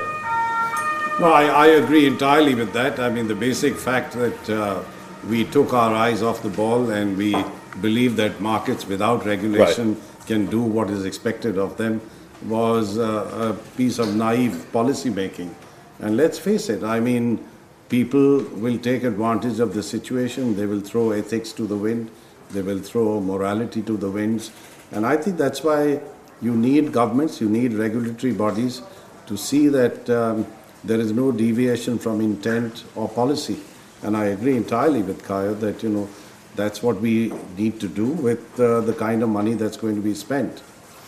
No, 1.19 1.31
I, 1.31 1.45
I 1.45 1.67
agree 1.67 2.07
entirely 2.07 2.55
with 2.55 2.73
that. 2.73 2.99
I 2.99 3.09
mean, 3.09 3.27
the 3.27 3.35
basic 3.35 3.75
fact 3.75 4.13
that 4.13 4.49
uh, 4.49 4.83
we 5.29 5.43
took 5.45 5.73
our 5.73 5.93
eyes 5.93 6.21
off 6.21 6.41
the 6.43 6.49
ball 6.49 6.89
and 6.89 7.17
we 7.17 7.35
believe 7.81 8.15
that 8.15 8.39
markets 8.39 8.85
without 8.85 9.25
regulation. 9.25 9.95
Right 9.95 10.03
can 10.25 10.45
do 10.47 10.61
what 10.61 10.89
is 10.89 11.05
expected 11.05 11.57
of 11.57 11.77
them 11.77 12.01
was 12.45 12.97
uh, 12.97 13.53
a 13.55 13.77
piece 13.77 13.99
of 13.99 14.15
naive 14.15 14.67
policy 14.71 15.09
making. 15.09 15.55
And 15.99 16.17
let's 16.17 16.37
face 16.37 16.69
it, 16.69 16.83
I 16.83 16.99
mean, 16.99 17.43
people 17.89 18.39
will 18.39 18.77
take 18.77 19.03
advantage 19.03 19.59
of 19.59 19.73
the 19.73 19.81
situation, 19.81 20.55
they 20.55 20.65
will 20.65 20.81
throw 20.81 21.11
ethics 21.11 21.53
to 21.53 21.65
the 21.65 21.77
wind, 21.77 22.11
they 22.51 22.61
will 22.61 22.79
throw 22.79 23.21
morality 23.21 23.81
to 23.83 23.95
the 23.95 24.09
winds. 24.09 24.51
And 24.91 25.05
I 25.05 25.17
think 25.17 25.37
that's 25.37 25.63
why 25.63 26.01
you 26.41 26.55
need 26.55 26.91
governments, 26.91 27.39
you 27.39 27.49
need 27.49 27.73
regulatory 27.73 28.33
bodies 28.33 28.81
to 29.27 29.37
see 29.37 29.67
that 29.69 30.09
um, 30.09 30.45
there 30.83 30.99
is 30.99 31.11
no 31.11 31.31
deviation 31.31 31.97
from 31.97 32.21
intent 32.21 32.83
or 32.95 33.07
policy. 33.07 33.57
And 34.05 34.15
I 34.15 34.25
agree 34.25 34.55
entirely 34.55 35.01
with 35.01 35.25
Caio 35.25 35.55
that, 35.55 35.81
you 35.81 35.89
know, 35.89 36.07
that's 36.55 36.83
what 36.83 37.01
we 37.01 37.33
need 37.57 37.79
to 37.79 37.87
do 37.87 38.05
with 38.05 38.59
uh, 38.59 38.81
the 38.81 38.93
kind 38.93 39.23
of 39.23 39.29
money 39.29 39.55
that's 39.55 39.77
going 39.77 39.95
to 39.95 40.01
be 40.01 40.13
spent 40.13 40.61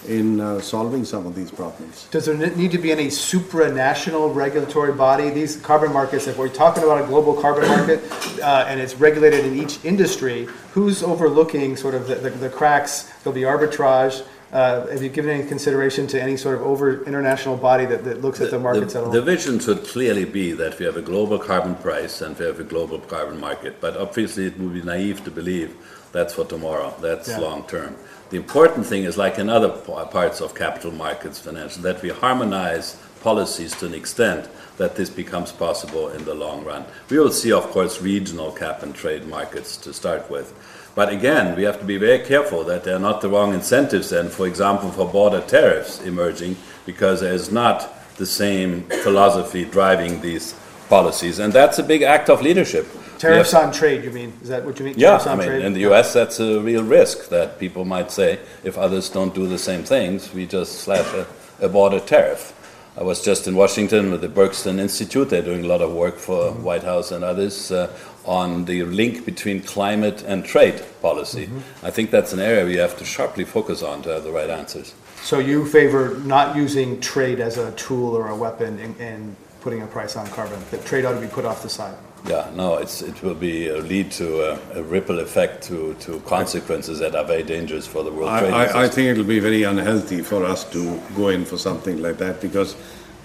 in 0.08 0.40
uh, 0.40 0.60
solving 0.62 1.06
some 1.06 1.28
of 1.28 1.36
these 1.36 1.52
problems. 1.52 2.08
Does 2.10 2.26
there 2.26 2.36
need 2.36 2.72
to 2.72 2.80
be 2.80 2.92
any 2.92 3.08
supranational 3.08 4.34
regulatory 4.34 4.94
body? 4.94 5.30
These 5.30 5.58
carbon 5.58 5.94
markets, 5.94 6.26
if 6.26 6.40
we're 6.40 6.50
talking 6.50 6.84
about 6.84 7.04
a 7.04 7.06
global 7.06 7.40
carbon 7.40 7.68
market 7.70 8.00
uh, 8.42 8.66
and 8.68 8.80
it's 8.80 8.96
regulated 8.96 9.46
in 9.46 9.56
each 9.56 9.84
industry, 9.86 10.48
who's 10.72 11.04
overlooking 11.04 11.78
sort 11.78 11.94
of 11.94 12.08
the, 12.08 12.16
the, 12.16 12.32
the 12.32 12.50
cracks? 12.50 13.12
There'll 13.24 13.36
be 13.36 13.42
arbitrage. 13.42 14.26
Uh, 14.52 14.88
have 14.88 15.04
you 15.04 15.10
given 15.10 15.30
any 15.30 15.46
consideration 15.46 16.08
to 16.08 16.22
any 16.22 16.38
sort 16.38 16.56
of 16.56 16.62
over 16.62 17.04
international 17.04 17.58
body 17.58 17.86
that, 17.86 18.06
that 18.06 18.22
looks 18.22 18.40
at 18.40 18.50
the 18.50 18.58
markets 18.58 18.94
the, 18.94 19.00
at 19.00 19.06
all? 19.06 19.12
The 19.12 19.22
vision 19.22 19.60
should 19.60 19.84
clearly 19.84 20.24
be 20.24 20.54
that 20.54 20.80
we 20.80 20.86
have 20.86 20.96
a 20.96 21.02
global 21.02 21.38
carbon 21.38 21.76
price 21.76 22.22
and 22.22 22.38
we 22.40 22.46
have 22.46 22.60
a 22.60 22.64
global 22.64 23.00
carbon 23.00 23.40
market. 23.40 23.82
But 23.82 23.98
obviously, 23.98 24.46
it 24.46 24.58
would 24.58 24.74
be 24.74 24.82
naive 24.82 25.24
to 25.26 25.32
believe 25.32 25.76
that's 26.14 26.34
for 26.34 26.46
tomorrow. 26.46 26.96
That's 27.02 27.28
yeah. 27.28 27.40
long 27.40 27.68
term. 27.68 27.96
The 28.30 28.38
important 28.38 28.86
thing 28.86 29.04
is, 29.04 29.18
like 29.18 29.38
in 29.38 29.50
other 29.50 29.70
parts 29.70 30.42
of 30.42 30.56
capital 30.56 30.92
markets, 30.92 31.40
financial, 31.40 31.82
that 31.84 32.02
we 32.02 32.10
harmonize 32.10 32.98
policies 33.22 33.76
to 33.76 33.86
an 33.86 33.94
extent 33.94 34.50
that 34.78 34.96
this 34.96 35.10
becomes 35.10 35.52
possible 35.52 36.10
in 36.10 36.24
the 36.24 36.34
long 36.34 36.64
run. 36.64 36.86
We 37.10 37.20
will 37.20 37.32
see, 37.32 37.52
of 37.52 37.64
course, 37.72 38.02
regional 38.02 38.52
cap 38.52 38.84
and 38.84 38.96
trade 38.96 39.28
markets 39.28 39.76
to 39.78 39.94
start 39.94 40.30
with. 40.30 40.54
But 40.98 41.10
again, 41.10 41.56
we 41.56 41.62
have 41.62 41.78
to 41.78 41.86
be 41.86 41.98
very 41.98 42.18
careful 42.18 42.64
that 42.64 42.84
there 42.84 42.96
are 42.96 43.00
not 43.00 43.22
the 43.22 43.30
wrong 43.30 43.54
incentives 43.54 44.10
then, 44.10 44.30
for 44.30 44.48
example, 44.48 44.90
for 44.90 45.08
border 45.08 45.42
tariffs 45.42 46.02
emerging, 46.02 46.56
because 46.88 47.22
there 47.22 47.36
is 47.36 47.52
not 47.52 47.94
the 48.16 48.26
same 48.26 48.82
philosophy 49.04 49.64
driving 49.64 50.20
these 50.22 50.56
policies. 50.90 51.38
And 51.38 51.54
that's 51.54 51.78
a 51.78 51.84
big 51.84 52.02
act 52.02 52.32
of 52.32 52.42
leadership. 52.42 52.88
Tariffs 53.20 53.54
on 53.54 53.72
trade, 53.72 54.06
you 54.06 54.10
mean? 54.10 54.34
Is 54.42 54.50
that 54.50 54.66
what 54.66 54.80
you 54.80 54.86
mean? 54.86 54.96
Yeah, 54.98 55.18
I 55.18 55.36
mean, 55.36 55.48
trade? 55.48 55.66
in 55.66 55.74
the 55.74 55.82
US, 55.82 56.14
that's 56.14 56.40
a 56.40 56.60
real 56.62 56.84
risk 56.84 57.30
that 57.30 57.60
people 57.60 57.86
might 57.86 58.10
say 58.10 58.40
if 58.64 58.76
others 58.76 59.08
don't 59.08 59.36
do 59.36 59.46
the 59.46 59.60
same 59.60 59.84
things, 59.84 60.34
we 60.34 60.48
just 60.48 60.80
slash 60.80 61.06
a, 61.14 61.28
a 61.64 61.70
border 61.70 62.00
tariff. 62.00 62.56
I 62.98 63.04
was 63.04 63.24
just 63.24 63.48
in 63.48 63.56
Washington 63.56 64.10
with 64.10 64.22
the 64.22 64.30
Berkson 64.30 64.80
Institute. 64.80 65.30
They're 65.30 65.44
doing 65.44 65.64
a 65.64 65.68
lot 65.68 65.84
of 65.84 65.94
work 65.94 66.18
for. 66.18 66.52
White 66.54 66.82
House 66.82 67.12
and 67.12 67.24
others 67.24 67.72
uh, 67.72 67.96
on 68.28 68.66
the 68.66 68.84
link 68.84 69.26
between 69.26 69.62
climate 69.62 70.22
and 70.24 70.46
trade 70.46 70.84
policy. 71.02 71.48
Mm-hmm. 71.48 71.86
I 71.86 71.92
think 71.92 72.12
that's 72.12 72.34
an 72.34 72.40
area 72.40 72.66
we 72.66 72.76
have 72.76 72.98
to 72.98 73.06
sharply 73.06 73.46
focus 73.46 73.82
on 73.82 74.02
to 74.04 74.10
have 74.10 74.24
the 74.24 74.32
right 74.32 74.50
answers. 74.50 74.94
So 75.24 75.40
you 75.40 75.66
favor 75.66 76.20
not 76.20 76.56
using 76.56 77.00
trade 77.00 77.40
as 77.40 77.58
a 77.58 77.72
tool 77.72 78.16
or 78.16 78.28
a 78.28 78.36
weapon 78.36 78.80
in, 78.80 78.96
in 78.98 79.36
putting 79.62 79.82
a 79.82 79.88
price 79.88 80.16
on 80.16 80.28
carbon. 80.28 80.60
That 80.72 80.86
trade 80.86 81.06
ought 81.06 81.14
to 81.14 81.22
be 81.22 81.28
put 81.28 81.46
off 81.46 81.64
the 81.64 81.70
side. 81.70 81.98
Yeah, 82.28 82.50
no, 82.56 82.78
it's, 82.78 83.02
it 83.02 83.22
will 83.24 83.36
be 83.36 83.70
uh, 83.70 83.78
lead 83.78 84.12
to 84.14 84.52
a, 84.52 84.80
a, 84.80 84.84
ripple 84.84 85.20
effect 85.20 85.64
to, 85.66 85.94
to 86.02 86.20
consequences 86.22 87.00
that 87.00 87.16
are 87.16 87.24
very 87.24 87.44
dangerous 87.44 87.88
for 87.88 88.04
the 88.04 88.12
world 88.12 88.30
I, 88.30 88.40
trade. 88.40 88.54
I, 88.54 88.84
I, 88.84 88.88
think 88.88 89.08
it 89.10 89.18
will 89.18 89.28
be 89.28 89.40
very 89.40 89.64
unhealthy 89.64 90.22
for 90.22 90.44
us 90.44 90.70
to 90.72 91.00
go 91.16 91.30
in 91.30 91.46
for 91.46 91.58
something 91.58 92.02
like 92.02 92.18
that 92.18 92.42
because, 92.42 92.76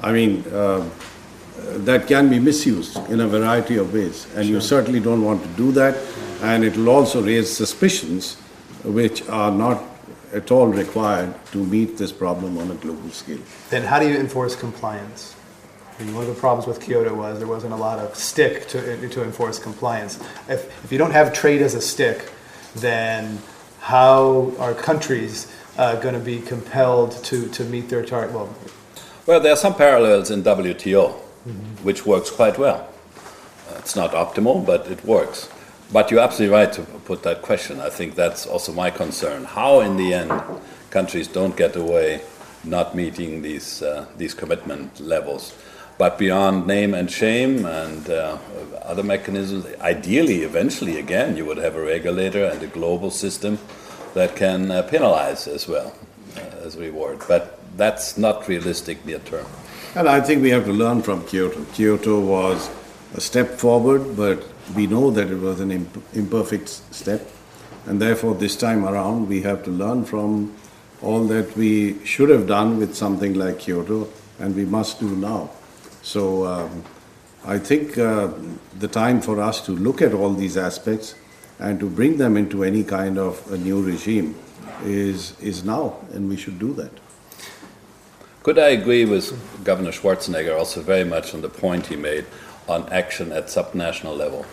I 0.01 0.13
mean, 0.13 0.45
uh, 0.53 0.89
that 1.57 2.07
can 2.07 2.29
be 2.29 2.39
misused 2.39 2.97
in 3.11 3.21
a 3.21 3.29
variety 3.29 3.77
of 3.77 3.93
ways, 3.93 4.27
and 4.35 4.45
sure. 4.47 4.55
you 4.55 4.61
certainly 4.61 5.01
don't 5.01 5.23
want 5.23 5.43
to 5.43 5.49
do 5.51 5.73
that. 5.73 5.97
And 6.43 6.65
it 6.65 6.77
will 6.77 6.89
also 6.89 7.23
raise 7.23 7.55
suspicions 7.55 8.35
which 8.85 9.29
are 9.29 9.51
not 9.51 9.83
at 10.33 10.51
all 10.51 10.67
required 10.67 11.33
to 11.53 11.59
meet 11.59 11.99
this 11.99 12.11
problem 12.11 12.59
on 12.59 12.71
a 12.71 12.75
global 12.75 13.11
scale. 13.11 13.39
Then 13.71 13.85
how 13.85 14.01
do 14.01 14.09
you 14.09 14.17
enforce 14.17 14.57
compliance? 14.57 15.37
I 15.99 16.05
mean, 16.05 16.15
one 16.15 16.27
of 16.27 16.35
the 16.35 16.41
problems 16.41 16.67
with 16.67 16.81
Kyoto 16.81 17.15
was 17.15 17.39
there 17.39 17.47
wasn't 17.47 17.75
a 17.75 17.77
lot 17.77 17.99
of 17.99 18.17
stick 18.17 18.67
to, 18.69 19.09
to 19.09 19.23
enforce 19.23 19.59
compliance. 19.59 20.19
If, 20.49 20.85
if 20.85 20.91
you 20.91 20.99
don't 20.99 21.13
have 21.13 21.33
trade 21.33 21.63
as 21.63 21.75
a 21.75 21.81
stick, 21.81 22.31
then 22.77 23.39
how 23.81 24.53
are 24.59 24.75
countries 24.75 25.53
uh, 25.77 25.97
going 25.97 26.15
to 26.15 26.21
be 26.21 26.41
compelled 26.41 27.13
to, 27.25 27.49
to 27.51 27.65
meet 27.65 27.89
their 27.89 28.05
target? 28.05 28.35
Well, 28.35 28.55
well, 29.27 29.39
there 29.39 29.53
are 29.53 29.57
some 29.57 29.75
parallels 29.75 30.31
in 30.31 30.43
WTO, 30.43 31.15
mm-hmm. 31.47 31.85
which 31.85 32.07
works 32.07 32.31
quite 32.31 32.59
well. 32.59 32.89
Uh, 33.69 33.75
it's 33.79 33.97
not 33.97 34.13
optimal, 34.13 34.65
but 34.65 34.87
it 34.89 35.05
works. 35.05 35.49
But 35.93 36.11
you're 36.11 36.21
absolutely 36.21 36.57
right 36.57 36.73
to 36.73 36.83
put 36.83 37.23
that 37.25 37.43
question. 37.43 37.81
I 37.81 37.91
think 37.91 38.15
that's 38.15 38.47
also 38.47 38.73
my 38.73 38.91
concern. 38.91 39.45
How, 39.45 39.81
in 39.81 39.97
the 39.97 40.15
end, 40.15 40.33
countries 40.91 41.29
don't 41.29 41.57
get 41.57 41.77
away 41.77 42.23
not 42.65 42.95
meeting 42.95 43.43
these, 43.43 43.83
uh, 43.83 44.07
these 44.17 44.35
commitment 44.35 45.01
levels. 45.01 45.55
But 45.99 46.19
beyond 46.19 46.67
name 46.67 46.95
and 46.95 47.11
shame 47.11 47.67
and 47.67 48.09
uh, 48.09 48.39
other 48.83 49.03
mechanisms, 49.03 49.67
ideally, 49.81 50.43
eventually, 50.43 50.99
again, 50.99 51.37
you 51.37 51.45
would 51.45 51.59
have 51.59 51.77
a 51.77 51.83
regulator 51.83 52.45
and 52.45 52.63
a 52.63 52.67
global 52.67 53.11
system 53.11 53.59
that 54.15 54.35
can 54.37 54.71
uh, 54.71 54.83
penalize 54.83 55.47
as 55.47 55.69
well 55.69 55.95
uh, 56.37 56.67
as 56.67 56.77
reward. 56.77 57.23
But 57.29 57.59
that's 57.77 58.17
not 58.17 58.49
realistic 58.49 59.05
near 59.05 59.19
term. 59.21 59.47
And 59.95 60.09
I 60.09 60.23
think 60.23 60.43
we 60.43 60.49
have 60.51 60.65
to 60.65 60.73
learn 60.73 61.03
from 61.03 61.23
Kyoto. 61.27 61.65
Kyoto 61.75 62.19
was 62.19 62.71
a 63.15 63.21
step 63.21 63.51
forward, 63.59 64.17
but 64.17 64.43
we 64.75 64.87
know 64.87 65.11
that 65.11 65.31
it 65.31 65.39
was 65.39 65.61
an 65.61 65.71
imp- 65.71 66.03
imperfect 66.15 66.69
step. 66.95 67.29
And 67.85 68.01
therefore, 68.01 68.35
this 68.35 68.57
time 68.57 68.87
around, 68.87 69.29
we 69.29 69.43
have 69.43 69.63
to 69.65 69.71
learn 69.71 70.07
from 70.07 70.55
all 71.03 71.25
that 71.25 71.55
we 71.57 72.03
should 72.07 72.31
have 72.31 72.47
done 72.47 72.79
with 72.79 72.95
something 72.95 73.35
like 73.35 73.59
Kyoto, 73.59 74.09
and 74.39 74.57
we 74.57 74.65
must 74.65 74.99
do 74.99 75.15
now. 75.15 75.51
So, 76.01 76.47
um, 76.47 76.85
I 77.45 77.59
think 77.59 77.99
uh, 77.99 78.31
the 78.79 78.89
time 78.89 79.21
for 79.21 79.43
us 79.43 79.61
to 79.67 79.73
look 79.73 80.01
at 80.01 80.15
all 80.15 80.33
these 80.33 80.57
aspects 80.57 81.17
and 81.59 81.79
to 81.81 81.91
bring 81.91 82.17
them 82.17 82.39
into 82.39 82.65
any 82.65 82.83
kind 82.83 83.19
of 83.19 83.51
a 83.53 83.59
new 83.59 83.83
regime 83.83 84.37
is, 84.85 85.39
is 85.41 85.65
now, 85.65 85.99
and 86.13 86.31
we 86.31 86.37
should 86.37 86.59
do 86.59 86.73
that. 86.75 86.93
Could 88.43 88.59
I 88.59 88.71
agree 88.71 89.05
with 89.05 89.31
Governor 89.63 89.93
Schwarzenegger 89.93 90.59
also 90.59 90.83
very 90.83 91.05
much 91.05 91.33
on 91.33 91.43
the 91.43 91.49
point 91.49 91.87
he 91.87 91.95
made 91.95 92.27
on 92.67 92.89
action 92.89 93.31
at 93.31 93.47
subnational 93.47 94.17
level? 94.17 94.45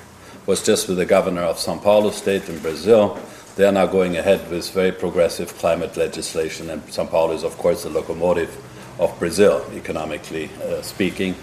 Was 0.45 0.63
just 0.63 0.87
with 0.87 0.97
the 0.97 1.07
governor 1.07 1.41
of 1.41 1.57
Sao 1.57 1.75
Paulo 1.79 2.11
state 2.11 2.47
in 2.49 2.59
Brazil. 2.59 3.17
They 3.55 3.65
are 3.65 3.71
now 3.71 3.87
going 3.87 4.15
ahead 4.15 4.47
with 4.51 4.69
very 4.69 4.91
progressive 4.91 5.57
climate 5.57 5.97
legislation, 5.97 6.69
and 6.69 6.83
Sao 6.93 7.05
Paulo 7.05 7.33
is, 7.33 7.43
of 7.43 7.57
course, 7.57 7.81
the 7.81 7.89
locomotive 7.89 8.55
of 8.99 9.17
Brazil, 9.17 9.65
economically 9.73 10.51
uh, 10.61 10.83
speaking. 10.83 11.33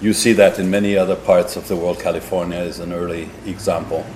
You 0.00 0.14
see 0.14 0.32
that 0.32 0.58
in 0.58 0.70
many 0.70 0.96
other 0.96 1.16
parts 1.16 1.56
of 1.56 1.68
the 1.68 1.76
world. 1.76 2.00
California 2.00 2.60
is 2.60 2.78
an 2.78 2.94
early 2.94 3.28
example. 3.44 4.06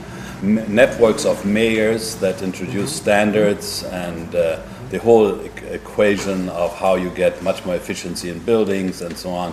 M- 0.42 0.74
networks 0.74 1.26
of 1.26 1.44
mayors 1.44 2.16
that 2.16 2.40
introduce 2.40 2.96
standards 2.96 3.84
and 3.84 4.34
uh, 4.34 4.62
the 4.88 4.98
whole 5.00 5.38
equation 5.74 6.48
of 6.48 6.74
how 6.78 6.94
you 6.94 7.10
get 7.10 7.42
much 7.42 7.64
more 7.64 7.74
efficiency 7.74 8.30
in 8.30 8.38
buildings 8.40 9.02
and 9.02 9.16
so 9.16 9.30
on 9.30 9.52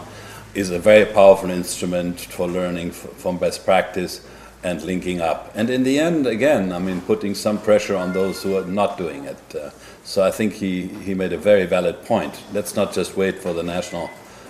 is 0.54 0.70
a 0.70 0.80
very 0.80 1.06
powerful 1.06 1.50
instrument 1.50 2.20
for 2.20 2.48
learning 2.48 2.92
from 2.92 3.38
best 3.38 3.66
practice 3.66 4.22
and 4.64 4.82
linking 4.84 5.22
up. 5.22 5.52
And 5.56 5.70
in 5.70 5.84
the 5.84 5.98
end, 5.98 6.28
again, 6.28 6.72
I 6.72 6.80
mean, 6.80 7.02
putting 7.02 7.34
some 7.34 7.58
pressure 7.58 7.96
on 7.96 8.14
those 8.14 8.44
who 8.44 8.58
are 8.58 8.66
not 8.66 8.98
doing 8.98 9.26
it. 9.26 9.56
Uh, 9.56 9.72
so 10.04 10.24
I 10.24 10.32
think 10.32 10.54
he, 10.54 10.88
he 10.88 11.14
made 11.14 11.34
a 11.34 11.38
very 11.38 11.66
valid 11.66 12.04
point. 12.06 12.44
Let's 12.54 12.76
not 12.76 12.94
just 12.94 13.18
wait 13.18 13.40
for 13.40 13.54
the 13.54 13.64
national 13.64 14.10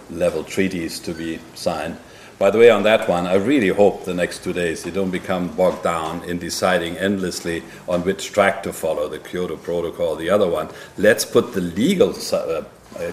level 0.09 0.43
treaties 0.43 0.99
to 0.99 1.13
be 1.13 1.39
signed. 1.55 1.97
By 2.41 2.49
the 2.49 2.57
way, 2.57 2.71
on 2.71 2.81
that 2.83 3.07
one, 3.07 3.27
I 3.27 3.35
really 3.35 3.67
hope 3.67 4.03
the 4.03 4.15
next 4.15 4.43
two 4.43 4.51
days 4.51 4.83
you 4.83 4.91
don't 4.91 5.11
become 5.11 5.49
bogged 5.49 5.83
down 5.83 6.23
in 6.23 6.39
deciding 6.39 6.97
endlessly 6.97 7.61
on 7.87 8.03
which 8.03 8.31
track 8.31 8.63
to 8.63 8.73
follow 8.73 9.07
the 9.07 9.19
Kyoto 9.19 9.57
Protocol, 9.57 10.15
the 10.15 10.31
other 10.31 10.49
one. 10.49 10.67
Let's 10.97 11.23
put 11.23 11.53
the 11.53 11.61
legal 11.61 12.15
uh, 12.33 12.35
uh, 12.35 12.63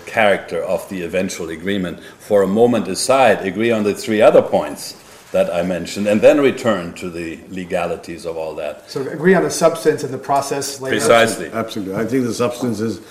character 0.07 0.63
of 0.63 0.89
the 0.89 1.03
eventual 1.03 1.51
agreement 1.51 2.03
for 2.03 2.43
a 2.43 2.47
moment 2.47 2.89
aside, 2.89 3.47
agree 3.47 3.71
on 3.71 3.83
the 3.85 3.93
three 3.93 4.23
other 4.23 4.41
points 4.41 4.97
that 5.33 5.55
I 5.55 5.63
mentioned, 5.63 6.07
and 6.07 6.23
then 6.23 6.41
return 6.41 6.95
to 6.95 7.11
the 7.11 7.39
legalities 7.51 8.25
of 8.25 8.39
all 8.39 8.55
that. 8.55 8.91
So 8.91 9.07
agree 9.09 9.35
on 9.35 9.43
the 9.43 9.51
substance 9.51 10.05
and 10.05 10.15
the 10.15 10.17
process 10.17 10.81
later. 10.81 10.97
Precisely. 10.97 11.51
Absolutely. 11.53 11.97
I 11.97 12.07
think 12.07 12.25
the 12.25 12.33
substance 12.33 12.81
is 12.81 13.03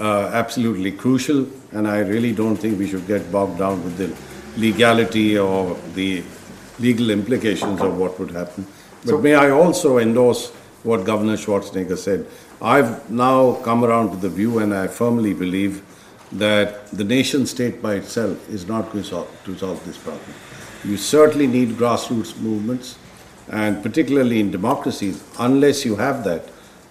uh, 0.00 0.30
absolutely 0.32 0.90
crucial, 0.90 1.46
and 1.70 1.86
I 1.86 2.00
really 2.00 2.32
don't 2.32 2.56
think 2.56 2.76
we 2.76 2.88
should 2.88 3.06
get 3.06 3.30
bogged 3.30 3.60
down 3.60 3.84
with 3.84 3.96
the 3.96 4.29
legality 4.56 5.38
or 5.38 5.76
the 5.94 6.22
legal 6.78 7.10
implications 7.10 7.80
of 7.80 7.98
what 7.98 8.18
would 8.18 8.30
happen. 8.30 8.66
But 9.04 9.10
so, 9.10 9.18
may 9.18 9.34
I 9.34 9.50
also 9.50 9.98
endorse 9.98 10.50
what 10.82 11.04
Governor 11.04 11.36
Schwarzenegger 11.36 11.96
said? 11.96 12.26
I've 12.62 13.10
now 13.10 13.54
come 13.64 13.84
around 13.84 14.10
to 14.10 14.16
the 14.16 14.28
view, 14.28 14.58
and 14.58 14.74
I 14.74 14.86
firmly 14.86 15.32
believe 15.32 15.82
that 16.32 16.86
the 16.88 17.04
nation 17.04 17.46
state 17.46 17.82
by 17.82 17.94
itself 17.94 18.48
is 18.48 18.66
not 18.66 18.92
going 18.92 19.04
to 19.04 19.58
solve, 19.58 19.84
this 19.84 19.98
problem. 19.98 20.34
You 20.84 20.96
certainly 20.96 21.46
need 21.46 21.70
grassroots 21.70 22.38
movements, 22.38 22.98
and 23.50 23.82
particularly 23.82 24.40
in 24.40 24.50
democracies, 24.50 25.24
unless 25.38 25.84
you 25.84 25.96
have 25.96 26.24
that, 26.24 26.48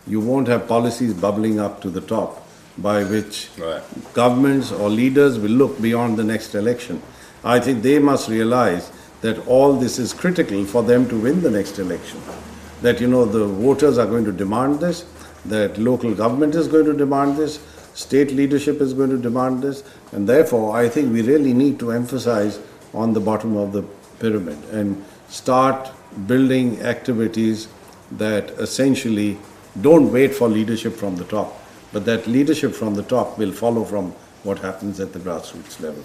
you 0.08 0.20
won't 0.20 0.48
have 0.48 0.68
policies 0.68 1.14
bubbling 1.14 1.60
up 1.60 1.82
to 1.82 1.90
the 1.90 2.02
top 2.02 2.48
by 2.78 3.04
which 3.04 3.50
right. 3.58 3.84
governments 4.14 4.72
or 4.72 4.90
leaders 4.90 5.38
will 5.38 5.52
look 5.52 5.82
beyond 5.82 6.18
the 6.18 6.24
next 6.24 6.56
election. 6.56 7.02
I 7.44 7.60
think 7.60 7.84
they 7.84 8.00
must 8.00 8.30
realize 8.30 8.92
that 9.22 9.46
all 9.48 9.74
this 9.74 10.00
is 10.00 10.14
critical 10.14 10.66
for 10.66 10.84
them 10.84 11.08
to 11.10 11.20
win 11.20 11.42
the 11.42 11.52
next 11.52 11.80
election. 11.80 12.20
That, 12.82 13.02
you 13.02 13.08
know, 13.08 13.26
the 13.26 13.46
voters 13.46 13.98
are 13.98 14.06
going 14.06 14.26
to 14.26 14.32
demand 14.32 14.80
this, 14.80 15.06
that 15.46 15.78
local 15.78 16.14
government 16.14 16.56
is 16.56 16.68
going 16.68 16.86
to 16.86 16.94
demand 16.94 17.38
this, 17.38 17.60
state 17.94 18.32
leadership 18.32 18.80
is 18.82 18.94
going 18.94 19.10
to 19.10 19.18
demand 19.18 19.62
this, 19.62 19.84
and 20.12 20.28
therefore 20.28 20.76
I 20.76 20.88
think 20.88 21.12
we 21.12 21.22
really 21.22 21.54
need 21.54 21.80
to 21.80 21.92
emphasize 21.92 22.60
on 22.94 23.14
the 23.14 23.20
bottom 23.20 23.58
of 23.58 23.74
the 23.74 23.84
pyramid 24.20 24.58
and 24.72 25.04
start 25.28 25.92
building 26.28 26.82
activities 26.82 27.68
that 28.12 28.50
essentially 28.52 29.38
don't 29.82 30.12
wait 30.12 30.34
for 30.34 30.48
leadership 30.48 30.94
from 30.94 31.16
the 31.16 31.26
top, 31.26 31.62
but 31.94 32.06
that 32.06 32.28
leadership 32.28 32.74
from 32.74 32.96
the 32.96 33.04
top 33.04 33.38
will 33.38 33.52
follow 33.52 33.84
from 33.84 34.12
what 34.44 34.60
happens 34.60 35.00
at 35.00 35.14
the 35.14 35.20
grassroots 35.20 35.80
level. 35.82 36.04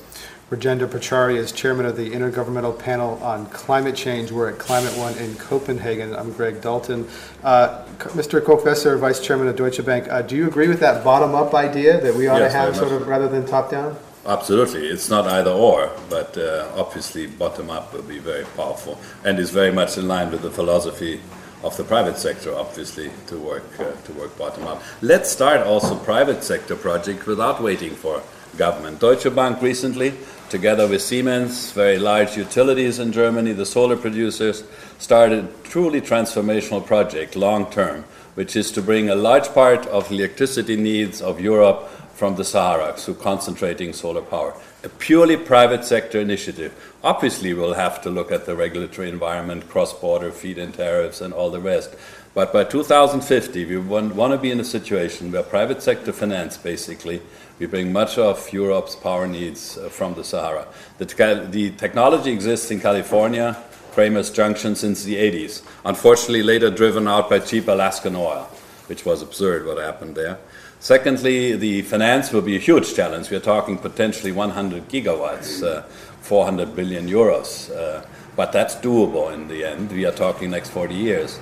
Rajendra 0.51 0.87
Pachauri 0.87 1.37
is 1.37 1.53
chairman 1.53 1.87
of 1.87 1.97
the 1.97 2.11
Intergovernmental 2.11 2.79
Panel 2.79 3.15
on 3.23 3.47
Climate 3.47 3.97
Change. 3.97 4.31
We're 4.31 4.51
at 4.51 4.59
Climate 4.59 4.93
One 4.99 5.17
in 5.17 5.35
Copenhagen. 5.37 6.15
I'm 6.15 6.35
Greg 6.35 6.61
Dalton. 6.61 7.09
Uh, 7.43 7.83
Mr. 7.99 8.45
Koch-Weser, 8.45 8.99
vice 8.99 9.21
chairman 9.21 9.49
of 9.49 9.57
Deutsche 9.57 9.83
Bank, 9.87 10.07
uh, 10.11 10.21
do 10.21 10.37
you 10.37 10.47
agree 10.47 10.69
with 10.69 10.81
that 10.81 11.03
bottom 11.03 11.35
up 11.35 11.55
idea 11.55 11.99
that 11.99 12.15
we 12.15 12.29
ought 12.29 12.41
yes, 12.41 12.53
to 12.53 12.59
have 12.59 12.77
sort 12.77 12.93
of 12.93 13.09
rather 13.09 13.27
than 13.27 13.47
top 13.47 13.71
down? 13.71 13.97
Absolutely, 14.27 14.87
it's 14.87 15.09
not 15.09 15.27
either 15.27 15.51
or, 15.51 15.91
but 16.11 16.37
uh, 16.37 16.71
obviously 16.77 17.27
bottom 17.27 17.71
up 17.71 17.95
will 17.95 18.03
be 18.03 18.19
very 18.19 18.45
powerful 18.55 19.01
and 19.25 19.39
is 19.39 19.49
very 19.49 19.73
much 19.73 19.97
in 19.97 20.07
line 20.07 20.31
with 20.31 20.43
the 20.43 20.51
philosophy 20.51 21.23
of 21.63 21.75
the 21.79 21.85
private 21.85 22.19
sector, 22.19 22.55
obviously, 22.55 23.11
to 23.29 23.39
work 23.39 23.65
uh, 23.81 23.93
to 24.05 24.13
work 24.13 24.37
bottom 24.37 24.67
up. 24.67 24.83
Let's 25.01 25.31
start 25.31 25.67
also 25.67 25.97
private 25.97 26.45
sector 26.45 26.77
project 26.77 27.27
without 27.27 27.63
waiting 27.63 27.95
for 27.95 28.23
government. 28.57 29.01
Deutsche 29.01 29.35
Bank 29.35 29.61
recently, 29.63 30.15
together 30.51 30.87
with 30.87 31.03
Siemens, 31.03 31.73
very 31.73 31.99
large 31.99 32.37
utilities 32.37 32.99
in 32.99 33.13
Germany, 33.13 33.53
the 33.53 33.67
solar 33.67 33.97
producers, 33.97 34.63
started 34.99 35.45
a 35.45 35.69
truly 35.69 36.01
transformational 36.01 36.85
project, 36.85 37.37
long 37.37 37.71
term, 37.71 38.05
which 38.35 38.57
is 38.57 38.71
to 38.73 38.83
bring 38.83 39.09
a 39.09 39.15
large 39.15 39.49
part 39.55 39.87
of 39.87 40.11
electricity 40.11 40.77
needs 40.77 41.21
of 41.23 41.41
Europe 41.41 41.89
from 42.15 42.37
the 42.37 42.45
Sahara 42.45 42.93
through 42.93 43.15
concentrating 43.15 43.93
solar 43.93 44.23
power. 44.23 44.55
A 44.85 44.89
purely 44.89 45.37
private 45.37 45.85
sector 45.85 46.21
initiative. 46.21 46.73
Obviously, 47.03 47.55
we'll 47.55 47.75
have 47.75 48.01
to 48.03 48.11
look 48.11 48.31
at 48.31 48.47
the 48.47 48.55
regulatory 48.55 49.09
environment, 49.09 49.69
cross 49.69 49.93
border 49.93 50.31
feed 50.31 50.59
in 50.59 50.73
tariffs, 50.73 51.21
and 51.21 51.35
all 51.35 51.51
the 51.51 51.61
rest. 51.61 51.95
But 52.35 52.53
by 52.53 52.65
2050, 52.65 53.65
we 53.65 53.77
want, 53.79 54.15
want 54.15 54.33
to 54.33 54.39
be 54.39 54.51
in 54.51 54.61
a 54.61 54.65
situation 54.65 55.33
where 55.33 55.43
private 55.43 55.83
sector 55.83 56.13
finance 56.13 56.57
basically 56.57 57.23
we 57.59 57.67
bring 57.67 57.93
much 57.93 58.19
of 58.19 58.53
Europe's 58.53 58.97
power 58.97 59.27
needs 59.27 59.79
uh, 59.79 59.89
from 59.89 60.15
the 60.15 60.25
Sahara. 60.25 60.67
The, 60.99 61.07
te- 61.07 61.51
the, 61.51 61.71
technology 61.77 62.33
exists 62.33 62.71
in 62.71 62.81
California, 62.81 63.57
Kramers 63.93 64.35
Junction, 64.35 64.75
since 64.75 65.05
the 65.05 65.17
80s. 65.17 65.63
Unfortunately, 65.85 66.43
later 66.43 66.71
driven 66.71 67.07
out 67.07 67.31
by 67.31 67.39
cheap 67.39 67.69
Alaskan 67.69 68.17
oil, 68.17 68.49
which 68.87 69.05
was 69.05 69.23
absurd 69.23 69.67
what 69.67 69.79
happened 69.79 70.17
there. 70.17 70.39
Secondly, 70.81 71.57
the 71.57 71.83
finance 71.83 72.33
will 72.33 72.43
be 72.43 72.57
a 72.57 72.59
huge 72.59 72.95
challenge. 72.95 73.31
We 73.31 73.37
are 73.37 73.41
talking 73.41 73.79
potentially 73.79 74.33
100 74.33 74.89
gigawatts, 74.89 75.63
uh, 75.63 75.83
400 76.21 76.75
billion 76.75 77.09
euros. 77.09 77.75
Uh, 77.75 78.05
but 78.37 78.53
that's 78.53 78.75
doable 78.75 79.33
in 79.33 79.49
the 79.49 79.65
end. 79.65 79.93
We 79.93 80.05
are 80.07 80.13
talking 80.13 80.51
next 80.51 80.71
40 80.71 80.95
years. 80.95 81.39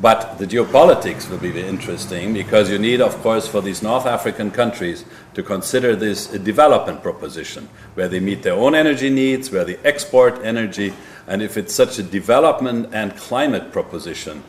But 0.00 0.38
the 0.38 0.46
geopolitics 0.46 1.30
will 1.30 1.38
be 1.38 1.58
interesting 1.60 2.34
because 2.34 2.68
you 2.68 2.78
need, 2.78 3.00
of 3.00 3.16
course, 3.22 3.46
for 3.46 3.60
these 3.60 3.82
North 3.82 4.06
African 4.06 4.50
countries 4.50 5.04
to 5.34 5.42
consider 5.42 5.94
this 5.94 6.32
a 6.32 6.38
development 6.38 7.02
proposition 7.02 7.68
where 7.94 8.08
they 8.08 8.20
meet 8.20 8.42
their 8.42 8.54
own 8.54 8.74
energy 8.74 9.08
needs, 9.08 9.50
where 9.50 9.64
they 9.64 9.76
export 9.78 10.44
energy, 10.44 10.92
and 11.26 11.42
if 11.42 11.56
it's 11.56 11.72
such 11.72 11.98
a 11.98 12.02
development 12.02 12.92
and 12.92 13.16
climate 13.16 13.72
proposition, 13.72 14.42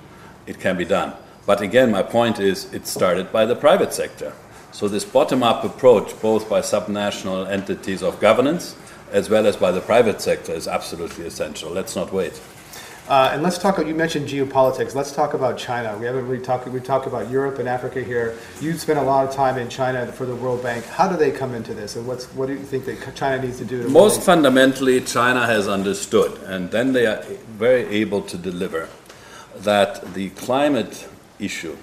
it 0.47 0.59
can 0.59 0.77
be 0.77 0.85
done. 0.85 1.13
But 1.45 1.61
again, 1.61 1.91
my 1.91 2.01
point 2.01 2.39
is 2.39 2.73
it 2.73 2.87
started 2.87 3.31
by 3.31 3.45
the 3.45 3.55
private 3.55 3.93
sector. 3.93 4.33
So, 4.71 4.87
this 4.87 5.05
bottom 5.05 5.41
up 5.41 5.63
approach, 5.63 6.19
both 6.21 6.49
by 6.49 6.59
subnational 6.59 7.47
entities 7.49 8.03
of 8.03 8.19
governance 8.19 8.75
as 9.11 9.29
well 9.29 9.47
as 9.47 9.55
by 9.55 9.71
the 9.71 9.79
private 9.79 10.19
sector, 10.19 10.51
is 10.51 10.67
absolutely 10.67 11.25
essential. 11.25 11.71
Let's 11.71 11.95
not 11.95 12.11
wait. 12.11 12.41
Uh, 13.07 13.29
and 13.33 13.43
let's 13.43 13.59
talk. 13.59 13.77
You 13.77 13.93
mentioned 13.93 14.27
geopolitics. 14.27 14.95
Let's 14.95 15.11
talk 15.11 15.35
about 15.35 15.59
China. 15.59 15.95
We 15.95 16.07
haven't 16.07 16.27
really 16.27 16.43
talked. 16.43 16.67
We 16.67 16.79
talked 16.79 17.05
about 17.05 17.29
Europe 17.29 17.59
and 17.59 17.69
Africa 17.69 18.03
here. 18.03 18.35
You 18.59 18.73
spent 18.73 18.97
a 18.97 19.03
lot 19.03 19.27
of 19.27 19.33
time 19.33 19.59
in 19.59 19.69
China 19.69 20.11
for 20.11 20.25
the 20.25 20.35
World 20.35 20.63
Bank. 20.63 20.85
How 20.85 21.07
do 21.07 21.15
they 21.15 21.29
come 21.29 21.53
into 21.53 21.75
this, 21.75 21.95
and 21.95 22.07
what's 22.07 22.25
what 22.33 22.47
do 22.47 22.53
you 22.53 22.63
think 22.63 22.85
that 22.85 23.15
China 23.15 23.43
needs 23.43 23.59
to 23.59 23.65
do? 23.65 23.83
To 23.83 23.89
Most 23.89 24.13
really 24.13 24.25
fundamentally, 24.25 25.01
China 25.01 25.45
has 25.45 25.67
understood, 25.67 26.31
and 26.45 26.71
then 26.71 26.93
they 26.93 27.05
are 27.05 27.21
very 27.59 27.83
able 27.83 28.23
to 28.23 28.37
deliver 28.39 28.89
that 29.57 30.15
the 30.15 30.31
climate 30.31 31.07
issue 31.37 31.77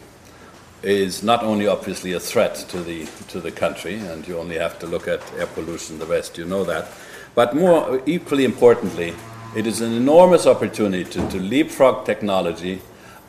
is 0.82 1.22
not 1.22 1.44
only 1.44 1.68
obviously 1.68 2.14
a 2.14 2.20
threat 2.20 2.56
to 2.70 2.82
the 2.82 3.06
to 3.28 3.40
the 3.40 3.52
country, 3.52 3.94
and 3.94 4.26
you 4.26 4.36
only 4.36 4.58
have 4.58 4.76
to 4.80 4.88
look 4.88 5.06
at 5.06 5.20
air 5.34 5.46
pollution, 5.46 6.00
the 6.00 6.06
rest 6.06 6.36
you 6.36 6.44
know 6.44 6.64
that, 6.64 6.88
but 7.36 7.54
more 7.54 8.02
equally 8.06 8.44
importantly 8.44 9.14
it 9.54 9.66
is 9.66 9.82
an 9.82 9.92
enormous 9.92 10.46
opportunity 10.46 11.04
to, 11.04 11.28
to 11.28 11.38
leapfrog 11.38 12.06
technology 12.06 12.80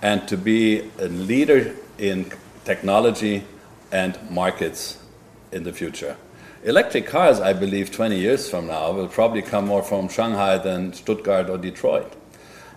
and 0.01 0.25
to 0.27 0.37
be 0.37 0.89
a 0.99 1.07
leader 1.07 1.75
in 1.97 2.31
technology 2.63 3.43
and 3.91 4.17
markets 4.29 4.99
in 5.51 5.63
the 5.63 5.73
future. 5.73 6.15
Electric 6.63 7.07
cars, 7.07 7.41
I 7.41 7.51
believe, 7.51 7.91
20 7.91 8.17
years 8.17 8.49
from 8.49 8.67
now 8.67 8.91
will 8.93 9.09
probably 9.09 9.41
come 9.41 9.67
more 9.67 9.83
from 9.83 10.07
Shanghai 10.07 10.57
than 10.57 10.93
Stuttgart 10.93 11.49
or 11.49 11.57
Detroit. 11.57 12.13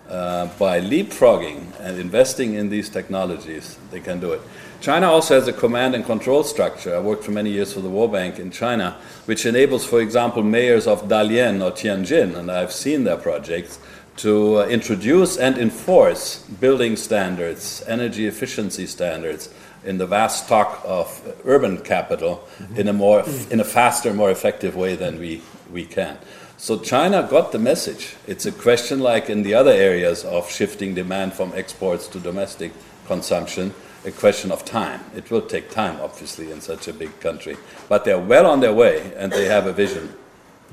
Uh, 0.09 0.47
by 0.59 0.81
leapfrogging 0.81 1.77
and 1.79 1.99
investing 1.99 2.53
in 2.53 2.69
these 2.69 2.89
technologies, 2.89 3.77
they 3.91 4.01
can 4.01 4.19
do 4.19 4.33
it. 4.33 4.41
China 4.79 5.11
also 5.11 5.35
has 5.35 5.47
a 5.47 5.53
command 5.53 5.95
and 5.95 6.05
control 6.05 6.43
structure. 6.43 6.95
I 6.95 6.99
worked 6.99 7.23
for 7.23 7.31
many 7.31 7.49
years 7.49 7.73
for 7.73 7.81
the 7.81 7.89
World 7.89 8.11
Bank 8.11 8.39
in 8.39 8.51
China, 8.51 8.97
which 9.25 9.45
enables, 9.45 9.85
for 9.85 9.99
example, 10.01 10.43
mayors 10.43 10.87
of 10.87 11.07
Dalian 11.07 11.63
or 11.63 11.71
Tianjin, 11.71 12.35
and 12.37 12.51
I've 12.51 12.71
seen 12.71 13.03
their 13.03 13.17
projects, 13.17 13.79
to 14.17 14.59
uh, 14.59 14.65
introduce 14.67 15.37
and 15.37 15.57
enforce 15.57 16.39
building 16.59 16.95
standards, 16.95 17.83
energy 17.87 18.25
efficiency 18.25 18.87
standards 18.87 19.49
in 19.83 19.97
the 19.99 20.07
vast 20.07 20.45
stock 20.45 20.81
of 20.83 21.21
urban 21.45 21.77
capital 21.77 22.47
mm-hmm. 22.57 22.77
in 22.77 22.87
a 22.87 22.93
more 22.93 23.23
in 23.51 23.59
a 23.59 23.63
faster, 23.63 24.13
more 24.13 24.31
effective 24.31 24.75
way 24.75 24.95
than 24.95 25.19
we, 25.19 25.41
we 25.71 25.85
can. 25.85 26.17
So 26.57 26.79
China 26.79 27.27
got 27.29 27.51
the 27.51 27.59
message. 27.59 28.15
It's 28.25 28.47
a 28.47 28.51
question 28.51 28.99
like 28.99 29.29
in 29.29 29.43
the 29.43 29.53
other 29.53 29.71
areas 29.71 30.25
of 30.25 30.49
shifting 30.49 30.95
demand 30.95 31.33
from 31.33 31.53
exports 31.53 32.07
to 32.07 32.19
domestic 32.19 32.71
consumption 33.05 33.73
a 34.07 34.11
question 34.11 34.51
of 34.51 34.65
time. 34.65 35.01
It 35.15 35.29
will 35.29 35.41
take 35.41 35.69
time, 35.69 35.99
obviously, 36.01 36.51
in 36.51 36.61
such 36.61 36.87
a 36.87 36.93
big 36.93 37.19
country. 37.19 37.57
But 37.89 38.05
they're 38.05 38.19
well 38.19 38.47
on 38.47 38.61
their 38.61 38.73
way 38.73 39.13
and 39.15 39.31
they 39.31 39.45
have 39.45 39.67
a 39.67 39.73
vision. 39.73 40.13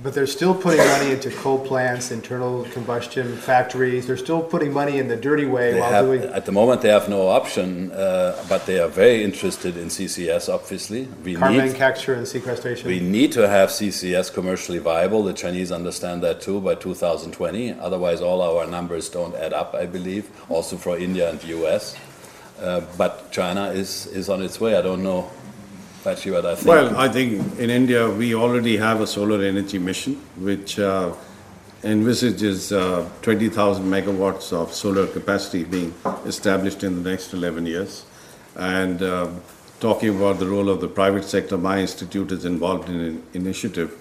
But 0.03 0.13
they're 0.13 0.27
still 0.27 0.57
putting 0.57 0.85
money 0.85 1.13
into 1.13 1.31
coal 1.31 1.65
plants, 1.65 2.11
internal 2.11 2.65
combustion 2.73 3.37
factories. 3.37 4.09
They're 4.09 4.17
still 4.17 4.43
putting 4.43 4.73
money 4.73 4.99
in 4.99 5.07
the 5.07 5.17
dirty 5.17 5.47
way 5.47 5.73
they 5.73 5.79
while 5.79 5.93
have, 5.93 6.07
doing. 6.07 6.23
At 6.25 6.47
the 6.47 6.53
moment, 6.53 6.83
they 6.83 6.89
have 6.89 7.09
no 7.09 7.29
option, 7.29 7.93
uh, 7.93 8.45
but 8.49 8.67
they 8.67 8.81
are 8.81 8.89
very 8.89 9.23
interested 9.23 9.77
in 9.77 9.87
CCS. 9.87 10.53
Obviously, 10.53 11.07
we 11.23 11.37
carbon 11.37 11.67
need, 11.67 11.77
capture 11.77 12.15
and 12.15 12.27
sequestration. 12.27 12.89
We 12.89 12.99
need 12.99 13.31
to 13.33 13.47
have 13.49 13.69
CCS 13.69 14.35
commercially 14.35 14.79
viable. 14.79 15.23
The 15.23 15.33
Chinese 15.33 15.71
understand 15.71 16.25
that 16.25 16.41
too 16.41 16.61
by 16.61 16.75
2020. 16.75 17.75
Otherwise, 17.75 18.21
all 18.21 18.43
our 18.43 18.67
numbers 18.67 19.09
don't 19.09 19.37
add 19.37 19.53
up. 19.53 19.75
I 19.75 19.87
believe, 19.87 20.29
also 20.49 20.77
for 20.77 20.99
India 20.99 21.31
and 21.31 21.39
the 21.39 21.49
U.S. 21.59 21.97
Uh, 22.61 22.83
but 22.97 23.31
China 23.33 23.71
is, 23.71 24.07
is 24.07 24.29
on 24.29 24.43
its 24.43 24.61
way. 24.61 24.77
I 24.77 24.83
don't 24.83 25.03
know 25.03 25.31
actually 26.07 26.33
what 26.33 26.47
I 26.47 26.55
think. 26.55 26.67
Well, 26.67 26.97
I 26.97 27.09
think 27.09 27.59
in 27.59 27.71
India 27.71 28.09
we 28.11 28.35
already 28.35 28.77
have 28.77 29.01
a 29.01 29.07
solar 29.07 29.43
energy 29.43 29.79
mission 29.79 30.15
which 30.37 30.79
uh, 30.79 31.13
envisages 31.83 32.73
uh, 32.73 33.09
20,000 33.23 33.85
megawatts 33.85 34.53
of 34.53 34.73
solar 34.73 35.07
capacity 35.07 35.65
being 35.65 35.95
established 36.25 36.83
in 36.83 37.03
the 37.03 37.11
next 37.11 37.33
11 37.33 37.67
years. 37.67 38.05
And 38.57 39.03
um, 39.03 39.43
talking 39.81 40.17
about 40.17 40.39
the 40.39 40.47
role 40.47 40.69
of 40.69 40.81
the 40.81 40.89
private 40.89 41.25
sector, 41.25 41.59
my 41.59 41.81
institute 41.81 42.33
is 42.33 42.45
involved 42.45 42.89
in 42.89 43.01
an 43.01 43.23
initiative 43.35 43.97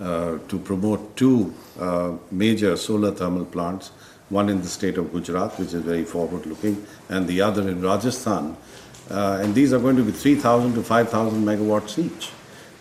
uh, 0.00 0.38
to 0.48 0.58
promote 0.58 1.16
two 1.16 1.54
uh, 1.78 2.12
major 2.30 2.76
solar 2.76 3.10
thermal 3.12 3.44
plants 3.44 3.90
one 4.28 4.48
in 4.48 4.60
the 4.60 4.68
state 4.68 4.98
of 4.98 5.12
Gujarat, 5.12 5.58
which 5.58 5.72
is 5.72 5.82
very 5.82 6.04
forward 6.04 6.46
looking, 6.46 6.84
and 7.08 7.28
the 7.28 7.40
other 7.40 7.68
in 7.68 7.80
Rajasthan. 7.80 8.56
Uh, 9.10 9.38
and 9.40 9.54
these 9.54 9.72
are 9.72 9.78
going 9.78 9.96
to 9.96 10.02
be 10.02 10.12
3,000 10.12 10.74
to 10.74 10.82
5,000 10.82 11.44
megawatts 11.44 11.98
each. 11.98 12.30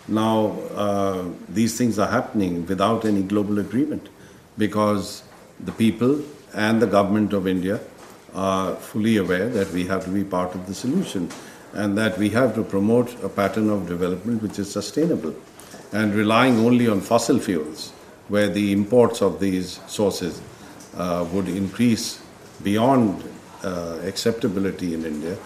Now, 0.07 0.57
uh, 0.73 1.25
these 1.49 1.77
things 1.77 1.99
are 1.99 2.09
happening 2.09 2.65
without 2.65 3.05
any 3.05 3.23
global 3.23 3.59
agreement 3.59 4.09
because 4.57 5.23
the 5.59 5.71
people 5.71 6.21
and 6.53 6.81
the 6.81 6.87
government 6.87 7.33
of 7.33 7.47
India 7.47 7.79
are 8.33 8.75
fully 8.75 9.17
aware 9.17 9.49
that 9.49 9.71
we 9.71 9.85
have 9.85 10.03
to 10.05 10.09
be 10.09 10.23
part 10.23 10.53
of 10.55 10.67
the 10.67 10.73
solution 10.73 11.29
and 11.73 11.97
that 11.97 12.17
we 12.17 12.29
have 12.29 12.55
to 12.55 12.63
promote 12.63 13.23
a 13.23 13.29
pattern 13.29 13.69
of 13.69 13.87
development 13.87 14.41
which 14.41 14.59
is 14.59 14.71
sustainable. 14.71 15.35
And 15.91 16.13
relying 16.13 16.59
only 16.59 16.87
on 16.87 17.01
fossil 17.01 17.39
fuels, 17.39 17.91
where 18.27 18.49
the 18.49 18.71
imports 18.71 19.21
of 19.21 19.39
these 19.39 19.79
sources 19.87 20.41
uh, 20.97 21.27
would 21.31 21.47
increase 21.47 22.21
beyond 22.63 23.23
uh, 23.63 23.99
acceptability 24.03 24.93
in 24.93 25.05
India 25.05 25.37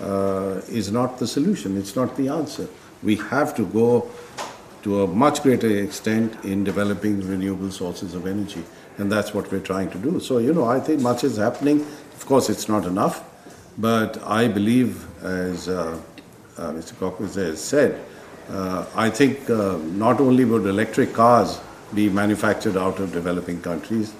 uh, 0.00 0.60
is 0.68 0.90
not 0.90 1.18
the 1.18 1.26
solution. 1.26 1.76
It's 1.76 1.94
not 1.94 2.16
the 2.16 2.28
answer. 2.28 2.68
We 3.02 3.16
have 3.16 3.54
to 3.56 3.66
go 3.66 4.10
to 4.82 5.02
a 5.02 5.06
much 5.06 5.42
greater 5.42 5.68
extent 5.82 6.44
in 6.44 6.64
developing 6.64 7.20
renewable 7.26 7.70
sources 7.70 8.14
of 8.14 8.26
energy, 8.26 8.62
and 8.98 9.10
that's 9.10 9.34
what 9.34 9.50
we're 9.50 9.60
trying 9.60 9.90
to 9.90 9.98
do. 9.98 10.20
So, 10.20 10.38
you 10.38 10.52
know, 10.52 10.64
I 10.64 10.80
think 10.80 11.00
much 11.00 11.24
is 11.24 11.36
happening. 11.36 11.80
Of 12.14 12.26
course, 12.26 12.48
it's 12.48 12.68
not 12.68 12.84
enough, 12.84 13.24
but 13.78 14.22
I 14.24 14.48
believe, 14.48 15.06
as 15.22 15.68
uh, 15.68 16.00
uh, 16.56 16.70
Mr. 16.72 16.98
Cockles 16.98 17.34
has 17.34 17.60
said, 17.62 18.00
uh, 18.50 18.86
I 18.94 19.10
think 19.10 19.48
not 19.48 20.20
only 20.20 20.44
would 20.44 20.66
electric 20.66 21.12
cars 21.12 21.60
be 21.94 22.08
manufactured 22.08 22.76
out 22.76 23.00
of 23.00 23.12
developing 23.12 23.60
countries, 23.60 24.12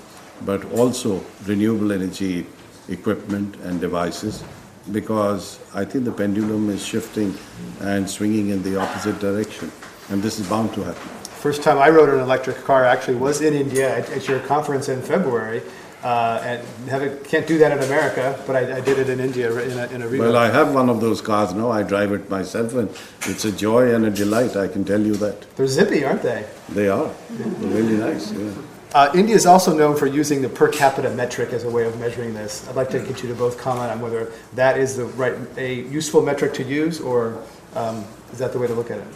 but 0.44 0.64
also 0.72 1.22
renewable 1.46 1.92
energy 1.92 2.46
equipment 2.88 3.56
and 3.64 3.80
devices 3.80 4.44
because 4.92 5.58
I 5.74 5.84
think 5.84 6.04
the 6.04 6.12
pendulum 6.12 6.70
is 6.70 6.84
shifting 6.84 7.34
and 7.80 8.08
swinging 8.08 8.50
in 8.50 8.62
the 8.62 8.80
opposite 8.80 9.18
direction, 9.18 9.72
and 10.10 10.22
this 10.22 10.38
is 10.38 10.48
bound 10.48 10.72
to 10.74 10.84
happen. 10.84 11.08
First 11.42 11.62
time 11.62 11.78
I 11.78 11.88
rode 11.90 12.08
an 12.08 12.20
electric 12.20 12.58
car 12.64 12.84
actually 12.84 13.16
was 13.16 13.40
in 13.40 13.54
India 13.54 13.96
at, 13.96 14.10
at 14.10 14.28
your 14.28 14.40
conference 14.40 14.88
in 14.88 15.02
February. 15.02 15.62
Uh, 16.04 16.40
and 16.44 16.88
have 16.88 17.24
can't 17.24 17.48
do 17.48 17.58
that 17.58 17.72
in 17.72 17.82
America, 17.82 18.40
but 18.46 18.54
I, 18.54 18.76
I 18.76 18.80
did 18.80 18.98
it 18.98 19.08
in 19.08 19.18
India 19.18 19.50
in 19.50 19.76
a, 19.76 19.86
in 19.86 20.02
a 20.02 20.08
Well, 20.08 20.36
I 20.36 20.50
have 20.50 20.72
one 20.72 20.88
of 20.88 21.00
those 21.00 21.20
cars 21.20 21.52
now. 21.52 21.70
I 21.70 21.82
drive 21.82 22.12
it 22.12 22.30
myself, 22.30 22.74
and 22.74 22.88
it's 23.22 23.44
a 23.44 23.50
joy 23.50 23.92
and 23.92 24.04
a 24.04 24.10
delight. 24.10 24.56
I 24.56 24.68
can 24.68 24.84
tell 24.84 25.00
you 25.00 25.14
that. 25.16 25.56
They're 25.56 25.66
zippy, 25.66 26.04
aren't 26.04 26.22
they? 26.22 26.46
They 26.68 26.88
are. 26.88 27.10
They're 27.30 27.70
really 27.70 27.96
nice. 27.96 28.30
Yeah. 28.30 28.52
Uh, 28.94 29.10
India 29.14 29.34
is 29.34 29.46
also 29.46 29.76
known 29.76 29.96
for 29.96 30.06
using 30.06 30.40
the 30.40 30.48
per 30.48 30.68
capita 30.68 31.10
metric 31.10 31.52
as 31.52 31.64
a 31.64 31.70
way 31.70 31.84
of 31.84 31.98
measuring 31.98 32.32
this. 32.34 32.66
I'd 32.68 32.76
like 32.76 32.88
to 32.90 33.00
get 33.00 33.22
you 33.22 33.28
to 33.28 33.34
both 33.34 33.58
comment 33.58 33.90
on 33.90 34.00
whether 34.00 34.32
that 34.54 34.78
is 34.78 34.96
the 34.96 35.04
right, 35.04 35.34
a 35.58 35.82
useful 35.82 36.22
metric 36.22 36.54
to 36.54 36.62
use, 36.62 37.00
or 37.00 37.42
um, 37.74 38.04
is 38.32 38.38
that 38.38 38.52
the 38.52 38.58
way 38.58 38.66
to 38.66 38.74
look 38.74 38.90
at 38.90 38.98
it? 38.98 39.06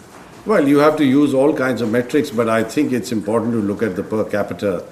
Well, 0.44 0.66
you 0.66 0.78
have 0.78 0.96
to 0.96 1.04
use 1.04 1.34
all 1.34 1.54
kinds 1.54 1.82
of 1.82 1.90
metrics, 1.90 2.30
but 2.30 2.48
I 2.48 2.62
think 2.62 2.92
it's 2.92 3.12
important 3.12 3.52
to 3.52 3.60
look 3.60 3.82
at 3.82 3.96
the 3.96 4.02
per 4.02 4.24
capita 4.24 4.84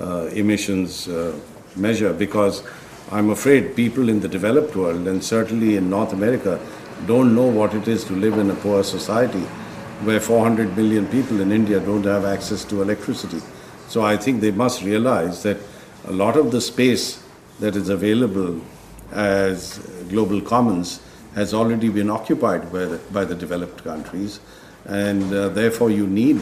uh, 0.00 0.28
emissions 0.32 1.08
uh, 1.08 1.38
measure 1.76 2.12
because 2.12 2.62
I'm 3.10 3.30
afraid 3.30 3.76
people 3.76 4.08
in 4.08 4.20
the 4.20 4.28
developed 4.28 4.74
world 4.74 5.06
and 5.06 5.22
certainly 5.22 5.76
in 5.76 5.90
North 5.90 6.12
America 6.12 6.58
don't 7.06 7.34
know 7.34 7.46
what 7.46 7.74
it 7.74 7.88
is 7.88 8.04
to 8.04 8.14
live 8.14 8.38
in 8.38 8.50
a 8.50 8.54
poor 8.54 8.82
society 8.82 9.42
where 10.04 10.20
400 10.20 10.76
million 10.76 11.06
people 11.06 11.40
in 11.40 11.52
India 11.52 11.78
don't 11.78 12.04
have 12.04 12.24
access 12.24 12.64
to 12.64 12.80
electricity. 12.80 13.40
So 13.92 14.02
I 14.02 14.16
think 14.16 14.40
they 14.40 14.52
must 14.52 14.82
realize 14.82 15.42
that 15.42 15.58
a 16.06 16.12
lot 16.12 16.38
of 16.38 16.50
the 16.50 16.62
space 16.62 17.22
that 17.60 17.76
is 17.76 17.90
available 17.90 18.58
as 19.10 19.80
global 20.08 20.40
commons 20.40 21.02
has 21.34 21.52
already 21.52 21.90
been 21.90 22.08
occupied 22.08 22.72
by 22.72 22.86
the, 22.86 23.00
by 23.12 23.26
the 23.26 23.34
developed 23.34 23.84
countries, 23.84 24.40
and 24.86 25.30
uh, 25.34 25.50
therefore 25.50 25.90
you 25.90 26.06
need 26.06 26.40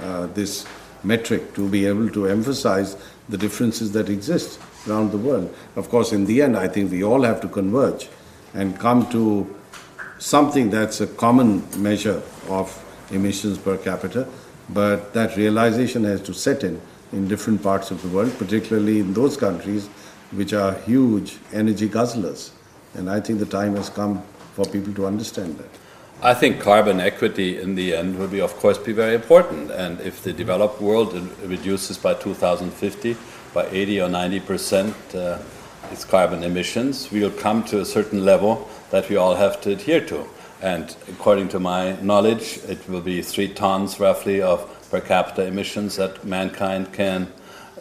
uh, 0.00 0.26
this 0.34 0.66
metric 1.04 1.54
to 1.54 1.68
be 1.68 1.86
able 1.86 2.08
to 2.10 2.26
emphasize 2.26 2.96
the 3.28 3.38
differences 3.38 3.92
that 3.92 4.08
exist 4.08 4.58
around 4.88 5.12
the 5.12 5.18
world. 5.18 5.54
Of 5.76 5.90
course, 5.90 6.10
in 6.12 6.26
the 6.26 6.42
end, 6.42 6.56
I 6.56 6.66
think 6.66 6.90
we 6.90 7.04
all 7.04 7.22
have 7.22 7.40
to 7.42 7.48
converge 7.48 8.08
and 8.54 8.76
come 8.76 9.08
to 9.12 9.54
something 10.18 10.68
that's 10.70 11.00
a 11.00 11.06
common 11.06 11.62
measure 11.80 12.20
of 12.48 12.74
emissions 13.12 13.56
per 13.56 13.76
capita, 13.76 14.26
but 14.68 15.14
that 15.14 15.36
realization 15.36 16.04
has 16.04 16.20
to 16.22 16.34
set 16.34 16.64
in 16.64 16.80
in 17.12 17.26
different 17.26 17.62
parts 17.62 17.90
of 17.90 18.02
the 18.02 18.08
world, 18.08 18.36
particularly 18.38 19.00
in 19.00 19.14
those 19.14 19.36
countries 19.36 19.86
which 20.32 20.52
are 20.52 20.74
huge 20.74 21.38
energy 21.52 21.88
guzzlers. 21.88 22.50
And 22.94 23.08
I 23.08 23.20
think 23.20 23.38
the 23.38 23.46
time 23.46 23.76
has 23.76 23.88
come 23.88 24.22
for 24.54 24.66
people 24.66 24.92
to 24.94 25.06
understand 25.06 25.58
that. 25.58 25.70
I 26.20 26.34
think 26.34 26.60
carbon 26.60 27.00
equity 27.00 27.60
in 27.60 27.76
the 27.76 27.94
end 27.94 28.18
will 28.18 28.26
be, 28.26 28.40
of 28.40 28.56
course, 28.56 28.76
be 28.76 28.92
very 28.92 29.14
important. 29.14 29.70
And 29.70 30.00
if 30.00 30.22
the 30.22 30.32
developed 30.32 30.80
world 30.80 31.14
reduces 31.44 31.96
by 31.96 32.14
2050 32.14 33.16
by 33.54 33.66
80 33.66 34.00
or 34.02 34.08
90 34.08 34.40
percent 34.40 34.96
uh, 35.14 35.38
its 35.90 36.04
carbon 36.04 36.42
emissions, 36.42 37.10
we'll 37.10 37.30
come 37.30 37.62
to 37.64 37.80
a 37.80 37.84
certain 37.84 38.24
level 38.24 38.68
that 38.90 39.08
we 39.08 39.16
all 39.16 39.36
have 39.36 39.60
to 39.62 39.70
adhere 39.70 40.04
to. 40.06 40.26
And 40.60 40.94
according 41.08 41.48
to 41.50 41.60
my 41.60 42.00
knowledge, 42.02 42.58
it 42.68 42.88
will 42.88 43.00
be 43.00 43.22
three 43.22 43.48
tons 43.48 44.00
roughly 44.00 44.42
of 44.42 44.66
per 44.90 45.00
capita 45.00 45.44
emissions 45.44 45.96
that 45.96 46.24
mankind 46.24 46.92
can 46.92 47.32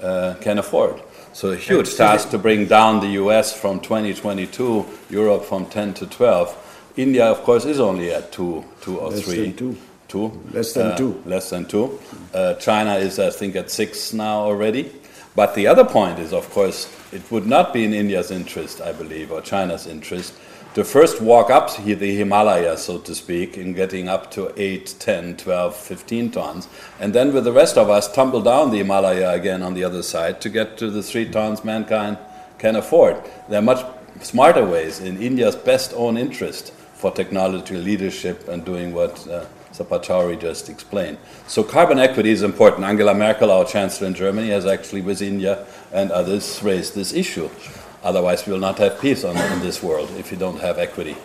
uh, 0.02 0.36
can 0.42 0.60
afford. 0.60 1.02
So 1.34 1.52
a 1.52 1.56
huge 1.56 1.96
task 1.96 2.30
to 2.32 2.38
bring 2.38 2.68
down 2.68 3.00
the 3.00 3.10
U.S. 3.24 3.54
from 3.54 3.80
2022, 3.80 4.86
Europe 5.10 5.46
from 5.46 5.66
10 5.68 5.94
to 5.96 6.08
12 6.08 6.68
India, 6.98 7.26
of 7.26 7.44
course, 7.44 7.66
is 7.66 7.80
only 7.80 8.12
at 8.12 8.32
two, 8.32 8.66
two 8.82 9.00
or 9.00 9.12
less 9.12 9.24
three. 9.24 9.52
Than 9.52 9.56
two. 9.56 9.78
Two. 10.08 10.42
Less 10.52 10.74
than 10.74 10.88
uh, 10.88 10.98
two. 10.98 11.22
Less 11.26 11.50
than 11.52 11.66
two. 11.66 12.00
Uh, 12.34 12.56
China 12.56 12.96
is, 12.96 13.20
I 13.20 13.30
think, 13.30 13.56
at 13.56 13.70
six 13.70 14.14
now 14.14 14.40
already. 14.40 14.92
But 15.36 15.54
the 15.54 15.68
other 15.68 15.86
point 15.86 16.18
is, 16.18 16.34
of 16.34 16.50
course, 16.50 16.92
it 17.14 17.30
would 17.30 17.46
not 17.46 17.72
be 17.72 17.86
in 17.86 17.94
India's 17.94 18.32
interest, 18.32 18.82
I 18.82 18.94
believe, 18.94 19.32
or 19.32 19.42
China's 19.42 19.86
interest, 19.86 20.34
to 20.78 20.84
first 20.84 21.20
walk 21.20 21.50
up 21.50 21.76
the 21.76 22.16
Himalaya, 22.16 22.78
so 22.78 23.00
to 23.00 23.16
speak, 23.16 23.58
in 23.58 23.74
getting 23.74 24.08
up 24.08 24.30
to 24.30 24.54
8, 24.62 24.94
10, 25.00 25.38
12, 25.38 25.76
15 25.76 26.30
tons, 26.30 26.68
and 27.00 27.16
then 27.16 27.34
with 27.34 27.46
the 27.46 27.52
rest 27.52 27.80
of 27.80 27.90
us 27.90 28.14
tumble 28.14 28.44
down 28.44 28.70
the 28.70 28.78
Himalaya 28.78 29.32
again 29.32 29.64
on 29.64 29.74
the 29.74 29.84
other 29.84 30.04
side 30.04 30.40
to 30.42 30.50
get 30.50 30.78
to 30.78 30.92
the 30.92 31.02
3 31.02 31.32
tons 31.32 31.66
mankind 31.66 32.20
can 32.60 32.76
afford. 32.76 33.20
There 33.50 33.58
are 33.58 33.64
much 33.64 33.84
smarter 34.22 34.64
ways 34.64 35.00
in 35.00 35.20
India's 35.20 35.56
best 35.56 35.94
own 35.96 36.16
interest 36.16 36.72
for 36.94 37.10
technological 37.10 37.78
leadership 37.78 38.48
and 38.48 38.64
doing 38.64 38.94
what 38.94 39.28
uh, 39.28 39.48
just 40.40 40.70
explained. 40.70 41.18
So 41.48 41.64
carbon 41.64 41.98
equity 41.98 42.30
is 42.30 42.44
important. 42.44 42.84
Angela 42.84 43.16
Merkel, 43.16 43.50
our 43.50 43.66
chancellor 43.66 44.10
in 44.10 44.14
Germany, 44.14 44.50
has 44.50 44.68
actually 44.68 45.02
with 45.02 45.24
India 45.24 45.66
and 45.92 46.12
others 46.12 46.62
raised 46.62 46.94
this 46.94 47.14
issue. 47.14 47.50
Otherwise, 48.04 48.46
we 48.46 48.54
will 48.54 48.60
not 48.60 48.78
have 48.78 49.00
peace 49.00 49.24
on, 49.24 49.36
in 49.36 49.60
this 49.60 49.82
world 49.82 50.10
if 50.18 50.32
you 50.32 50.38
don't 50.38 50.60
have 50.60 50.78
equity. 50.78 51.16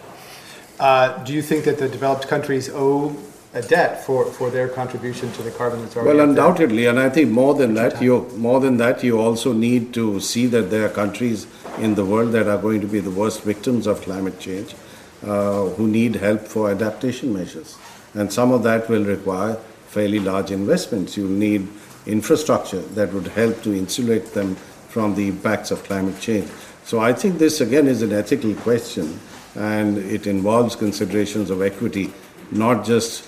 Uh, 0.81 1.23
do 1.25 1.33
you 1.33 1.43
think 1.43 1.64
that 1.64 1.79
the 1.79 1.89
developed 1.89 2.27
countries 2.29 2.70
owe 2.73 3.16
a 3.55 3.62
debt 3.62 4.03
for, 4.05 4.25
for 4.25 4.51
their 4.51 4.68
contribution 4.68 5.31
to 5.33 5.43
the 5.43 5.51
carbon 5.51 5.83
that's 5.83 5.97
already 5.97 6.16
Well, 6.16 6.29
undoubtedly, 6.29 6.87
and 6.87 6.99
I 6.99 7.11
think 7.11 7.31
more 7.31 7.55
than 7.55 7.75
that, 7.75 8.01
you 8.01 8.27
more 8.37 8.61
than 8.61 8.79
that, 8.79 9.05
you 9.05 9.20
also 9.20 9.53
need 9.53 9.93
to 9.95 10.20
see 10.20 10.47
that 10.47 10.70
there 10.70 10.87
are 10.87 10.89
countries 10.89 11.47
in 11.79 11.95
the 11.95 12.05
world 12.05 12.33
that 12.33 12.49
are 12.49 12.57
going 12.57 12.81
to 12.81 12.87
be 12.87 13.01
the 13.01 13.11
worst 13.11 13.43
victims 13.43 13.87
of 13.87 14.01
climate 14.01 14.41
change 14.41 14.75
uh, 15.23 15.66
who 15.77 15.87
need 15.87 16.16
help 16.16 16.41
for 16.41 16.70
adaptation 16.70 17.33
measures. 17.33 17.77
And 18.14 18.33
some 18.33 18.53
of 18.53 18.62
that 18.62 18.89
will 18.89 19.05
require 19.05 19.57
fairly 19.89 20.18
large 20.18 20.51
investments. 20.51 21.16
You'll 21.16 21.29
need 21.29 21.68
infrastructure 22.07 22.81
that 22.81 23.12
would 23.12 23.29
help 23.29 23.62
to 23.62 23.75
insulate 23.75 24.33
them 24.33 24.57
from 24.93 25.14
the 25.14 25.26
impacts 25.26 25.70
of 25.70 25.82
climate 25.84 26.20
change. 26.20 26.49
So 26.84 27.01
I 27.01 27.14
think 27.14 27.38
this 27.38 27.62
again 27.62 27.88
is 27.88 28.03
an 28.03 28.12
ethical 28.12 28.55
question 28.57 29.18
and 29.55 29.97
it 29.97 30.26
involves 30.26 30.76
considerations 30.76 31.49
of 31.49 31.62
equity, 31.62 32.12
not 32.51 32.84
just 32.84 33.26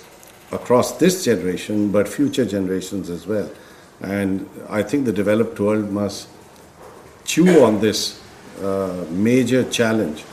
across 0.51 0.97
this 0.99 1.25
generation, 1.25 1.91
but 1.91 2.07
future 2.07 2.45
generations 2.45 3.09
as 3.09 3.25
well. 3.25 3.49
And 4.01 4.47
I 4.69 4.83
think 4.83 5.05
the 5.05 5.13
developed 5.13 5.59
world 5.59 5.89
must 5.89 6.27
chew 7.25 7.63
on 7.63 7.81
this 7.81 8.21
uh, 8.61 9.05
major 9.09 9.63
challenge 9.69 10.23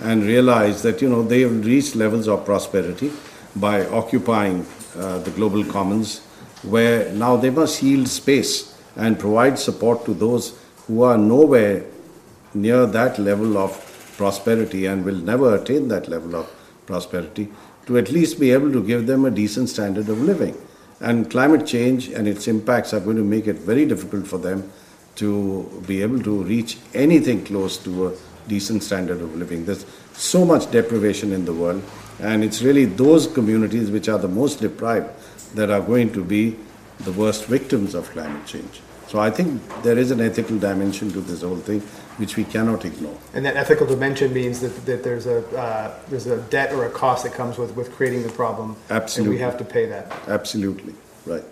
and 0.00 0.22
realize 0.22 0.82
that 0.82 1.02
you 1.02 1.08
know 1.08 1.22
they 1.22 1.42
have 1.42 1.66
reached 1.66 1.96
levels 1.96 2.28
of 2.28 2.44
prosperity 2.46 3.12
by 3.56 3.84
occupying 3.86 4.64
uh, 4.96 5.18
the 5.18 5.30
global 5.32 5.64
commons 5.64 6.20
where 6.62 7.12
now 7.12 7.36
they 7.36 7.50
must 7.50 7.82
yield 7.82 8.08
space 8.08 8.74
and 8.96 9.18
provide 9.18 9.58
support 9.58 10.04
to 10.04 10.14
those 10.14 10.58
who 10.88 11.02
are 11.02 11.16
nowhere 11.16 11.84
near 12.54 12.84
that 12.86 13.18
level 13.18 13.56
of 13.56 13.72
prosperity 14.16 14.86
and 14.86 15.04
will 15.04 15.22
never 15.32 15.54
attain 15.54 15.88
that 15.88 16.08
level 16.08 16.34
of 16.34 16.50
prosperity 16.86 17.48
to 17.86 17.98
at 17.98 18.10
least 18.10 18.40
be 18.40 18.50
able 18.50 18.72
to 18.72 18.82
give 18.82 19.06
them 19.06 19.24
a 19.24 19.30
decent 19.30 19.68
standard 19.68 20.08
of 20.08 20.20
living 20.20 20.56
and 21.00 21.30
climate 21.30 21.66
change 21.66 22.08
and 22.08 22.26
its 22.26 22.48
impacts 22.48 22.92
are 22.92 23.00
going 23.00 23.16
to 23.16 23.24
make 23.24 23.46
it 23.46 23.56
very 23.56 23.86
difficult 23.86 24.26
for 24.26 24.38
them 24.38 24.70
to 25.14 25.82
be 25.86 26.02
able 26.02 26.20
to 26.22 26.42
reach 26.44 26.78
anything 26.94 27.44
close 27.44 27.76
to 27.76 28.08
a 28.08 28.16
decent 28.48 28.82
standard 28.82 29.20
of 29.20 29.34
living. 29.36 29.64
There's 29.64 29.84
so 30.12 30.44
much 30.44 30.70
deprivation 30.70 31.32
in 31.32 31.44
the 31.44 31.52
world, 31.52 31.82
and 32.20 32.42
it's 32.42 32.62
really 32.62 32.84
those 32.84 33.26
communities 33.26 33.90
which 33.90 34.08
are 34.08 34.18
the 34.18 34.28
most 34.28 34.60
deprived 34.60 35.08
that 35.54 35.70
are 35.70 35.80
going 35.80 36.12
to 36.12 36.24
be 36.24 36.56
the 37.00 37.12
worst 37.12 37.46
victims 37.46 37.94
of 37.94 38.08
climate 38.10 38.46
change. 38.46 38.80
So 39.08 39.18
I 39.18 39.30
think 39.30 39.62
there 39.82 39.96
is 39.96 40.10
an 40.10 40.20
ethical 40.20 40.58
dimension 40.58 41.10
to 41.12 41.22
this 41.22 41.40
whole 41.40 41.56
thing 41.56 41.80
which 42.18 42.36
we 42.36 42.44
cannot 42.44 42.84
ignore. 42.84 43.16
And 43.32 43.44
that 43.46 43.56
ethical 43.56 43.86
dimension 43.86 44.34
means 44.34 44.60
that, 44.60 44.84
that 44.84 45.02
there's 45.02 45.26
a 45.26 45.38
uh, 45.56 45.94
there's 46.10 46.26
a 46.26 46.42
debt 46.50 46.72
or 46.74 46.84
a 46.84 46.90
cost 46.90 47.24
that 47.24 47.32
comes 47.32 47.56
with, 47.56 47.74
with 47.74 47.90
creating 47.92 48.22
the 48.22 48.28
problem. 48.28 48.76
Absolutely. 48.90 49.36
And 49.36 49.38
we 49.38 49.42
have 49.42 49.56
to 49.58 49.64
pay 49.64 49.86
that. 49.86 50.12
Absolutely, 50.28 50.94
right. 51.24 51.44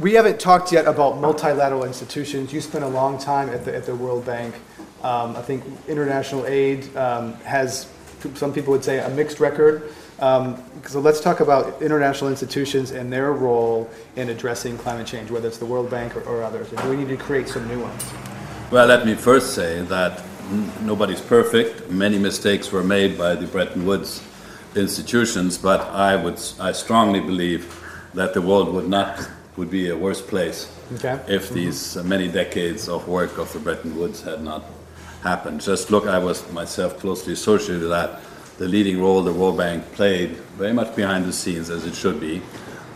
We 0.00 0.14
haven't 0.14 0.40
talked 0.40 0.72
yet 0.72 0.86
about 0.86 1.18
multilateral 1.18 1.84
institutions. 1.84 2.52
You 2.52 2.60
spent 2.62 2.84
a 2.84 2.88
long 2.88 3.18
time 3.18 3.50
at 3.50 3.64
the, 3.66 3.76
at 3.76 3.84
the 3.84 3.94
World 3.94 4.24
Bank. 4.24 4.54
Um, 5.02 5.36
I 5.36 5.42
think 5.42 5.62
international 5.86 6.46
aid 6.46 6.96
um, 6.96 7.34
has, 7.44 7.86
some 8.34 8.52
people 8.52 8.72
would 8.72 8.82
say, 8.82 8.98
a 8.98 9.10
mixed 9.10 9.38
record. 9.38 9.92
Um, 10.24 10.56
so 10.86 11.00
let's 11.00 11.20
talk 11.20 11.40
about 11.40 11.82
international 11.82 12.30
institutions 12.30 12.92
and 12.92 13.12
their 13.12 13.34
role 13.34 13.90
in 14.16 14.30
addressing 14.30 14.78
climate 14.78 15.06
change, 15.06 15.30
whether 15.30 15.48
it's 15.48 15.58
the 15.58 15.66
World 15.66 15.90
Bank 15.90 16.16
or, 16.16 16.22
or 16.22 16.42
others. 16.42 16.72
And 16.72 16.88
we 16.88 16.96
need 16.96 17.08
to 17.08 17.18
create 17.18 17.46
some 17.46 17.68
new 17.68 17.80
ones. 17.80 18.02
Well, 18.70 18.86
let 18.86 19.04
me 19.04 19.16
first 19.16 19.54
say 19.54 19.82
that 19.82 20.22
nobody's 20.80 21.20
perfect. 21.20 21.90
Many 21.90 22.18
mistakes 22.18 22.72
were 22.72 22.82
made 22.82 23.18
by 23.18 23.34
the 23.34 23.46
Bretton 23.46 23.84
Woods 23.84 24.22
institutions, 24.74 25.58
but 25.58 25.80
I 25.90 26.16
would, 26.16 26.40
I 26.58 26.72
strongly 26.72 27.20
believe 27.20 27.62
that 28.14 28.32
the 28.32 28.40
world 28.40 28.72
would 28.72 28.88
not 28.88 29.28
would 29.56 29.70
be 29.70 29.90
a 29.90 29.96
worse 29.96 30.22
place 30.22 30.68
Okay. 30.94 31.20
if 31.28 31.50
these 31.50 31.96
uh, 31.96 32.02
many 32.02 32.28
decades 32.28 32.88
of 32.88 33.06
work 33.06 33.38
of 33.38 33.52
the 33.52 33.60
Bretton 33.60 33.94
Woods 33.96 34.22
had 34.22 34.42
not 34.42 34.64
happened. 35.22 35.60
Just 35.60 35.90
look, 35.90 36.06
I 36.06 36.18
was 36.18 36.50
myself 36.50 36.98
closely 36.98 37.34
associated 37.34 37.82
with 37.82 37.90
that. 37.90 38.20
The 38.56 38.68
leading 38.68 39.00
role 39.00 39.22
the 39.22 39.32
World 39.32 39.58
Bank 39.58 39.84
played, 39.92 40.30
very 40.56 40.72
much 40.72 40.94
behind 40.94 41.24
the 41.24 41.32
scenes 41.32 41.70
as 41.70 41.84
it 41.84 41.94
should 41.94 42.20
be, 42.20 42.40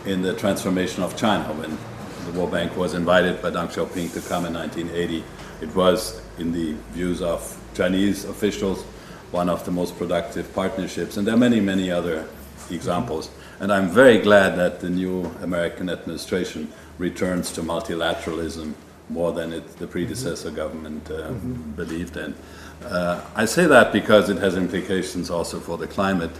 in 0.05 0.21
the 0.21 0.33
transformation 0.33 1.03
of 1.03 1.17
China. 1.17 1.51
When 1.53 1.77
the 2.25 2.39
World 2.39 2.51
Bank 2.51 2.77
was 2.77 2.93
invited 2.93 3.41
by 3.41 3.51
Deng 3.51 3.67
Xiaoping 3.67 4.13
to 4.13 4.21
come 4.21 4.45
in 4.45 4.53
1980, 4.53 5.23
it 5.61 5.75
was, 5.75 6.21
in 6.37 6.53
the 6.53 6.75
views 6.91 7.21
of 7.21 7.59
Chinese 7.73 8.23
officials, 8.23 8.83
one 9.31 9.49
of 9.49 9.65
the 9.65 9.71
most 9.71 9.97
productive 9.97 10.53
partnerships. 10.55 11.17
And 11.17 11.27
there 11.27 11.35
are 11.35 11.37
many, 11.37 11.59
many 11.59 11.91
other 11.91 12.25
examples. 12.71 13.29
And 13.59 13.71
I'm 13.73 13.89
very 13.89 14.19
glad 14.19 14.57
that 14.57 14.79
the 14.79 14.89
new 14.89 15.25
American 15.41 15.89
administration 15.89 16.71
returns 16.97 17.51
to 17.51 17.61
multilateralism 17.61 18.73
more 19.09 19.31
than 19.31 19.53
it, 19.53 19.77
the 19.77 19.87
predecessor 19.87 20.51
government 20.51 21.09
uh, 21.11 21.31
believed 21.31 22.15
in. 22.15 22.35
Uh, 22.83 23.21
I 23.35 23.45
say 23.45 23.65
that 23.65 23.91
because 23.91 24.29
it 24.29 24.37
has 24.37 24.55
implications 24.55 25.29
also 25.29 25.59
for 25.59 25.77
the 25.77 25.87
climate 25.87 26.31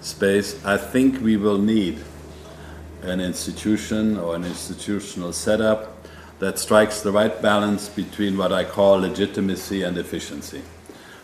space. 0.00 0.64
I 0.64 0.76
think 0.76 1.20
we 1.22 1.36
will 1.36 1.58
need 1.58 2.02
an 3.02 3.20
institution 3.20 4.18
or 4.18 4.34
an 4.34 4.44
institutional 4.44 5.32
setup 5.32 6.06
that 6.38 6.58
strikes 6.58 7.00
the 7.00 7.12
right 7.12 7.40
balance 7.40 7.88
between 7.88 8.36
what 8.36 8.52
I 8.52 8.64
call 8.64 8.98
legitimacy 8.98 9.82
and 9.82 9.96
efficiency. 9.96 10.62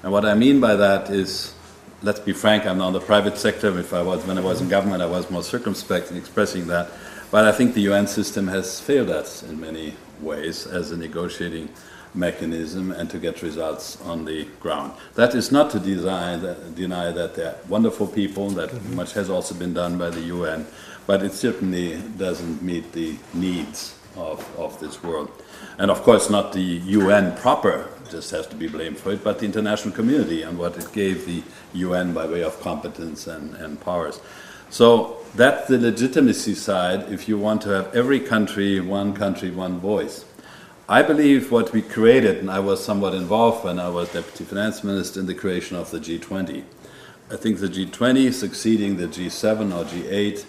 And 0.02 0.12
what 0.12 0.24
I 0.24 0.34
mean 0.34 0.60
by 0.60 0.76
that 0.76 1.10
is 1.10 1.54
let's 2.02 2.20
be 2.20 2.32
frank, 2.32 2.66
I'm 2.66 2.78
not 2.78 2.88
in 2.88 2.92
the 2.94 3.00
private 3.00 3.38
sector. 3.38 3.78
If 3.78 3.92
I 3.92 4.02
was, 4.02 4.24
when 4.26 4.38
I 4.38 4.40
was 4.40 4.60
in 4.60 4.68
government, 4.68 5.02
I 5.02 5.06
was 5.06 5.30
more 5.30 5.42
circumspect 5.42 6.10
in 6.10 6.16
expressing 6.16 6.66
that. 6.68 6.90
But 7.30 7.46
I 7.46 7.52
think 7.52 7.74
the 7.74 7.82
UN 7.82 8.06
system 8.06 8.48
has 8.48 8.80
failed 8.80 9.10
us 9.10 9.42
in 9.42 9.60
many 9.60 9.94
ways 10.20 10.66
as 10.66 10.90
a 10.90 10.96
negotiating 10.96 11.68
mechanism 12.14 12.90
and 12.92 13.08
to 13.10 13.18
get 13.18 13.42
results 13.42 14.00
on 14.02 14.24
the 14.24 14.44
ground. 14.60 14.92
That 15.14 15.34
is 15.34 15.50
not 15.50 15.70
to 15.70 15.80
deny 15.80 16.36
that, 16.36 16.74
deny 16.74 17.10
that 17.10 17.34
they're 17.34 17.56
wonderful 17.68 18.06
people, 18.06 18.50
that 18.50 18.70
mm-hmm. 18.70 18.96
much 18.96 19.12
has 19.14 19.30
also 19.30 19.54
been 19.54 19.74
done 19.74 19.98
by 19.98 20.10
the 20.10 20.20
UN, 20.22 20.66
but 21.06 21.22
it 21.22 21.32
certainly 21.32 22.00
doesn't 22.18 22.62
meet 22.62 22.92
the 22.92 23.16
needs 23.34 23.98
of, 24.16 24.46
of 24.58 24.78
this 24.80 25.02
world. 25.02 25.30
And 25.78 25.90
of 25.90 26.02
course, 26.02 26.28
not 26.28 26.52
the 26.52 26.60
UN 26.60 27.36
proper 27.36 27.88
just 28.10 28.30
has 28.30 28.46
to 28.48 28.56
be 28.56 28.68
blamed 28.68 28.98
for 28.98 29.12
it, 29.12 29.24
but 29.24 29.38
the 29.38 29.46
international 29.46 29.94
community 29.94 30.42
and 30.42 30.58
what 30.58 30.76
it 30.76 30.92
gave 30.92 31.24
the 31.24 31.42
UN 31.72 32.12
by 32.12 32.26
way 32.26 32.42
of 32.42 32.60
competence 32.60 33.26
and, 33.26 33.54
and 33.56 33.80
powers. 33.80 34.20
So 34.68 35.18
that's 35.34 35.68
the 35.68 35.78
legitimacy 35.78 36.54
side 36.54 37.10
if 37.10 37.28
you 37.28 37.38
want 37.38 37.62
to 37.62 37.70
have 37.70 37.94
every 37.94 38.20
country, 38.20 38.80
one 38.80 39.14
country, 39.14 39.50
one 39.50 39.80
voice. 39.80 40.24
I 40.93 41.01
believe 41.01 41.51
what 41.51 41.72
we 41.72 41.80
created, 41.80 42.36
and 42.36 42.51
I 42.51 42.61
was 42.61 42.84
somewhat 42.84 43.14
involved 43.14 43.64
when 43.64 43.78
I 43.78 43.88
was 43.88 44.12
Deputy 44.12 44.45
Finance 44.45 44.84
Minister 44.84 45.20
in 45.20 45.24
the 45.24 45.34
creation 45.34 45.74
of 45.74 45.90
the 45.90 45.99
G20. 45.99 46.64
I 47.30 47.36
think 47.36 47.61
the 47.61 47.66
G20 47.66 48.30
succeeding 48.30 48.99
the 48.99 49.07
G7 49.07 49.74
or 49.74 49.86
G8 49.86 50.45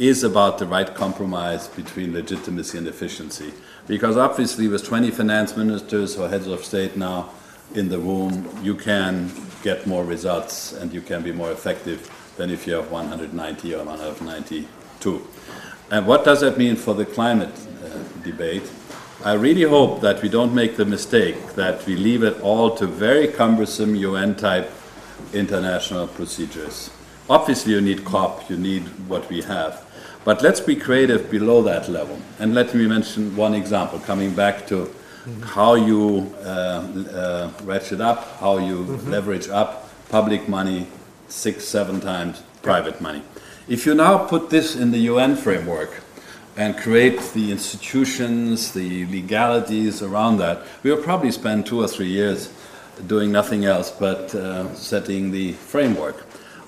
is 0.00 0.24
about 0.24 0.58
the 0.58 0.66
right 0.66 0.92
compromise 0.92 1.68
between 1.68 2.12
legitimacy 2.12 2.76
and 2.76 2.88
efficiency. 2.88 3.54
Because 3.86 4.16
obviously, 4.16 4.66
with 4.66 4.84
20 4.84 5.12
finance 5.12 5.56
ministers 5.56 6.18
or 6.18 6.28
heads 6.28 6.48
of 6.48 6.64
state 6.64 6.96
now 6.96 7.30
in 7.76 7.88
the 7.88 8.00
room, 8.00 8.50
you 8.64 8.74
can 8.74 9.30
get 9.62 9.86
more 9.86 10.04
results 10.04 10.72
and 10.72 10.92
you 10.92 11.02
can 11.02 11.22
be 11.22 11.30
more 11.30 11.52
effective 11.52 12.10
than 12.36 12.50
if 12.50 12.66
you 12.66 12.72
have 12.72 12.90
190 12.90 13.74
or 13.76 13.84
192. 13.84 15.28
And 15.92 16.04
what 16.04 16.24
does 16.24 16.40
that 16.40 16.58
mean 16.58 16.74
for 16.74 16.94
the 16.94 17.06
climate 17.06 17.54
uh, 17.84 18.22
debate? 18.24 18.68
I 19.24 19.32
really 19.32 19.62
hope 19.62 20.02
that 20.02 20.20
we 20.20 20.28
don't 20.28 20.54
make 20.54 20.76
the 20.76 20.84
mistake 20.84 21.54
that 21.54 21.86
we 21.86 21.96
leave 21.96 22.22
it 22.22 22.38
all 22.42 22.76
to 22.76 22.86
very 22.86 23.26
cumbersome 23.26 23.94
UN 23.94 24.34
type 24.34 24.70
international 25.32 26.08
procedures. 26.08 26.90
Obviously, 27.30 27.72
you 27.72 27.80
need 27.80 28.04
COP, 28.04 28.50
you 28.50 28.58
need 28.58 28.82
what 29.08 29.26
we 29.30 29.40
have. 29.40 29.82
But 30.26 30.42
let's 30.42 30.60
be 30.60 30.76
creative 30.76 31.30
below 31.30 31.62
that 31.62 31.88
level. 31.88 32.18
And 32.38 32.54
let 32.54 32.74
me 32.74 32.86
mention 32.86 33.34
one 33.34 33.54
example, 33.54 33.98
coming 34.00 34.34
back 34.34 34.66
to 34.66 34.94
how 35.40 35.72
you 35.72 36.30
uh, 36.44 36.44
uh, 36.44 37.50
ratchet 37.62 38.02
up, 38.02 38.38
how 38.40 38.58
you 38.58 38.84
mm-hmm. 38.84 39.10
leverage 39.10 39.48
up 39.48 39.88
public 40.10 40.50
money 40.50 40.86
six, 41.28 41.64
seven 41.64 41.98
times 41.98 42.42
private 42.60 43.00
money. 43.00 43.22
If 43.68 43.86
you 43.86 43.94
now 43.94 44.18
put 44.18 44.50
this 44.50 44.76
in 44.76 44.90
the 44.90 44.98
UN 44.98 45.34
framework 45.34 46.03
and 46.56 46.76
create 46.76 47.20
the 47.32 47.50
institutions, 47.50 48.72
the 48.72 49.06
legalities 49.06 50.02
around 50.02 50.38
that, 50.38 50.62
we 50.82 50.90
will 50.90 51.02
probably 51.02 51.30
spend 51.30 51.66
two 51.66 51.80
or 51.80 51.88
three 51.88 52.08
years 52.08 52.52
doing 53.06 53.32
nothing 53.32 53.64
else 53.64 53.90
but 53.90 54.34
uh, 54.34 54.72
setting 54.74 55.30
the 55.30 55.52
framework. 55.52 56.24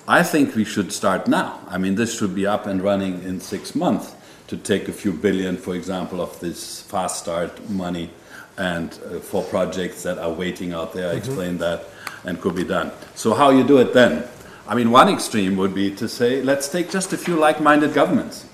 I 0.07 0.23
think 0.23 0.55
we 0.55 0.63
should 0.63 0.91
start 0.91 1.27
now. 1.27 1.59
I 1.67 1.77
mean, 1.77 1.95
this 1.95 2.17
should 2.17 2.35
be 2.35 2.45
up 2.45 2.65
and 2.65 2.81
running 2.81 3.23
in 3.23 3.39
six 3.39 3.75
months 3.75 4.13
to 4.47 4.57
take 4.57 4.87
a 4.87 4.93
few 4.93 5.11
billion, 5.11 5.57
for 5.57 5.75
example, 5.75 6.21
of 6.21 6.39
this 6.39 6.81
fast 6.81 7.19
start 7.19 7.69
money 7.69 8.09
and 8.57 8.97
uh, 9.05 9.19
for 9.19 9.43
projects 9.43 10.03
that 10.03 10.17
are 10.17 10.31
waiting 10.31 10.73
out 10.73 10.93
there. 10.93 11.09
I 11.09 11.15
mm-hmm. 11.15 11.17
explained 11.17 11.59
that 11.59 11.85
and 12.23 12.41
could 12.41 12.55
be 12.55 12.63
done. 12.63 12.91
So, 13.15 13.33
how 13.33 13.51
you 13.51 13.65
do 13.65 13.77
it 13.77 13.93
then? 13.93 14.23
I 14.67 14.75
mean, 14.75 14.91
one 14.91 15.07
extreme 15.09 15.55
would 15.57 15.73
be 15.73 15.93
to 15.95 16.09
say, 16.09 16.41
let's 16.41 16.67
take 16.67 16.89
just 16.89 17.13
a 17.13 17.17
few 17.17 17.35
like 17.35 17.61
minded 17.61 17.93
governments. 17.93 18.45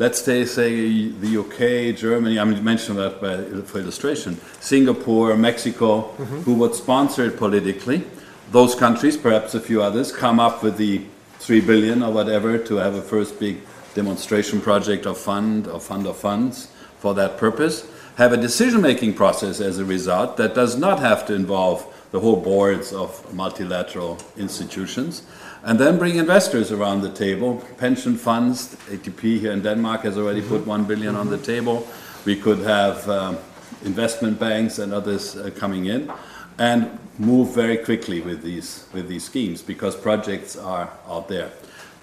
Let's 0.00 0.22
say, 0.22 0.46
say 0.46 1.08
the 1.08 1.36
UK, 1.40 1.94
Germany, 1.94 2.38
I 2.38 2.44
mean, 2.44 2.64
mentioned 2.64 2.96
that 2.96 3.20
by, 3.20 3.36
for 3.64 3.80
illustration, 3.80 4.40
Singapore, 4.58 5.36
Mexico, 5.36 6.04
mm-hmm. 6.04 6.40
who 6.40 6.54
would 6.54 6.74
sponsor 6.74 7.26
it 7.26 7.36
politically. 7.36 8.04
Those 8.50 8.74
countries, 8.74 9.18
perhaps 9.18 9.54
a 9.54 9.60
few 9.60 9.82
others, 9.82 10.10
come 10.10 10.40
up 10.40 10.62
with 10.62 10.78
the 10.78 11.02
three 11.38 11.60
billion 11.60 12.02
or 12.02 12.14
whatever 12.14 12.56
to 12.56 12.76
have 12.76 12.94
a 12.94 13.02
first 13.02 13.38
big 13.38 13.58
demonstration 13.92 14.62
project 14.62 15.04
or 15.04 15.14
fund 15.14 15.66
or 15.66 15.78
fund 15.78 16.06
of 16.06 16.16
funds 16.16 16.68
for 16.98 17.12
that 17.12 17.36
purpose, 17.36 17.86
have 18.16 18.32
a 18.32 18.38
decision 18.38 18.80
making 18.80 19.12
process 19.12 19.60
as 19.60 19.78
a 19.78 19.84
result 19.84 20.38
that 20.38 20.54
does 20.54 20.78
not 20.78 20.98
have 21.00 21.26
to 21.26 21.34
involve 21.34 21.84
the 22.10 22.20
whole 22.20 22.40
boards 22.40 22.90
of 22.94 23.34
multilateral 23.34 24.18
institutions, 24.38 25.24
and 25.64 25.78
then 25.78 25.98
bring 25.98 26.16
investors 26.16 26.72
around 26.72 27.02
the 27.02 27.10
table. 27.10 27.62
Pension 27.78 28.16
funds, 28.16 28.76
ATP 28.88 29.40
here 29.40 29.52
in 29.52 29.62
Denmark 29.62 30.02
has 30.02 30.16
already 30.16 30.42
put 30.42 30.66
one 30.66 30.84
billion 30.84 31.14
on 31.16 31.28
the 31.28 31.38
table. 31.38 31.86
We 32.24 32.36
could 32.36 32.60
have 32.60 33.08
um, 33.08 33.38
investment 33.84 34.38
banks 34.38 34.78
and 34.78 34.92
others 34.92 35.36
uh, 35.36 35.50
coming 35.56 35.86
in 35.86 36.10
and 36.58 36.98
move 37.18 37.54
very 37.54 37.76
quickly 37.76 38.20
with 38.20 38.42
these 38.42 38.86
with 38.92 39.08
these 39.08 39.24
schemes 39.24 39.62
because 39.62 39.96
projects 39.96 40.56
are 40.56 40.90
out 41.08 41.28
there. 41.28 41.50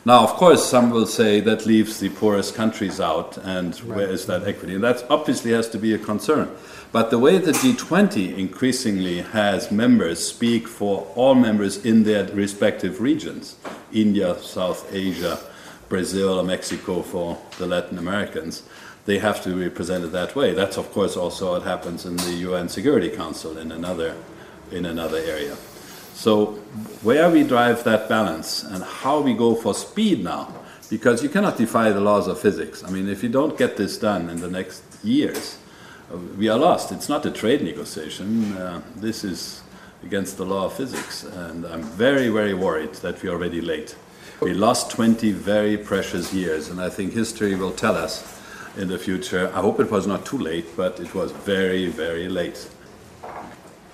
Now, 0.06 0.24
of 0.24 0.30
course, 0.36 0.64
some 0.64 0.90
will 0.90 1.06
say 1.06 1.42
that 1.42 1.66
leaves 1.66 2.00
the 2.00 2.10
poorest 2.10 2.56
countries 2.56 3.02
out, 3.02 3.38
and 3.40 3.78
right. 3.82 3.98
where 3.98 4.10
is 4.10 4.26
that 4.28 4.48
equity? 4.48 4.76
And 4.76 4.84
that 4.84 5.04
obviously 5.10 5.52
has 5.52 5.70
to 5.70 5.78
be 5.78 5.94
a 5.94 5.98
concern. 5.98 6.50
But 6.92 7.12
the 7.12 7.20
way 7.20 7.38
the 7.38 7.52
G20 7.52 8.38
increasingly 8.38 9.22
has 9.22 9.72
members 9.72 10.26
speak 10.26 10.68
for 10.68 11.12
all 11.16 11.36
members 11.36 11.86
in 11.86 12.04
their 12.04 12.26
respective 12.28 13.02
regions 13.02 13.56
India, 13.92 14.38
South 14.40 14.94
Asia, 14.94 15.40
Brazil, 15.90 16.44
Mexico 16.44 17.02
for 17.02 17.38
the 17.58 17.68
Latin 17.68 17.98
Americans 17.98 18.64
they 19.08 19.18
have 19.20 19.42
to 19.42 19.56
be 19.56 19.70
presented 19.70 20.10
that 20.10 20.36
way. 20.36 20.54
That's, 20.54 20.78
of 20.78 20.92
course, 20.92 21.16
also 21.16 21.54
what 21.54 21.64
happens 21.64 22.06
in 22.06 22.18
the 22.18 22.34
UN 22.50 22.68
Security 22.68 23.10
Council 23.10 23.58
in 23.58 23.72
another 23.72 24.14
in 24.70 24.86
another 24.86 25.18
area. 25.18 25.56
So 26.14 26.60
where 27.04 27.30
we 27.30 27.44
drive 27.44 27.86
that 27.86 28.10
balance 28.10 28.64
and 28.64 28.84
how 28.84 29.22
we 29.22 29.34
go 29.34 29.56
for 29.56 29.74
speed 29.74 30.26
now, 30.26 30.54
because 30.90 31.24
you 31.24 31.30
cannot 31.30 31.58
defy 31.58 31.92
the 31.92 32.02
laws 32.02 32.28
of 32.28 32.38
physics. 32.38 32.84
I 32.84 32.90
mean, 32.90 33.08
if 33.08 33.24
you 33.24 33.30
don't 33.30 33.58
get 33.58 33.78
this 33.78 33.98
done 33.98 34.30
in 34.30 34.42
the 34.42 34.50
next 34.50 34.84
years, 35.06 35.58
we 36.38 36.48
are 36.50 36.58
lost. 36.58 36.92
It's 36.92 37.10
not 37.10 37.26
a 37.26 37.32
trade 37.32 37.62
negotiation. 37.62 38.54
Uh, 38.54 38.82
this 38.96 39.24
is 39.24 39.62
against 40.04 40.38
the 40.38 40.46
law 40.46 40.66
of 40.66 40.74
physics, 40.74 41.24
and 41.24 41.66
I'm 41.66 41.84
very, 41.84 42.30
very 42.30 42.54
worried 42.54 42.94
that 42.96 43.22
we're 43.22 43.32
already 43.32 43.62
late. 43.62 43.96
We 44.42 44.54
lost 44.54 44.92
20 44.92 45.32
very 45.32 45.78
precious 45.78 46.34
years, 46.34 46.70
and 46.70 46.80
I 46.80 46.90
think 46.90 47.14
history 47.14 47.56
will 47.56 47.72
tell 47.72 47.96
us 47.96 48.40
in 48.78 48.88
the 48.88 49.00
future. 49.00 49.52
I 49.54 49.62
hope 49.62 49.80
it 49.80 49.90
was 49.90 50.06
not 50.06 50.26
too 50.26 50.38
late, 50.38 50.78
but 50.78 51.00
it 51.00 51.14
was 51.14 51.32
very, 51.32 51.88
very 51.88 52.30
late. 52.30 52.70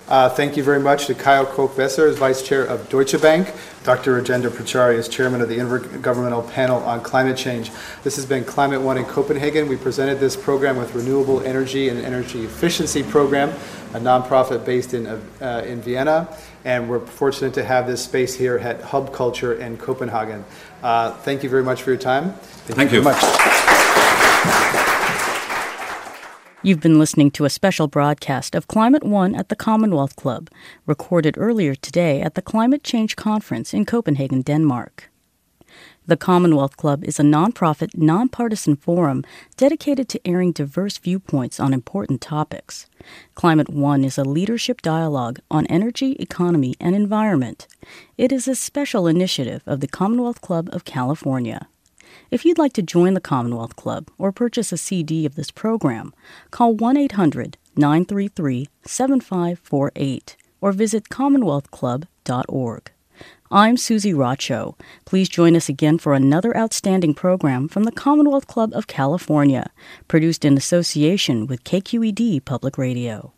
Uh, 0.06 0.28
thank 0.28 0.54
you 0.54 0.62
very 0.62 0.80
much 0.80 1.06
to 1.06 1.14
Caio 1.14 1.46
Koch-Weser 1.46 2.10
as 2.10 2.18
Vice 2.18 2.42
Chair 2.42 2.62
of 2.62 2.90
Deutsche 2.90 3.20
Bank, 3.22 3.54
Dr. 3.84 4.20
Rajendra 4.20 4.50
Pachauri 4.50 4.98
as 4.98 5.08
Chairman 5.08 5.40
of 5.40 5.48
the 5.48 5.56
Intergovernmental 5.56 6.50
Panel 6.52 6.82
on 6.84 7.00
Climate 7.00 7.38
Change. 7.38 7.70
This 8.02 8.16
has 8.16 8.26
been 8.26 8.44
Climate 8.44 8.82
One 8.82 8.98
in 8.98 9.06
Copenhagen. 9.06 9.66
We 9.66 9.76
presented 9.76 10.20
this 10.20 10.36
program 10.36 10.76
with 10.76 10.94
Renewable 10.94 11.40
Energy 11.40 11.88
and 11.88 11.98
Energy 11.98 12.44
Efficiency 12.44 13.02
Program, 13.02 13.48
a 13.94 13.98
nonprofit 13.98 14.66
based 14.66 14.92
in, 14.92 15.06
uh, 15.06 15.64
in 15.66 15.80
Vienna. 15.80 16.28
And 16.66 16.90
we're 16.90 17.00
fortunate 17.00 17.54
to 17.54 17.64
have 17.64 17.86
this 17.86 18.04
space 18.04 18.34
here 18.34 18.58
at 18.58 18.82
Hub 18.82 19.10
Culture 19.14 19.54
in 19.54 19.78
Copenhagen. 19.78 20.44
Uh, 20.82 21.12
thank 21.12 21.42
you 21.42 21.48
very 21.48 21.64
much 21.64 21.82
for 21.82 21.90
your 21.90 21.98
time. 21.98 22.32
Thank, 22.32 22.76
thank 22.76 22.92
you. 22.92 22.98
you. 22.98 23.04
very 23.04 23.14
much. 23.14 23.83
You've 26.64 26.80
been 26.80 26.98
listening 26.98 27.30
to 27.32 27.44
a 27.44 27.50
special 27.50 27.88
broadcast 27.88 28.54
of 28.54 28.68
Climate 28.68 29.04
One 29.04 29.34
at 29.34 29.50
the 29.50 29.54
Commonwealth 29.54 30.16
Club, 30.16 30.48
recorded 30.86 31.34
earlier 31.36 31.74
today 31.74 32.22
at 32.22 32.36
the 32.36 32.40
Climate 32.40 32.82
Change 32.82 33.16
Conference 33.16 33.74
in 33.74 33.84
Copenhagen, 33.84 34.40
Denmark. 34.40 35.10
The 36.06 36.16
Commonwealth 36.16 36.78
Club 36.78 37.04
is 37.04 37.20
a 37.20 37.22
nonprofit, 37.22 37.94
nonpartisan 37.94 38.76
forum 38.76 39.24
dedicated 39.58 40.08
to 40.08 40.26
airing 40.26 40.52
diverse 40.52 40.96
viewpoints 40.96 41.60
on 41.60 41.74
important 41.74 42.22
topics. 42.22 42.86
Climate 43.34 43.68
One 43.68 44.02
is 44.02 44.16
a 44.16 44.24
leadership 44.24 44.80
dialogue 44.80 45.40
on 45.50 45.66
energy, 45.66 46.12
economy, 46.12 46.76
and 46.80 46.96
environment. 46.96 47.66
It 48.16 48.32
is 48.32 48.48
a 48.48 48.54
special 48.54 49.06
initiative 49.06 49.62
of 49.66 49.80
the 49.80 49.86
Commonwealth 49.86 50.40
Club 50.40 50.70
of 50.72 50.86
California. 50.86 51.68
If 52.34 52.44
you'd 52.44 52.58
like 52.58 52.72
to 52.72 52.82
join 52.82 53.14
the 53.14 53.20
Commonwealth 53.20 53.76
Club 53.76 54.10
or 54.18 54.32
purchase 54.32 54.72
a 54.72 54.76
CD 54.76 55.24
of 55.24 55.36
this 55.36 55.52
program, 55.52 56.12
call 56.50 56.74
1 56.74 56.96
800 56.96 57.56
933 57.76 58.66
7548 58.84 60.36
or 60.60 60.72
visit 60.72 61.10
commonwealthclub.org. 61.10 62.90
I'm 63.52 63.76
Susie 63.76 64.12
Racho. 64.12 64.76
Please 65.04 65.28
join 65.28 65.54
us 65.54 65.68
again 65.68 65.96
for 65.96 66.12
another 66.12 66.56
outstanding 66.56 67.14
program 67.14 67.68
from 67.68 67.84
the 67.84 67.92
Commonwealth 67.92 68.48
Club 68.48 68.72
of 68.74 68.88
California, 68.88 69.70
produced 70.08 70.44
in 70.44 70.56
association 70.56 71.46
with 71.46 71.62
KQED 71.62 72.44
Public 72.44 72.76
Radio. 72.76 73.32